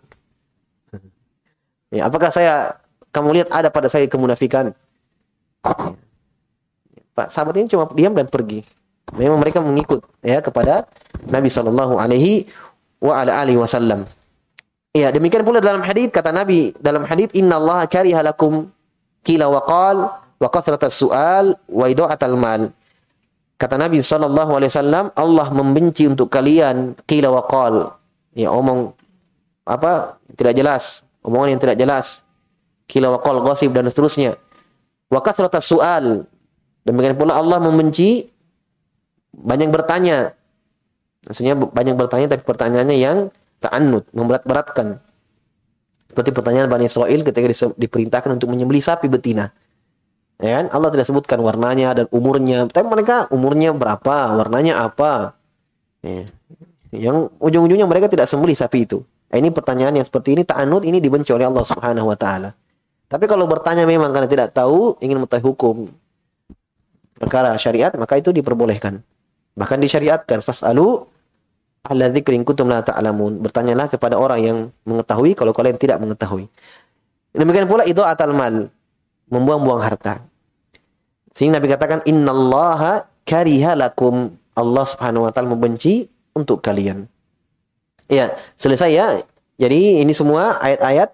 Ya, 1.93 2.09
apakah 2.09 2.33
saya 2.33 2.81
kamu 3.13 3.37
lihat 3.37 3.49
ada 3.53 3.69
pada 3.69 3.93
saya 3.93 4.09
kemunafikan? 4.09 4.73
Pak 7.13 7.29
sahabat 7.29 7.61
ini 7.61 7.69
cuma 7.69 7.85
diam 7.93 8.17
dan 8.17 8.25
pergi. 8.27 8.65
Memang 9.13 9.37
mereka 9.37 9.61
mengikut 9.61 10.01
ya 10.25 10.41
kepada 10.41 10.89
Nabi 11.29 11.53
sallallahu 11.53 12.01
alaihi 12.01 12.49
wa 13.05 13.21
ala 13.21 13.45
alihi 13.45 13.61
wasallam. 13.61 14.09
Ya, 14.97 15.13
demikian 15.13 15.45
pula 15.45 15.61
dalam 15.61 15.85
hadis 15.85 16.09
kata 16.09 16.33
Nabi 16.33 16.73
dalam 16.81 17.05
hadis 17.05 17.29
Allah 17.37 17.85
kariha 17.85 18.25
lakum 18.25 18.73
kila 19.21 19.53
wa 19.53 19.61
qal 19.69 19.97
wa 20.17 20.49
kathratas 20.49 20.97
su'al 20.97 21.53
wa 21.69 21.85
ida'atal 21.85 22.37
mal. 22.41 22.73
Kata 23.61 23.79
Nabi 23.79 24.03
sallallahu 24.03 24.59
alaihi 24.59 24.73
wasallam, 24.75 25.05
Allah 25.15 25.47
membenci 25.55 26.09
untuk 26.11 26.33
kalian 26.33 26.99
kila 27.07 27.31
wa 27.31 27.47
ya 28.33 28.53
omong 28.53 28.97
apa 29.63 30.19
tidak 30.35 30.59
jelas, 30.59 31.07
omongan 31.23 31.57
yang 31.57 31.61
tidak 31.63 31.77
jelas, 31.79 32.27
kila 32.91 33.15
waqal 33.17 33.41
gosip 33.41 33.71
dan 33.73 33.87
seterusnya. 33.87 34.37
Wa 35.13 35.21
kathrata 35.21 35.61
su'al. 35.61 36.25
Demikian 36.83 37.15
pula 37.15 37.39
Allah 37.39 37.63
membenci 37.63 38.27
banyak 39.33 39.71
bertanya. 39.71 40.35
Maksudnya 41.23 41.55
banyak 41.55 41.95
bertanya 41.95 42.27
tapi 42.35 42.43
pertanyaannya 42.43 42.97
yang 42.99 43.19
ta'annud, 43.63 44.11
memberat-beratkan. 44.11 44.99
Seperti 46.11 46.35
pertanyaan 46.35 46.69
Bani 46.69 46.91
Israel 46.91 47.23
ketika 47.25 47.73
diperintahkan 47.79 48.37
untuk 48.37 48.51
menyembelih 48.51 48.83
sapi 48.83 49.07
betina. 49.09 49.55
Ya 50.43 50.59
kan? 50.61 50.75
Allah 50.75 50.91
tidak 50.91 51.07
sebutkan 51.07 51.39
warnanya 51.39 51.95
dan 51.95 52.07
umurnya. 52.11 52.67
Tapi 52.67 52.85
mereka 52.91 53.31
umurnya 53.31 53.71
berapa, 53.73 54.37
warnanya 54.43 54.83
apa. 54.83 55.39
Ya. 56.03 56.27
Yang 56.93 57.33
ujung-ujungnya 57.41 57.89
mereka 57.89 58.07
tidak 58.13 58.29
sembelih 58.29 58.53
sapi 58.53 58.85
itu. 58.85 59.01
Nah, 59.33 59.41
ini 59.41 59.49
pertanyaan 59.49 59.97
yang 59.97 60.05
seperti 60.05 60.37
ini 60.37 60.45
ta'anud 60.45 60.85
ini 60.85 61.01
dibenci 61.01 61.33
oleh 61.33 61.49
Allah 61.49 61.65
Subhanahu 61.65 62.13
wa 62.13 62.17
taala. 62.21 62.53
Tapi 63.09 63.25
kalau 63.25 63.49
bertanya 63.49 63.89
memang 63.89 64.13
karena 64.13 64.29
tidak 64.29 64.53
tahu, 64.53 65.01
ingin 65.01 65.21
mengetahui 65.21 65.45
hukum 65.45 65.77
perkara 67.17 67.57
syariat, 67.57 67.93
maka 67.97 68.21
itu 68.21 68.29
diperbolehkan. 68.29 69.01
Bahkan 69.57 69.79
disyariatkan 69.81 70.45
fasalu 70.45 71.09
ala 71.89 72.13
dzikrin 72.13 72.45
kuntum 72.45 72.69
la 72.69 72.85
ta'lamun. 72.85 73.41
Bertanyalah 73.41 73.89
kepada 73.89 74.21
orang 74.21 74.41
yang 74.45 74.59
mengetahui 74.85 75.33
kalau 75.33 75.57
kalian 75.57 75.81
tidak 75.81 75.97
mengetahui. 75.97 76.51
Demikian 77.33 77.65
pula 77.65 77.89
itu 77.89 78.05
atal 78.05 78.37
mal, 78.37 78.69
membuang-buang 79.33 79.81
harta. 79.81 80.21
Sehingga 81.33 81.57
Nabi 81.57 81.73
katakan 81.73 82.05
innallaha 82.05 83.09
kariha 83.25 83.73
lakum. 83.81 84.37
Allah 84.53 84.85
Subhanahu 84.85 85.25
wa 85.25 85.33
taala 85.33 85.49
membenci 85.49 86.12
untuk 86.33 86.65
kalian. 86.65 87.09
Ya, 88.09 88.37
selesai 88.61 88.91
ya. 88.93 89.21
Jadi 89.57 90.03
ini 90.03 90.13
semua 90.13 90.59
ayat-ayat 90.59 91.13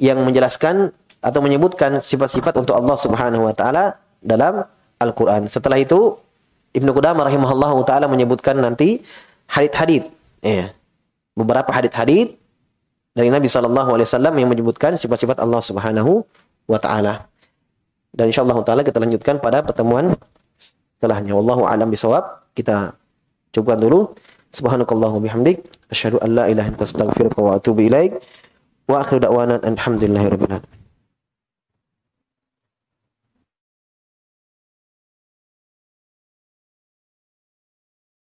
yang 0.00 0.20
menjelaskan 0.22 0.92
atau 1.20 1.40
menyebutkan 1.44 2.00
sifat-sifat 2.00 2.56
untuk 2.60 2.74
Allah 2.76 2.96
Subhanahu 2.96 3.44
wa 3.48 3.54
taala 3.54 4.00
dalam 4.20 4.64
Al-Qur'an. 5.00 5.48
Setelah 5.48 5.80
itu 5.80 6.16
Ibnu 6.72 6.90
Qudamah 6.92 7.26
rahimahullah 7.28 7.72
taala 7.84 8.06
menyebutkan 8.08 8.56
nanti 8.58 9.02
hadith-hadith 9.48 10.12
ya. 10.44 10.72
Beberapa 11.36 11.72
hadith-hadith 11.72 12.36
dari 13.16 13.28
Nabi 13.28 13.48
sallallahu 13.50 13.96
alaihi 13.96 14.08
wasallam 14.08 14.34
yang 14.38 14.48
menyebutkan 14.48 14.94
sifat-sifat 14.96 15.40
Allah 15.42 15.60
Subhanahu 15.60 16.24
wa 16.68 16.78
taala. 16.78 17.26
Dan 18.10 18.30
insyaallah 18.30 18.58
taala 18.66 18.82
kita 18.82 18.98
lanjutkan 18.98 19.38
pada 19.38 19.62
pertemuan 19.62 20.14
setelahnya. 20.58 21.34
Wallahu 21.38 21.66
a'lam 21.66 21.88
bisawab. 21.90 22.42
Kita 22.54 22.94
cukupkan 23.54 23.78
dulu. 23.78 24.14
Subhanakallahu 24.50 25.22
bihamdik 25.22 25.62
asyhadu 25.94 26.18
an 26.18 26.34
la 26.34 26.44
ilaha 26.50 26.74
anta 26.74 26.82
astaghfiruka 26.82 27.38
wa 27.38 27.54
atubu 27.58 27.86
ilaik. 27.86 28.18
Wa 28.90 29.06
akhiru 29.06 29.22
da'wana 29.22 29.62
alhamdulillahi 29.62 30.26
rabbil 30.34 30.50
alamin. 30.50 30.79